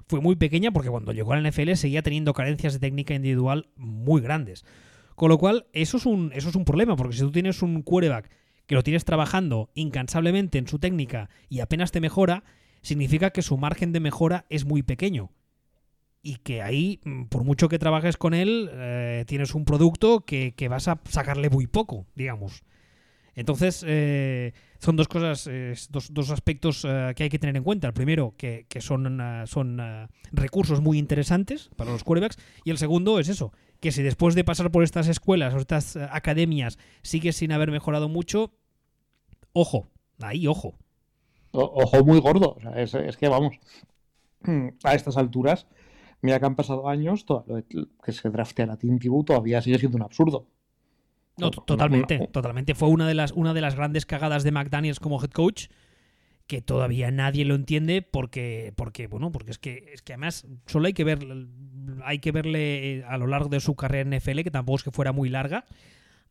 fue 0.08 0.20
muy 0.20 0.36
pequeña 0.36 0.70
porque 0.70 0.88
cuando 0.88 1.12
llegó 1.12 1.32
a 1.32 1.40
la 1.40 1.50
NFL 1.50 1.74
seguía 1.74 2.02
teniendo 2.02 2.32
carencias 2.32 2.74
de 2.74 2.78
técnica 2.78 3.14
individual 3.14 3.68
muy 3.76 4.20
grandes. 4.20 4.64
Con 5.14 5.30
lo 5.30 5.38
cual, 5.38 5.66
eso 5.72 5.96
es 5.96 6.06
un, 6.06 6.30
eso 6.34 6.48
es 6.48 6.54
un 6.54 6.64
problema, 6.64 6.96
porque 6.96 7.16
si 7.16 7.22
tú 7.22 7.32
tienes 7.32 7.62
un 7.62 7.82
quarterback 7.82 8.30
que 8.66 8.74
lo 8.74 8.82
tienes 8.82 9.04
trabajando 9.04 9.70
incansablemente 9.74 10.58
en 10.58 10.68
su 10.68 10.78
técnica 10.78 11.30
y 11.48 11.60
apenas 11.60 11.90
te 11.90 12.00
mejora, 12.00 12.44
significa 12.86 13.30
que 13.30 13.42
su 13.42 13.56
margen 13.56 13.92
de 13.92 13.98
mejora 13.98 14.46
es 14.48 14.64
muy 14.64 14.84
pequeño. 14.84 15.32
Y 16.22 16.36
que 16.36 16.62
ahí, 16.62 17.00
por 17.30 17.42
mucho 17.42 17.68
que 17.68 17.80
trabajes 17.80 18.16
con 18.16 18.32
él, 18.32 18.70
eh, 18.72 19.24
tienes 19.26 19.56
un 19.56 19.64
producto 19.64 20.20
que, 20.20 20.54
que, 20.56 20.68
vas 20.68 20.86
a 20.86 21.00
sacarle 21.08 21.50
muy 21.50 21.66
poco, 21.66 22.06
digamos. 22.14 22.62
Entonces, 23.34 23.84
eh, 23.86 24.52
son 24.78 24.94
dos 24.94 25.08
cosas, 25.08 25.48
eh, 25.50 25.74
dos, 25.90 26.14
dos, 26.14 26.30
aspectos 26.30 26.86
que 27.16 27.24
hay 27.24 27.28
que 27.28 27.40
tener 27.40 27.56
en 27.56 27.64
cuenta. 27.64 27.88
El 27.88 27.92
primero, 27.92 28.34
que, 28.36 28.66
que 28.68 28.80
son, 28.80 29.20
son 29.46 30.08
recursos 30.30 30.80
muy 30.80 30.98
interesantes 30.98 31.70
para 31.76 31.90
los 31.90 32.04
quarterbacks. 32.04 32.38
Y 32.64 32.70
el 32.70 32.78
segundo 32.78 33.18
es 33.18 33.28
eso, 33.28 33.52
que 33.80 33.90
si 33.90 34.02
después 34.02 34.36
de 34.36 34.44
pasar 34.44 34.70
por 34.70 34.84
estas 34.84 35.08
escuelas 35.08 35.54
o 35.54 35.58
estas 35.58 35.96
academias 35.96 36.78
sigues 37.02 37.36
sin 37.36 37.50
haber 37.50 37.72
mejorado 37.72 38.08
mucho, 38.08 38.52
ojo, 39.52 39.90
ahí, 40.20 40.46
ojo. 40.46 40.78
Ojo 41.56 42.04
muy 42.04 42.20
gordo. 42.20 42.54
O 42.56 42.60
sea, 42.60 42.80
es, 42.80 42.94
es, 42.94 43.16
que 43.16 43.28
vamos, 43.28 43.58
a 44.84 44.94
estas 44.94 45.16
alturas, 45.16 45.66
mira 46.22 46.38
que 46.38 46.46
han 46.46 46.56
pasado 46.56 46.88
años, 46.88 47.24
todo, 47.24 47.44
que 48.04 48.12
se 48.12 48.30
draftea 48.30 48.72
a 48.72 48.76
Tim 48.76 48.98
Tebow 48.98 49.24
todavía 49.24 49.62
sigue 49.62 49.78
siendo 49.78 49.96
un 49.96 50.02
absurdo. 50.02 50.46
No, 51.38 51.50
totalmente, 51.50 52.28
totalmente. 52.28 52.74
Fue 52.74 52.88
una 52.88 53.06
de 53.06 53.14
las 53.14 53.32
una 53.32 53.52
de 53.52 53.60
las 53.60 53.74
grandes 53.74 54.06
cagadas 54.06 54.42
de 54.42 54.52
McDaniels 54.52 55.00
como 55.00 55.22
head 55.22 55.30
coach 55.30 55.66
que 56.46 56.62
todavía 56.62 57.10
nadie 57.10 57.44
lo 57.44 57.54
entiende 57.54 58.02
porque 58.02 58.72
porque 58.76 59.06
bueno, 59.06 59.32
porque 59.32 59.50
es 59.50 59.58
que 59.58 59.90
es 59.92 60.02
que 60.02 60.14
además 60.14 60.46
solo 60.66 60.86
hay 60.86 60.94
que 60.94 61.04
ver 61.04 61.18
hay 62.04 62.20
que 62.20 62.32
verle 62.32 63.04
a 63.06 63.18
lo 63.18 63.26
largo 63.26 63.48
de 63.48 63.60
su 63.60 63.74
carrera 63.74 64.08
en 64.08 64.16
NFL 64.16 64.42
que 64.42 64.50
tampoco 64.50 64.76
es 64.76 64.84
que 64.84 64.90
fuera 64.92 65.12
muy 65.12 65.28
larga, 65.28 65.66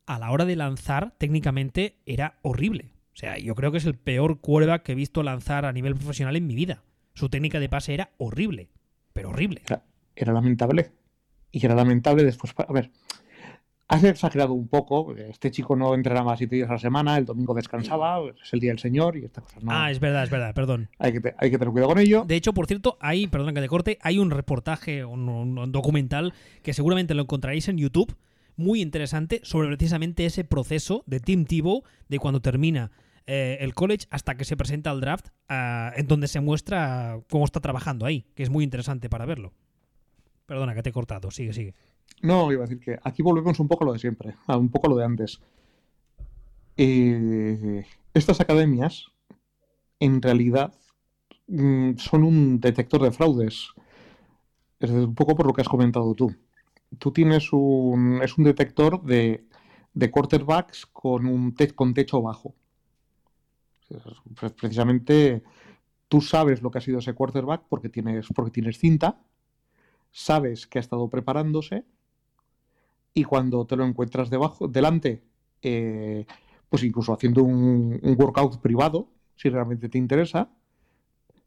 a 0.06 0.18
la 0.18 0.30
hora 0.32 0.44
de 0.44 0.56
lanzar 0.56 1.14
técnicamente 1.18 1.98
era 2.04 2.38
horrible. 2.42 2.95
O 3.16 3.18
sea, 3.18 3.38
yo 3.38 3.54
creo 3.54 3.72
que 3.72 3.78
es 3.78 3.86
el 3.86 3.94
peor 3.94 4.40
quarterback 4.40 4.82
que 4.82 4.92
he 4.92 4.94
visto 4.94 5.22
lanzar 5.22 5.64
a 5.64 5.72
nivel 5.72 5.94
profesional 5.94 6.36
en 6.36 6.46
mi 6.46 6.54
vida. 6.54 6.82
Su 7.14 7.30
técnica 7.30 7.58
de 7.58 7.70
pase 7.70 7.94
era 7.94 8.10
horrible. 8.18 8.68
pero 9.14 9.30
horrible. 9.30 9.62
Era, 9.66 9.82
era 10.14 10.34
lamentable. 10.34 10.92
Y 11.50 11.64
era 11.64 11.74
lamentable 11.74 12.22
después. 12.24 12.52
A 12.58 12.70
ver, 12.74 12.90
has 13.88 14.04
exagerado 14.04 14.52
un 14.52 14.68
poco. 14.68 15.16
Este 15.16 15.50
chico 15.50 15.76
no 15.76 15.94
entrenaba 15.94 16.36
siete 16.36 16.56
días 16.56 16.68
a 16.68 16.74
la 16.74 16.78
semana, 16.78 17.16
el 17.16 17.24
domingo 17.24 17.54
descansaba, 17.54 18.20
es 18.42 18.52
el 18.52 18.60
día 18.60 18.70
del 18.72 18.78
Señor 18.80 19.16
y 19.16 19.24
estas 19.24 19.44
cosas. 19.44 19.64
No, 19.64 19.72
Ah, 19.72 19.90
es 19.90 19.98
verdad, 19.98 20.24
es 20.24 20.30
verdad, 20.30 20.54
perdón. 20.54 20.90
hay, 20.98 21.12
que, 21.14 21.20
te- 21.22 21.34
hay 21.38 21.50
que 21.50 21.56
tener 21.56 21.72
cuidado 21.72 21.92
con 21.94 21.98
ello. 21.98 22.24
De 22.26 22.36
hecho, 22.36 22.52
por 22.52 22.66
cierto, 22.66 22.98
hay, 23.00 23.28
perdón 23.28 23.54
que 23.54 23.62
te 23.62 23.68
corte, 23.68 23.98
hay 24.02 24.18
un 24.18 24.30
reportaje, 24.30 25.06
un, 25.06 25.26
un 25.28 25.72
documental 25.72 26.34
que 26.62 26.74
seguramente 26.74 27.14
lo 27.14 27.22
encontraréis 27.22 27.68
en 27.68 27.78
YouTube, 27.78 28.14
muy 28.56 28.82
interesante, 28.82 29.40
sobre 29.42 29.68
precisamente 29.68 30.26
ese 30.26 30.44
proceso 30.44 31.02
de 31.06 31.20
Tim 31.20 31.46
Tebow, 31.46 31.82
de 32.10 32.18
cuando 32.18 32.40
termina 32.40 32.90
eh, 33.26 33.58
el 33.60 33.74
college 33.74 34.06
hasta 34.10 34.36
que 34.36 34.44
se 34.44 34.56
presenta 34.56 34.90
al 34.90 35.00
draft, 35.00 35.28
ah, 35.48 35.92
en 35.96 36.06
donde 36.06 36.28
se 36.28 36.40
muestra 36.40 37.20
cómo 37.30 37.44
está 37.44 37.60
trabajando 37.60 38.06
ahí, 38.06 38.24
que 38.34 38.42
es 38.42 38.50
muy 38.50 38.62
interesante 38.62 39.08
para 39.08 39.26
verlo. 39.26 39.52
Perdona 40.46 40.74
que 40.74 40.82
te 40.82 40.90
he 40.90 40.92
cortado, 40.92 41.30
sigue, 41.30 41.52
sigue. 41.52 41.74
No, 42.22 42.52
iba 42.52 42.64
a 42.64 42.66
decir 42.66 42.80
que 42.80 42.98
aquí 43.02 43.22
volvemos 43.22 43.58
un 43.58 43.68
poco 43.68 43.84
a 43.84 43.86
lo 43.88 43.92
de 43.92 43.98
siempre, 43.98 44.34
a 44.46 44.56
un 44.56 44.70
poco 44.70 44.86
a 44.86 44.90
lo 44.90 44.96
de 44.96 45.04
antes. 45.04 45.40
Eh, 46.76 47.84
estas 48.14 48.40
academias, 48.40 49.06
en 49.98 50.22
realidad, 50.22 50.72
mm, 51.48 51.96
son 51.96 52.22
un 52.22 52.60
detector 52.60 53.02
de 53.02 53.12
fraudes. 53.12 53.70
Es 54.78 54.90
un 54.90 55.14
poco 55.14 55.34
por 55.34 55.46
lo 55.46 55.52
que 55.52 55.62
has 55.62 55.68
comentado 55.68 56.14
tú. 56.14 56.34
Tú 56.98 57.12
tienes 57.12 57.52
un, 57.52 58.20
es 58.22 58.38
un 58.38 58.44
detector 58.44 59.02
de, 59.02 59.44
quarterbacks 60.10 60.86
con 60.86 61.26
un 61.26 61.54
con 61.74 61.94
techo 61.94 62.22
bajo. 62.22 62.54
Precisamente 64.60 65.42
tú 66.08 66.20
sabes 66.20 66.62
lo 66.62 66.70
que 66.70 66.78
ha 66.78 66.80
sido 66.80 66.98
ese 66.98 67.14
quarterback 67.14 67.64
porque 67.68 67.88
tienes, 67.88 68.26
porque 68.34 68.50
tienes 68.50 68.78
cinta, 68.78 69.20
sabes 70.10 70.66
que 70.66 70.78
ha 70.78 70.80
estado 70.80 71.08
preparándose 71.08 71.84
y 73.14 73.24
cuando 73.24 73.66
te 73.66 73.76
lo 73.76 73.84
encuentras 73.84 74.30
debajo, 74.30 74.68
delante, 74.68 75.22
eh, 75.62 76.26
pues 76.68 76.82
incluso 76.82 77.12
haciendo 77.12 77.42
un, 77.42 77.98
workout 78.18 78.60
privado, 78.60 79.08
si 79.36 79.48
realmente 79.48 79.88
te 79.88 79.98
interesa, 79.98 80.50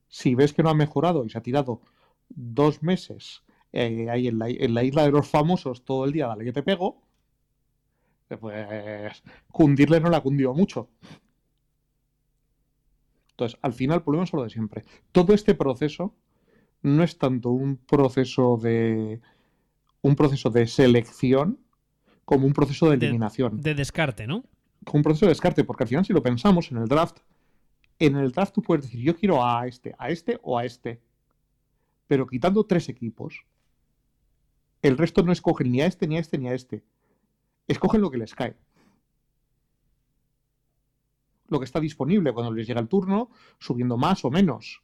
si 0.07 0.35
ves 0.35 0.53
que 0.53 0.63
no 0.63 0.69
ha 0.69 0.73
mejorado 0.73 1.25
y 1.25 1.29
se 1.29 1.37
ha 1.37 1.43
tirado 1.43 1.81
dos 2.29 2.81
meses 2.81 3.43
eh, 3.71 4.09
ahí 4.09 4.27
en 4.27 4.39
la, 4.39 4.49
en 4.49 4.73
la 4.73 4.83
isla 4.83 5.03
de 5.03 5.11
los 5.11 5.27
famosos 5.27 5.83
todo 5.83 6.05
el 6.05 6.11
día, 6.11 6.27
dale 6.27 6.45
que 6.45 6.53
te 6.53 6.63
pego, 6.63 7.01
pues 8.39 9.23
cundirle 9.51 9.99
no 9.99 10.09
la 10.09 10.21
cundió 10.21 10.53
mucho. 10.53 10.89
Entonces, 13.39 13.57
al 13.61 13.71
final 13.71 13.97
el 13.99 14.03
problema 14.03 14.25
es 14.25 14.33
lo 14.33 14.43
de 14.43 14.49
siempre. 14.49 14.83
Todo 15.13 15.33
este 15.33 15.55
proceso 15.55 16.13
no 16.81 17.03
es 17.03 17.17
tanto 17.17 17.51
un 17.51 17.77
proceso 17.77 18.57
de 18.61 19.21
un 20.01 20.15
proceso 20.17 20.49
de 20.49 20.67
selección 20.67 21.57
como 22.25 22.45
un 22.45 22.51
proceso 22.53 22.89
de 22.89 22.97
De- 22.97 23.05
eliminación, 23.05 23.61
De 23.61 23.73
descarte, 23.75 24.27
¿no? 24.27 24.43
como 24.83 24.99
un 24.99 25.03
proceso 25.03 25.25
de 25.25 25.31
descarte, 25.31 25.63
porque 25.63 25.83
al 25.83 25.87
final 25.87 26.05
si 26.05 26.11
lo 26.11 26.21
pensamos 26.21 26.69
en 26.71 26.77
el 26.79 26.87
draft, 26.89 27.19
en 27.97 28.17
el 28.17 28.31
draft 28.31 28.53
tú 28.55 28.61
puedes 28.61 28.83
decir 28.85 29.01
yo 29.01 29.15
quiero 29.15 29.45
a 29.45 29.65
este, 29.67 29.95
a 29.97 30.09
este 30.09 30.37
o 30.43 30.57
a 30.57 30.65
este, 30.65 31.01
pero 32.07 32.27
quitando 32.27 32.65
tres 32.65 32.89
equipos, 32.89 33.45
el 34.81 34.97
resto 34.97 35.23
no 35.23 35.31
escogen 35.31 35.71
ni 35.71 35.79
a 35.81 35.85
este, 35.85 36.07
ni 36.07 36.17
a 36.17 36.19
este, 36.19 36.37
ni 36.37 36.49
a 36.49 36.53
este, 36.53 36.83
escogen 37.69 38.01
lo 38.01 38.11
que 38.11 38.17
les 38.17 38.35
cae. 38.35 38.55
Lo 41.49 41.59
que 41.59 41.65
está 41.65 41.79
disponible 41.79 42.33
cuando 42.33 42.53
les 42.53 42.67
llega 42.67 42.79
el 42.79 42.87
turno, 42.87 43.29
subiendo 43.59 43.97
más 43.97 44.23
o 44.23 44.31
menos. 44.31 44.81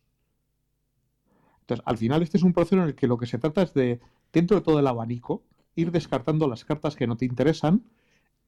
Entonces, 1.62 1.84
al 1.88 1.98
final 1.98 2.22
este 2.22 2.38
es 2.38 2.44
un 2.44 2.54
proceso 2.54 2.76
en 2.76 2.90
el 2.90 2.96
que 2.96 3.08
lo 3.08 3.18
que 3.18 3.26
se 3.26 3.38
trata 3.38 3.64
es 3.64 3.74
de, 3.74 4.00
dentro 4.32 4.58
de 4.58 4.62
todo 4.62 4.80
el 4.80 4.88
abanico, 4.88 5.44
ir 5.76 5.92
descartando 5.92 6.48
las 6.48 6.64
cartas 6.64 6.96
que 6.96 7.08
no 7.08 7.18
te 7.18 7.26
interesan 7.26 7.84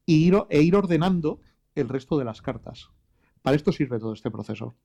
e 0.05 0.13
ir, 0.13 0.35
e 0.49 0.61
ir 0.61 0.75
ordenando 0.75 1.41
el 1.75 1.89
resto 1.89 2.17
de 2.17 2.25
las 2.25 2.41
cartas. 2.41 2.89
Para 3.41 3.55
esto 3.55 3.71
sirve 3.71 3.99
todo 3.99 4.13
este 4.13 4.31
proceso. 4.31 4.75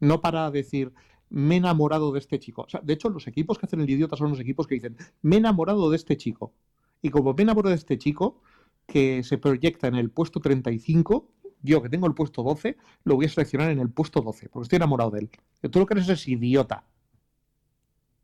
No 0.00 0.20
para 0.20 0.50
decir, 0.50 0.92
me 1.30 1.54
he 1.54 1.58
enamorado 1.58 2.12
de 2.12 2.18
este 2.18 2.38
chico. 2.38 2.66
De 2.82 2.92
hecho, 2.92 3.08
los 3.08 3.26
equipos 3.26 3.58
que 3.58 3.66
hacen 3.66 3.80
el 3.80 3.90
idiota 3.90 4.16
son 4.16 4.30
los 4.30 4.40
equipos 4.40 4.66
que 4.66 4.74
dicen, 4.76 4.96
me 5.22 5.36
he 5.36 5.38
enamorado 5.38 5.90
de 5.90 5.96
este 5.96 6.16
chico. 6.16 6.54
Y 7.00 7.10
como 7.10 7.34
me 7.34 7.42
enamoro 7.42 7.70
de 7.70 7.74
este 7.74 7.98
chico, 7.98 8.40
que 8.86 9.22
se 9.22 9.38
proyecta 9.38 9.88
en 9.88 9.94
el 9.94 10.10
puesto 10.10 10.40
35, 10.40 11.28
yo 11.62 11.82
que 11.82 11.88
tengo 11.88 12.06
el 12.06 12.14
puesto 12.14 12.42
12, 12.42 12.76
lo 13.04 13.16
voy 13.16 13.26
a 13.26 13.28
seleccionar 13.28 13.70
en 13.70 13.78
el 13.80 13.88
puesto 13.90 14.20
12, 14.20 14.48
porque 14.48 14.64
estoy 14.64 14.76
enamorado 14.76 15.10
de 15.10 15.20
él. 15.20 15.30
Que 15.60 15.68
tú 15.68 15.78
lo 15.78 15.86
que 15.86 15.94
eres 15.94 16.08
es 16.08 16.26
idiota. 16.28 16.84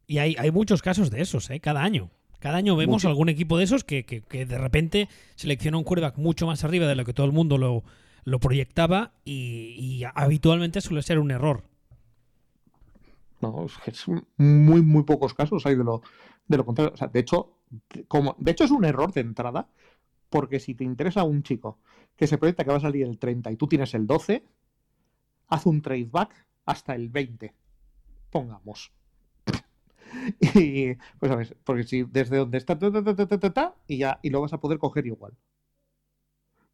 Y 0.07 0.19
hay, 0.19 0.37
hay 0.39 0.51
muchos 0.51 0.83
casos 0.83 1.11
de 1.11 1.21
esos, 1.21 1.51
¿eh? 1.51 1.61
Cada 1.61 1.83
año. 1.83 2.11
Cada 2.41 2.57
año 2.59 2.77
vemos 2.77 3.03
Mucho. 3.03 3.09
algún 3.09 3.29
equipo 3.29 3.59
de 3.59 3.65
esos 3.65 3.83
que, 3.85 4.05
que- 4.05 4.23
que 4.23 4.47
de 4.47 4.59
repente 4.59 5.09
selecciona 5.35 5.77
un 5.77 5.85
quarterback 5.85 6.17
mucho 6.19 6.47
más 6.47 6.63
arriba 6.65 6.87
de 6.87 6.95
lo 6.95 7.05
que 7.05 7.13
todo 7.13 7.27
el 7.27 7.33
mundo 7.33 7.59
lo, 7.59 7.83
lo 8.25 8.39
proyectaba 8.39 9.13
y, 9.25 9.75
y 9.77 10.05
habitualmente 10.15 10.81
suele 10.81 11.03
ser 11.03 11.19
un 11.19 11.31
error. 11.33 11.65
No, 13.41 13.67
es 13.67 13.73
que 13.85 13.91
es 13.93 14.05
muy, 14.37 14.83
muy 14.83 15.03
pocos 15.05 15.35
casos 15.35 15.65
hay 15.67 15.77
de 15.77 15.85
lo, 15.85 16.03
de 16.49 16.57
lo 16.57 16.65
contrario. 16.65 16.93
O 16.95 16.97
sea, 16.97 17.09
de 17.09 17.21
hecho, 17.21 17.53
como, 18.09 18.35
de 18.39 18.51
hecho 18.53 18.65
es 18.65 18.71
un 18.71 18.85
error 18.85 19.13
de 19.13 19.21
entrada, 19.21 19.69
porque 20.31 20.61
si 20.61 20.75
te 20.75 20.85
interesa 20.85 21.25
un 21.25 21.43
chico 21.43 21.79
que 22.17 22.27
se 22.27 22.39
proyecta 22.39 22.65
que 22.65 22.71
va 22.71 22.77
a 22.77 22.81
salir 22.81 23.07
el 23.07 23.19
30 23.19 23.53
y 23.53 23.57
tú 23.57 23.67
tienes 23.69 23.95
el 23.95 24.07
12, 24.07 24.45
haz 25.49 25.67
un 25.67 25.83
trade 25.83 26.09
back 26.11 26.47
hasta 26.67 26.95
el 26.95 27.09
20. 27.09 27.55
Pongamos. 28.31 28.93
Y 30.41 30.95
pues 31.19 31.37
ver, 31.37 31.57
porque 31.65 31.85
si 31.85 32.03
desde 32.03 32.39
donde 32.39 32.57
está 32.57 32.79
y 33.87 33.99
ya 33.99 34.21
y 34.23 34.31
lo 34.31 34.41
vas 34.41 34.55
a 34.55 34.61
poder 34.61 34.79
coger 34.79 35.07
igual. 35.07 35.37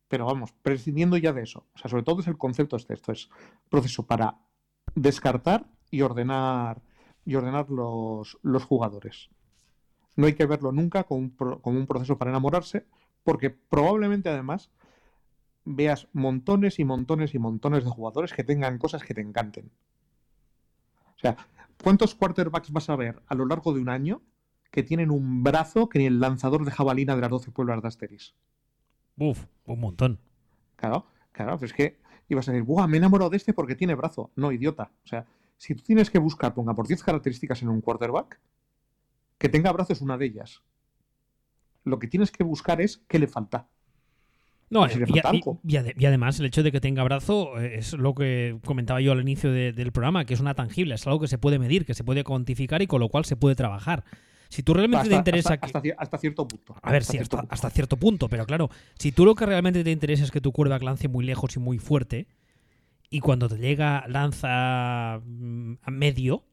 Pero 0.06 0.26
vamos, 0.26 0.52
prescindiendo 0.62 1.16
ya 1.16 1.32
de 1.32 1.42
eso. 1.42 1.66
O 1.74 1.78
sea, 1.78 1.90
sobre 1.90 2.04
todo 2.04 2.20
es 2.20 2.28
el 2.28 2.38
concepto 2.38 2.76
este. 2.76 2.94
Esto 2.94 3.10
es 3.10 3.28
proceso 3.68 4.06
para 4.06 4.38
descartar 4.94 5.66
y 5.90 6.02
ordenar 6.02 6.80
y 7.24 7.34
ordenar 7.34 7.70
los, 7.70 8.38
los 8.42 8.64
jugadores. 8.64 9.30
No 10.14 10.26
hay 10.26 10.34
que 10.34 10.46
verlo 10.46 10.70
nunca 10.70 11.02
como 11.02 11.34
como 11.36 11.78
un 11.78 11.86
proceso 11.86 12.16
para 12.16 12.30
enamorarse, 12.30 12.86
porque 13.24 13.50
probablemente 13.50 14.28
además 14.28 14.70
veas 15.64 16.08
montones 16.12 16.78
y 16.78 16.84
montones 16.84 17.34
y 17.34 17.38
montones 17.38 17.84
de 17.84 17.90
jugadores 17.90 18.32
que 18.32 18.44
tengan 18.44 18.78
cosas 18.78 19.02
que 19.02 19.14
te 19.14 19.22
encanten. 19.22 19.70
O 21.16 21.18
sea, 21.18 21.36
¿cuántos 21.82 22.14
quarterbacks 22.14 22.70
vas 22.70 22.90
a 22.90 22.96
ver 22.96 23.22
a 23.26 23.34
lo 23.34 23.46
largo 23.46 23.72
de 23.72 23.80
un 23.80 23.88
año 23.88 24.22
que 24.70 24.82
tienen 24.82 25.10
un 25.10 25.42
brazo 25.42 25.88
que 25.88 25.98
ni 25.98 26.06
el 26.06 26.20
lanzador 26.20 26.64
de 26.64 26.70
jabalina 26.70 27.14
de 27.14 27.22
las 27.22 27.30
12 27.30 27.50
pueblas 27.50 27.80
de 27.80 27.88
Asteris? 27.88 28.34
Uf, 29.16 29.46
un 29.66 29.80
montón. 29.80 30.18
Claro, 30.76 31.06
claro, 31.32 31.56
pero 31.56 31.66
es 31.66 31.72
que 31.72 31.98
ibas 32.28 32.48
a 32.48 32.52
decir, 32.52 32.66
¡buah! 32.66 32.86
Me 32.86 32.96
he 32.96 32.98
enamorado 32.98 33.30
de 33.30 33.36
este 33.36 33.54
porque 33.54 33.74
tiene 33.74 33.94
brazo. 33.94 34.30
No, 34.36 34.52
idiota. 34.52 34.90
O 35.04 35.06
sea, 35.06 35.24
si 35.56 35.74
tú 35.74 35.82
tienes 35.82 36.10
que 36.10 36.18
buscar, 36.18 36.52
ponga 36.52 36.74
por 36.74 36.86
10 36.86 37.02
características 37.02 37.62
en 37.62 37.68
un 37.68 37.80
quarterback, 37.80 38.38
que 39.38 39.48
tenga 39.48 39.72
brazo 39.72 39.92
es 39.92 40.00
una 40.00 40.18
de 40.18 40.26
ellas. 40.26 40.62
Lo 41.84 41.98
que 41.98 42.06
tienes 42.08 42.30
que 42.30 42.44
buscar 42.44 42.80
es 42.80 42.98
qué 43.08 43.18
le 43.18 43.26
falta. 43.26 43.68
No, 44.70 44.88
Si 44.88 44.98
le 44.98 45.04
y, 45.04 45.06
falta 45.06 45.28
y- 45.32 45.36
algo. 45.36 45.60
y 45.62 45.74
ade- 45.76 45.94
y 45.96 46.06
además 46.06 46.40
el 46.40 46.46
hecho 46.46 46.62
de 46.62 46.72
que 46.72 46.80
tenga 46.80 47.04
brazo 47.04 47.60
eh, 47.60 47.76
es 47.78 47.92
lo 47.92 48.14
que 48.14 48.58
comentaba 48.64 49.00
yo 49.00 49.12
al 49.12 49.20
inicio 49.20 49.52
de- 49.52 49.72
del 49.72 49.92
programa, 49.92 50.24
que 50.24 50.34
es 50.34 50.40
una 50.40 50.54
tangible, 50.54 50.94
es 50.94 51.06
algo 51.06 51.20
que 51.20 51.28
se 51.28 51.38
puede 51.38 51.58
medir, 51.58 51.84
que 51.84 51.94
se 51.94 52.02
puede 52.02 52.24
cuantificar 52.24 52.80
y 52.82 52.86
con 52.86 53.00
lo 53.00 53.08
cual 53.08 53.24
se 53.24 53.36
puede 53.36 53.54
trabajar. 53.54 54.04
Si 54.48 54.62
tú 54.62 54.72
realmente 54.74 55.08
te 55.08 55.14
interesa... 55.14 55.54
hasta- 55.54 55.58
que- 55.60 55.66
hasta 55.66 55.82
cier- 55.82 55.94
hasta 55.98 56.18
cierto 56.18 56.48
punto. 56.48 56.74
A 56.82 56.90
ver, 56.90 57.02
Hasta 57.02 57.12
sí, 57.12 57.18
cierto 57.18 57.36
hasta, 57.36 57.42
punto. 57.42 57.54
hasta 57.54 57.70
cierto 57.70 57.96
punto, 57.98 58.28
pero 58.28 58.46
claro, 58.46 58.70
si 58.98 59.12
tú 59.12 59.24
lo 59.24 59.34
que 59.34 59.46
realmente 59.46 59.84
te 59.84 59.90
interesa 59.90 60.24
es 60.24 60.30
que 60.30 60.40
tu 60.40 60.50
quarterback 60.52 60.82
lance 60.82 61.08
muy 61.08 61.24
lejos 61.24 61.54
y 61.56 61.60
muy 61.60 61.78
fuerte, 61.78 62.26
y 63.10 63.20
cuando 63.20 63.48
te 63.48 63.58
llega 63.58 64.06
lanza 64.08 65.20
mm, 65.24 65.74
a 65.82 65.90
medio, 65.90 66.44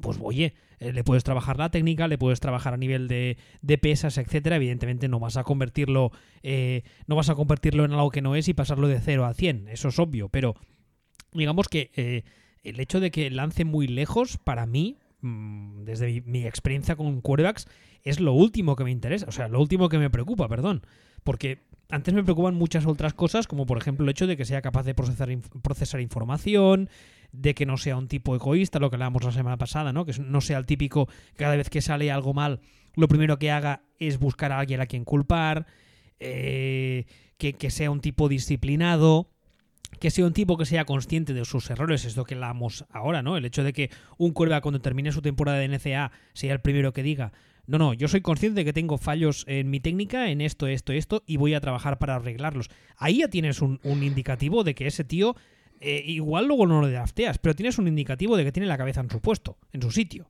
pues 0.00 0.18
oye, 0.20 0.54
eh, 0.78 0.92
le 0.92 1.04
puedes 1.04 1.24
trabajar 1.24 1.58
la 1.58 1.70
técnica, 1.70 2.08
le 2.08 2.18
puedes 2.18 2.40
trabajar 2.40 2.74
a 2.74 2.76
nivel 2.76 3.08
de, 3.08 3.38
pesas, 3.80 4.18
etcétera. 4.18 4.56
Evidentemente 4.56 5.08
no 5.08 5.18
vas 5.18 5.36
a 5.36 5.44
convertirlo, 5.44 6.12
eh, 6.42 6.82
no 7.06 7.16
vas 7.16 7.30
a 7.30 7.34
convertirlo 7.34 7.84
en 7.84 7.92
algo 7.92 8.10
que 8.10 8.22
no 8.22 8.36
es 8.36 8.48
y 8.48 8.54
pasarlo 8.54 8.88
de 8.88 9.00
0 9.00 9.24
a 9.24 9.34
100, 9.34 9.68
eso 9.68 9.88
es 9.88 9.98
obvio, 9.98 10.28
pero 10.28 10.54
digamos 11.32 11.68
que 11.68 11.90
eh, 11.96 12.24
el 12.62 12.80
hecho 12.80 13.00
de 13.00 13.10
que 13.10 13.30
lance 13.30 13.64
muy 13.64 13.86
lejos, 13.86 14.38
para 14.38 14.66
mí, 14.66 14.98
mm, 15.20 15.84
desde 15.84 16.22
mi, 16.22 16.44
experiencia 16.46 16.96
con 16.96 17.20
quarterbacks, 17.20 17.68
es 18.02 18.20
lo 18.20 18.32
último 18.32 18.76
que 18.76 18.84
me 18.84 18.90
interesa, 18.90 19.26
o 19.28 19.32
sea, 19.32 19.48
lo 19.48 19.60
último 19.60 19.88
que 19.88 19.98
me 19.98 20.10
preocupa, 20.10 20.48
perdón. 20.48 20.82
Porque 21.24 21.64
antes 21.90 22.14
me 22.14 22.22
preocupan 22.22 22.54
muchas 22.54 22.86
otras 22.86 23.14
cosas, 23.14 23.46
como 23.46 23.66
por 23.66 23.78
ejemplo 23.78 24.04
el 24.04 24.10
hecho 24.10 24.26
de 24.26 24.36
que 24.36 24.44
sea 24.44 24.62
capaz 24.62 24.84
de 24.84 24.94
procesar, 24.94 25.28
procesar 25.62 26.00
información, 26.00 26.88
de 27.32 27.54
que 27.54 27.66
no 27.66 27.76
sea 27.76 27.96
un 27.96 28.08
tipo 28.08 28.34
egoísta, 28.34 28.78
lo 28.78 28.90
que 28.90 28.96
hablábamos 28.96 29.24
la 29.24 29.32
semana 29.32 29.56
pasada, 29.56 29.92
¿no? 29.92 30.04
Que 30.04 30.12
no 30.18 30.40
sea 30.40 30.58
el 30.58 30.66
típico 30.66 31.08
cada 31.36 31.56
vez 31.56 31.70
que 31.70 31.80
sale 31.80 32.10
algo 32.10 32.34
mal, 32.34 32.60
lo 32.94 33.08
primero 33.08 33.38
que 33.38 33.50
haga 33.50 33.82
es 33.98 34.18
buscar 34.18 34.52
a 34.52 34.58
alguien 34.58 34.80
a 34.80 34.86
quien 34.86 35.04
culpar, 35.04 35.66
eh, 36.18 37.06
que, 37.38 37.52
que 37.52 37.70
sea 37.70 37.90
un 37.90 38.00
tipo 38.00 38.28
disciplinado, 38.28 39.30
que 40.00 40.10
sea 40.10 40.26
un 40.26 40.32
tipo 40.32 40.56
que 40.56 40.66
sea 40.66 40.84
consciente 40.84 41.34
de 41.34 41.44
sus 41.44 41.70
errores, 41.70 42.04
es 42.04 42.16
lo 42.16 42.24
que 42.24 42.34
hablamos 42.34 42.84
ahora, 42.90 43.22
¿no? 43.22 43.36
El 43.36 43.44
hecho 43.44 43.64
de 43.64 43.72
que 43.72 43.90
un 44.18 44.32
quarterback 44.32 44.62
cuando 44.62 44.80
termine 44.80 45.12
su 45.12 45.22
temporada 45.22 45.58
de 45.58 45.68
NCA 45.68 46.12
sea 46.32 46.52
el 46.52 46.60
primero 46.60 46.92
que 46.92 47.02
diga, 47.02 47.32
no, 47.66 47.78
no, 47.78 47.94
yo 47.94 48.06
soy 48.06 48.20
consciente 48.20 48.60
de 48.60 48.64
que 48.64 48.72
tengo 48.72 48.96
fallos 48.96 49.44
en 49.48 49.70
mi 49.70 49.80
técnica, 49.80 50.30
en 50.30 50.40
esto, 50.40 50.68
esto, 50.68 50.92
esto, 50.92 51.22
y 51.26 51.36
voy 51.36 51.54
a 51.54 51.60
trabajar 51.60 51.98
para 51.98 52.14
arreglarlos. 52.14 52.68
Ahí 52.96 53.18
ya 53.18 53.28
tienes 53.28 53.60
un, 53.60 53.80
indicativo 53.84 54.62
de 54.62 54.74
que 54.74 54.86
ese 54.86 55.04
tío, 55.04 55.34
eh, 55.80 56.02
igual 56.06 56.46
luego 56.46 56.66
no 56.66 56.80
lo 56.80 56.88
drafteas, 56.88 57.38
pero 57.38 57.54
tienes 57.54 57.78
un 57.78 57.88
indicativo 57.88 58.36
de 58.36 58.44
que 58.44 58.52
tiene 58.52 58.66
la 58.66 58.78
cabeza 58.78 59.00
en 59.00 59.10
su 59.10 59.20
puesto, 59.20 59.58
en 59.72 59.82
su 59.82 59.90
sitio. 59.90 60.28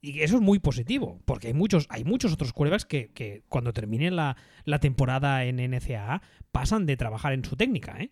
Y 0.00 0.20
eso 0.20 0.36
es 0.36 0.42
muy 0.42 0.58
positivo, 0.58 1.20
porque 1.24 1.48
hay 1.48 1.54
muchos, 1.54 1.86
hay 1.88 2.04
muchos 2.04 2.32
otros 2.32 2.52
quarterbacks 2.52 2.84
que, 2.84 3.12
que 3.12 3.44
cuando 3.48 3.72
terminen 3.72 4.16
la, 4.16 4.36
la 4.64 4.80
temporada 4.80 5.44
en 5.44 5.56
NCAA 5.56 6.22
pasan 6.50 6.86
de 6.86 6.96
trabajar 6.96 7.32
en 7.32 7.44
su 7.44 7.56
técnica, 7.56 7.96
¿eh? 8.00 8.10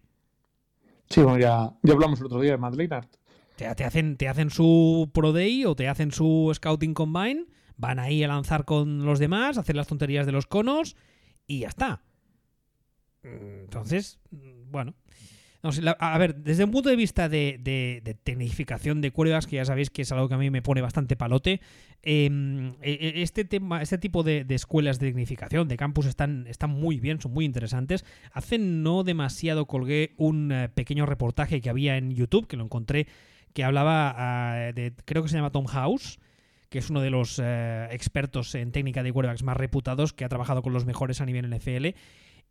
Sí, 1.09 1.20
bueno, 1.22 1.38
ya, 1.38 1.76
ya 1.82 1.92
hablamos 1.92 2.20
el 2.20 2.26
otro 2.26 2.40
día 2.40 2.53
de 2.53 2.59
Matt 2.59 2.76
Te, 3.57 3.74
te, 3.74 3.84
hacen, 3.84 4.16
te 4.16 4.28
hacen 4.28 4.51
su 4.51 5.11
Pro 5.12 5.32
Day 5.32 5.64
o 5.64 5.74
te 5.74 5.88
hacen 5.88 6.12
su 6.12 6.53
Scouting 6.55 6.94
Combine, 6.94 7.46
van 7.76 7.98
ahí 7.98 8.22
a 8.22 8.28
lanzar 8.28 8.64
con 8.64 9.05
los 9.05 9.18
demás, 9.18 9.59
hacer 9.59 9.74
las 9.74 9.88
tonterías 9.88 10.26
de 10.26 10.32
los 10.32 10.46
conos 10.46 10.96
y 11.48 11.61
ya 11.61 11.68
está. 11.68 12.05
Entonces, 13.24 14.20
bueno, 14.30 14.94
a 15.63 16.19
ver, 16.19 16.37
desde 16.37 16.65
un 16.65 16.71
punto 16.71 16.89
de 16.89 16.97
vista 16.97 17.29
de, 17.29 18.19
tecnificación 18.25 19.01
de 19.01 19.11
cuerdas, 19.11 19.47
que 19.47 19.57
ya 19.57 19.65
sabéis 19.65 19.91
que 19.91 20.03
es 20.03 20.13
algo 20.13 20.29
que 20.29 20.35
a 20.35 20.39
mí 20.39 20.51
me 20.51 20.63
pone 20.63 20.81
bastante 20.81 21.17
palote, 21.17 21.61
em, 22.03 22.73
e, 22.81 22.93
e, 22.93 23.23
este, 23.23 23.45
tema, 23.45 23.83
este 23.83 23.99
tipo 23.99 24.23
de, 24.23 24.47
escuelas 24.49 24.99
de 24.99 25.09
tecnificación, 25.09 25.69
de 25.69 25.77
campus, 25.77 26.07
están, 26.07 26.47
están 26.47 26.71
muy 26.71 26.99
bien, 26.99 27.21
son 27.21 27.33
muy 27.33 27.45
interesantes. 27.45 28.07
Hace 28.33 28.59
no 28.59 29.05
demasiado 29.05 29.67
colgué 29.67 30.15
un 30.17 30.51
eh, 30.51 30.69
pequeño 30.71 31.05
reportaje 31.05 31.61
que 31.61 31.69
había 31.69 31.99
en 31.99 32.15
YouTube, 32.15 32.47
que 32.47 32.57
lo 32.57 32.65
encontré, 32.65 33.07
que 33.53 33.63
hablaba 33.63 34.15
ah, 34.17 34.73
de, 34.73 34.95
creo 35.05 35.23
que 35.23 35.29
se 35.29 35.37
llama 35.37 35.53
Tom 35.53 35.67
House, 35.67 36.21
que 36.71 36.79
es 36.79 36.89
uno 36.89 37.01
de 37.01 37.11
los 37.11 37.39
eh, 37.43 37.89
expertos 37.91 38.55
en 38.55 38.73
técnica 38.73 39.03
de 39.03 39.13
quarterbacks 39.13 39.43
más 39.43 39.57
reputados, 39.59 40.15
que 40.15 40.25
ha 40.25 40.29
trabajado 40.29 40.63
con 40.63 40.73
los 40.73 40.87
mejores 40.87 41.21
a 41.21 41.27
nivel 41.27 41.51
NFL 41.51 41.89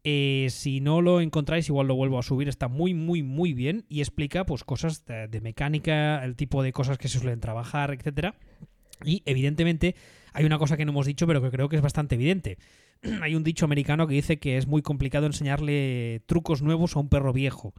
eh, 0.03 0.47
si 0.49 0.79
no 0.79 1.01
lo 1.01 1.19
encontráis, 1.19 1.67
igual 1.67 1.87
lo 1.87 1.95
vuelvo 1.95 2.19
a 2.19 2.23
subir. 2.23 2.47
Está 2.47 2.67
muy, 2.67 2.93
muy, 2.93 3.23
muy 3.23 3.53
bien 3.53 3.85
y 3.89 3.99
explica 3.99 4.45
pues 4.45 4.63
cosas 4.63 5.05
de, 5.05 5.41
mecánica, 5.41 6.23
el 6.23 6.35
tipo 6.35 6.63
de 6.63 6.71
cosas 6.71 6.97
que 6.97 7.07
se 7.07 7.19
suelen 7.19 7.39
trabajar, 7.39 7.93
etcétera. 7.93 8.35
Y 9.03 9.23
evidentemente 9.25 9.95
hay 10.33 10.45
una 10.45 10.57
cosa 10.57 10.77
que 10.77 10.85
no 10.85 10.91
hemos 10.91 11.05
dicho, 11.05 11.27
pero 11.27 11.41
que 11.41 11.51
creo 11.51 11.69
que 11.69 11.75
es 11.75 11.81
bastante 11.81 12.15
evidente. 12.15 12.57
hay 13.21 13.35
un 13.35 13.43
dicho 13.43 13.65
americano 13.65 14.07
que 14.07 14.15
dice 14.15 14.39
que 14.39 14.57
es 14.57 14.67
muy 14.67 14.81
complicado 14.81 15.25
enseñarle 15.25 16.21
trucos 16.25 16.61
nuevos 16.61 16.95
a 16.95 16.99
un 16.99 17.09
perro 17.09 17.33
viejo. 17.33 17.73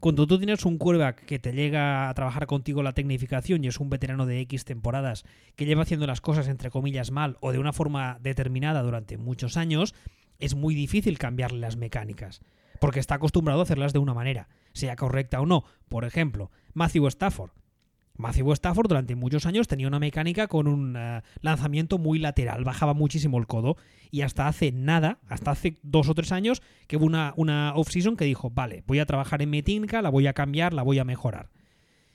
Cuando 0.00 0.26
tú 0.26 0.36
tienes 0.36 0.66
un 0.66 0.76
quarterback 0.76 1.24
que 1.24 1.38
te 1.38 1.52
llega 1.52 2.10
a 2.10 2.14
trabajar 2.14 2.46
contigo 2.46 2.82
la 2.82 2.92
tecnificación 2.92 3.64
y 3.64 3.68
es 3.68 3.80
un 3.80 3.88
veterano 3.88 4.26
de 4.26 4.40
X 4.40 4.66
temporadas 4.66 5.24
que 5.56 5.64
lleva 5.64 5.82
haciendo 5.82 6.06
las 6.06 6.20
cosas 6.20 6.48
entre 6.48 6.68
comillas 6.68 7.10
mal 7.10 7.38
o 7.40 7.52
de 7.52 7.58
una 7.58 7.72
forma 7.72 8.18
determinada 8.20 8.82
durante 8.82 9.16
muchos 9.16 9.56
años, 9.56 9.94
es 10.38 10.54
muy 10.54 10.74
difícil 10.74 11.18
cambiarle 11.18 11.60
las 11.60 11.76
mecánicas, 11.76 12.40
porque 12.80 13.00
está 13.00 13.16
acostumbrado 13.16 13.60
a 13.60 13.62
hacerlas 13.64 13.92
de 13.92 13.98
una 13.98 14.14
manera, 14.14 14.48
sea 14.72 14.96
correcta 14.96 15.40
o 15.40 15.46
no. 15.46 15.64
Por 15.88 16.04
ejemplo, 16.04 16.50
Matthew 16.72 17.06
Stafford. 17.08 17.50
Matthew 18.16 18.52
Stafford 18.52 18.88
durante 18.88 19.16
muchos 19.16 19.44
años 19.44 19.66
tenía 19.66 19.88
una 19.88 19.98
mecánica 19.98 20.46
con 20.46 20.68
un 20.68 20.94
eh, 20.96 21.22
lanzamiento 21.40 21.98
muy 21.98 22.20
lateral, 22.20 22.62
bajaba 22.62 22.94
muchísimo 22.94 23.38
el 23.38 23.48
codo 23.48 23.76
y 24.12 24.22
hasta 24.22 24.46
hace 24.46 24.70
nada, 24.70 25.18
hasta 25.26 25.50
hace 25.50 25.78
dos 25.82 26.08
o 26.08 26.14
tres 26.14 26.30
años, 26.30 26.62
que 26.86 26.96
hubo 26.96 27.06
una, 27.06 27.34
una 27.36 27.74
off-season 27.74 28.16
que 28.16 28.24
dijo, 28.24 28.50
vale, 28.50 28.84
voy 28.86 29.00
a 29.00 29.06
trabajar 29.06 29.42
en 29.42 29.50
mi 29.50 29.62
técnica, 29.62 30.00
la 30.00 30.10
voy 30.10 30.28
a 30.28 30.32
cambiar, 30.32 30.74
la 30.74 30.84
voy 30.84 31.00
a 31.00 31.04
mejorar. 31.04 31.50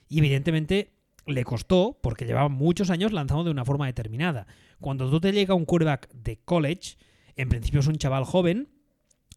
Y 0.08 0.20
evidentemente 0.20 0.94
le 1.26 1.44
costó 1.44 1.98
porque 2.02 2.24
llevaba 2.24 2.48
muchos 2.48 2.88
años 2.88 3.12
lanzando 3.12 3.44
de 3.44 3.50
una 3.50 3.66
forma 3.66 3.86
determinada. 3.86 4.46
Cuando 4.80 5.10
tú 5.10 5.20
te 5.20 5.32
llega 5.32 5.54
un 5.54 5.66
quarterback 5.66 6.10
de 6.12 6.38
college, 6.38 6.96
en 7.40 7.48
principio 7.48 7.80
es 7.80 7.86
un 7.86 7.96
chaval 7.96 8.24
joven 8.24 8.68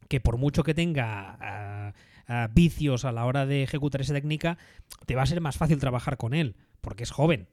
que 0.10 0.20
por 0.20 0.38
mucho 0.38 0.64
que 0.64 0.74
tenga 0.74 1.38
ah, 1.40 1.94
ah, 2.28 2.50
vicios 2.54 3.06
a 3.06 3.12
la 3.12 3.26
hora 3.26 3.46
de 3.46 3.64
ejecutar 3.64 4.02
esa 4.02 4.14
técnica, 4.14 4.58
te 5.06 5.16
va 5.16 5.24
a 5.24 5.26
ser 5.26 5.42
más 5.42 5.58
fácil 5.58 5.80
trabajar 5.80 6.18
con 6.18 6.34
él, 6.34 6.56
porque 6.82 7.04
es 7.04 7.12
joven. 7.12 7.48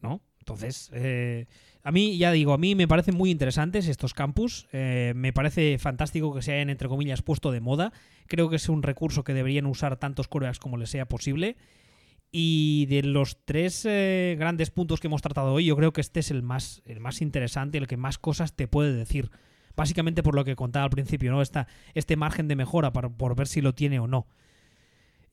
¿No? 0.00 0.22
Entonces, 0.38 0.90
eh, 0.92 1.46
a 1.82 1.92
mí, 1.92 2.18
ya 2.18 2.32
digo, 2.32 2.52
a 2.52 2.58
mí 2.58 2.74
me 2.74 2.88
parecen 2.88 3.16
muy 3.16 3.30
interesantes 3.30 3.88
estos 3.88 4.14
campus. 4.14 4.68
Eh, 4.72 5.12
me 5.16 5.32
parece 5.32 5.78
fantástico 5.78 6.34
que 6.34 6.42
se 6.42 6.52
hayan, 6.52 6.70
entre 6.70 6.88
comillas, 6.88 7.22
puesto 7.22 7.50
de 7.50 7.60
moda. 7.60 7.92
Creo 8.26 8.48
que 8.48 8.56
es 8.56 8.68
un 8.68 8.82
recurso 8.82 9.24
que 9.24 9.34
deberían 9.34 9.66
usar 9.66 9.96
tantos 9.96 10.28
corebacks 10.28 10.58
como 10.58 10.76
les 10.76 10.90
sea 10.90 11.06
posible. 11.06 11.56
Y 12.38 12.84
de 12.90 13.02
los 13.02 13.38
tres 13.46 13.86
eh, 13.86 14.36
grandes 14.38 14.70
puntos 14.70 15.00
que 15.00 15.06
hemos 15.06 15.22
tratado 15.22 15.54
hoy, 15.54 15.64
yo 15.64 15.74
creo 15.74 15.94
que 15.94 16.02
este 16.02 16.20
es 16.20 16.30
el 16.30 16.42
más, 16.42 16.82
el 16.84 17.00
más 17.00 17.22
interesante, 17.22 17.78
el 17.78 17.86
que 17.86 17.96
más 17.96 18.18
cosas 18.18 18.54
te 18.54 18.68
puede 18.68 18.92
decir. 18.92 19.30
Básicamente 19.74 20.22
por 20.22 20.34
lo 20.34 20.44
que 20.44 20.54
contaba 20.54 20.84
al 20.84 20.90
principio, 20.90 21.32
¿no? 21.32 21.40
Esta, 21.40 21.66
este 21.94 22.14
margen 22.14 22.46
de 22.46 22.54
mejora 22.54 22.92
para, 22.92 23.08
por 23.08 23.36
ver 23.36 23.46
si 23.46 23.62
lo 23.62 23.74
tiene 23.74 24.00
o 24.00 24.06
no. 24.06 24.26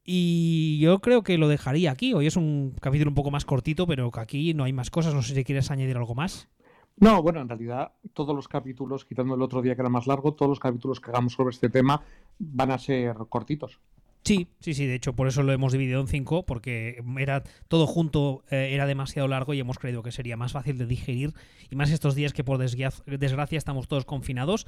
Y 0.05 0.79
yo 0.79 0.99
creo 0.99 1.23
que 1.23 1.37
lo 1.37 1.49
dejaría 1.49 1.91
aquí. 1.91 2.13
Hoy 2.13 2.25
es 2.25 2.37
un 2.37 2.73
capítulo 2.79 3.11
un 3.11 3.15
poco 3.15 3.31
más 3.31 3.43
cortito, 3.43 3.85
pero 3.85 4.09
que 4.09 4.21
aquí 4.21 4.53
no 4.53 4.63
hay 4.63 4.71
más 4.71 4.89
cosas. 4.89 5.13
No 5.13 5.23
sé 5.23 5.35
si 5.35 5.43
quieres 5.43 5.71
añadir 5.71 5.97
algo 5.97 6.15
más. 6.15 6.47
No, 6.95 7.21
bueno, 7.21 7.41
en 7.41 7.49
realidad 7.49 7.91
todos 8.13 8.33
los 8.33 8.47
capítulos, 8.47 9.03
quitando 9.03 9.35
el 9.35 9.41
otro 9.41 9.61
día 9.61 9.75
que 9.75 9.81
era 9.81 9.89
más 9.89 10.07
largo, 10.07 10.35
todos 10.35 10.47
los 10.47 10.59
capítulos 10.59 11.01
que 11.01 11.11
hagamos 11.11 11.33
sobre 11.33 11.49
este 11.49 11.67
tema 11.67 12.01
van 12.39 12.71
a 12.71 12.77
ser 12.77 13.13
cortitos. 13.27 13.81
Sí, 14.23 14.47
sí, 14.61 14.73
sí, 14.73 14.85
de 14.85 14.95
hecho 14.95 15.13
por 15.13 15.27
eso 15.27 15.43
lo 15.43 15.51
hemos 15.51 15.73
dividido 15.73 15.99
en 15.99 16.07
cinco, 16.07 16.45
porque 16.45 17.03
era 17.17 17.43
todo 17.67 17.87
junto 17.87 18.43
eh, 18.49 18.69
era 18.71 18.85
demasiado 18.85 19.27
largo 19.27 19.53
y 19.53 19.59
hemos 19.59 19.79
creído 19.79 20.01
que 20.01 20.13
sería 20.13 20.37
más 20.37 20.53
fácil 20.53 20.77
de 20.77 20.85
digerir, 20.85 21.33
y 21.69 21.75
más 21.75 21.91
estos 21.91 22.15
días 22.15 22.31
que 22.31 22.43
por 22.43 22.57
desgracia 22.57 23.57
estamos 23.57 23.87
todos 23.87 24.05
confinados. 24.05 24.65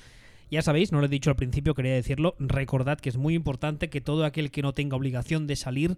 Ya 0.51 0.61
sabéis, 0.61 0.91
no 0.91 0.99
lo 0.99 1.05
he 1.05 1.09
dicho 1.09 1.29
al 1.29 1.37
principio, 1.37 1.73
quería 1.73 1.93
decirlo, 1.93 2.35
recordad 2.37 2.99
que 2.99 3.09
es 3.09 3.17
muy 3.17 3.33
importante 3.33 3.89
que 3.89 4.01
todo 4.01 4.25
aquel 4.25 4.51
que 4.51 4.61
no 4.61 4.73
tenga 4.73 4.97
obligación 4.97 5.47
de 5.47 5.55
salir, 5.55 5.97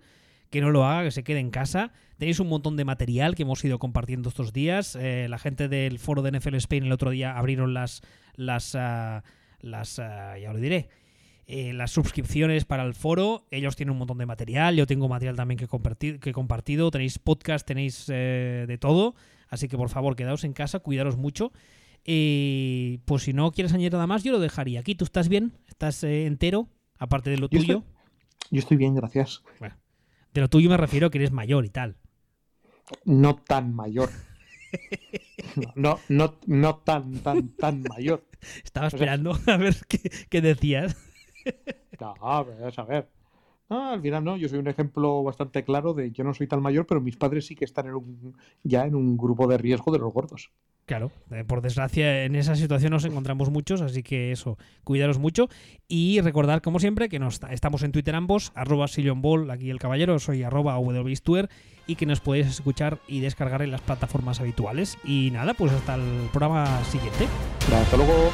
que 0.51 0.61
no 0.61 0.69
lo 0.69 0.85
haga, 0.85 1.03
que 1.03 1.11
se 1.11 1.23
quede 1.23 1.39
en 1.39 1.49
casa. 1.49 1.91
Tenéis 2.17 2.39
un 2.39 2.47
montón 2.47 2.77
de 2.77 2.85
material 2.85 3.35
que 3.35 3.43
hemos 3.43 3.65
ido 3.65 3.79
compartiendo 3.79 4.29
estos 4.29 4.53
días. 4.53 4.95
Eh, 4.95 5.27
la 5.29 5.37
gente 5.37 5.67
del 5.67 5.99
foro 5.99 6.21
de 6.21 6.31
NFL 6.31 6.55
Spain 6.55 6.85
el 6.85 6.91
otro 6.91 7.09
día 7.09 7.37
abrieron 7.37 7.73
las... 7.73 8.01
las, 8.35 8.75
ah, 8.75 9.23
las 9.59 9.99
ah, 9.99 10.37
ya 10.37 10.53
lo 10.53 10.59
diré 10.59 10.87
eh, 11.49 11.71
las 11.71 11.91
suscripciones 11.91 12.65
para 12.65 12.83
el 12.83 12.93
foro. 12.93 13.45
Ellos 13.51 13.77
tienen 13.77 13.91
un 13.93 13.99
montón 13.99 14.17
de 14.17 14.25
material. 14.25 14.75
Yo 14.75 14.85
tengo 14.85 15.07
material 15.07 15.37
también 15.37 15.57
que, 15.57 15.65
compartir, 15.65 16.19
que 16.19 16.31
he 16.31 16.33
compartido. 16.33 16.91
Tenéis 16.91 17.19
podcast, 17.19 17.65
tenéis 17.65 18.05
eh, 18.09 18.65
de 18.67 18.77
todo. 18.77 19.15
Así 19.47 19.69
que 19.69 19.77
por 19.77 19.87
favor, 19.87 20.17
quedaos 20.17 20.43
en 20.43 20.51
casa, 20.51 20.79
cuidaros 20.79 21.15
mucho. 21.15 21.53
Y 22.03 22.99
pues 23.05 23.23
si 23.23 23.31
no 23.31 23.51
quieres 23.51 23.73
añadir 23.73 23.93
nada 23.93 24.07
más, 24.07 24.25
yo 24.25 24.33
lo 24.33 24.39
dejaría 24.39 24.81
aquí. 24.81 24.93
¿Tú 24.93 25.05
estás 25.05 25.29
bien? 25.29 25.53
¿Estás 25.67 26.03
eh, 26.03 26.25
entero? 26.25 26.67
Aparte 26.97 27.29
de 27.29 27.37
lo 27.37 27.47
tuyo. 27.47 27.85
yo 28.51 28.59
estoy 28.59 28.75
bien, 28.75 28.95
gracias. 28.95 29.41
de 30.33 30.41
lo 30.41 30.49
tuyo 30.49 30.69
me 30.69 30.77
refiero 30.77 31.07
a 31.07 31.11
que 31.11 31.17
eres 31.17 31.31
mayor 31.31 31.63
y 31.63 31.69
tal. 31.69 31.95
No 33.05 33.37
tan 33.37 33.73
mayor. 33.73 34.09
No, 35.75 35.99
no, 36.09 36.37
no, 36.45 36.75
tan, 36.77 37.19
tan, 37.19 37.49
tan 37.55 37.81
mayor. 37.83 38.27
Estaba 38.63 38.87
esperando 38.87 39.39
a 39.47 39.57
ver 39.57 39.75
qué, 39.87 40.11
qué 40.29 40.41
decías. 40.41 40.95
No, 41.99 42.13
a 42.21 42.43
ver. 42.43 43.07
al 43.69 44.01
final 44.01 44.23
no, 44.23 44.37
yo 44.37 44.47
soy 44.47 44.59
un 44.59 44.67
ejemplo 44.67 45.23
bastante 45.23 45.63
claro 45.63 45.95
de 45.95 46.11
yo 46.11 46.23
no 46.23 46.33
soy 46.35 46.45
tan 46.45 46.61
mayor, 46.61 46.85
pero 46.85 47.01
mis 47.01 47.17
padres 47.17 47.47
sí 47.47 47.55
que 47.55 47.65
están 47.65 47.87
en 47.87 47.95
un, 47.95 48.37
ya 48.63 48.85
en 48.85 48.93
un 48.93 49.17
grupo 49.17 49.47
de 49.47 49.57
riesgo 49.57 49.91
de 49.91 49.97
los 49.97 50.13
gordos. 50.13 50.51
Claro, 50.85 51.11
eh, 51.31 51.43
por 51.43 51.61
desgracia 51.61 52.23
en 52.23 52.35
esa 52.35 52.55
situación 52.55 52.91
nos 52.91 53.03
encontramos 53.03 53.49
muchos, 53.49 53.81
así 53.81 54.03
que 54.03 54.31
eso, 54.31 54.57
cuidaros 54.85 55.17
mucho 55.17 55.49
y 55.87 56.21
recordar 56.21 56.61
como 56.61 56.79
siempre 56.79 57.09
que 57.09 57.19
nos, 57.19 57.41
estamos 57.49 57.83
en 57.83 57.91
Twitter 57.91 58.15
ambos, 58.15 58.53
arroba 58.55 58.85
Ball, 59.15 59.51
aquí 59.51 59.69
el 59.69 59.79
caballero, 59.79 60.17
soy 60.19 60.43
arroba 60.43 60.79
y 61.87 61.95
que 61.95 62.05
nos 62.05 62.19
podéis 62.19 62.47
escuchar 62.47 62.99
y 63.07 63.21
descargar 63.21 63.61
en 63.63 63.71
las 63.71 63.81
plataformas 63.81 64.39
habituales. 64.39 64.97
Y 65.03 65.31
nada, 65.31 65.53
pues 65.53 65.71
hasta 65.71 65.95
el 65.95 66.29
programa 66.31 66.83
siguiente. 66.83 67.27
Hasta 67.73 67.97
luego. 67.97 68.31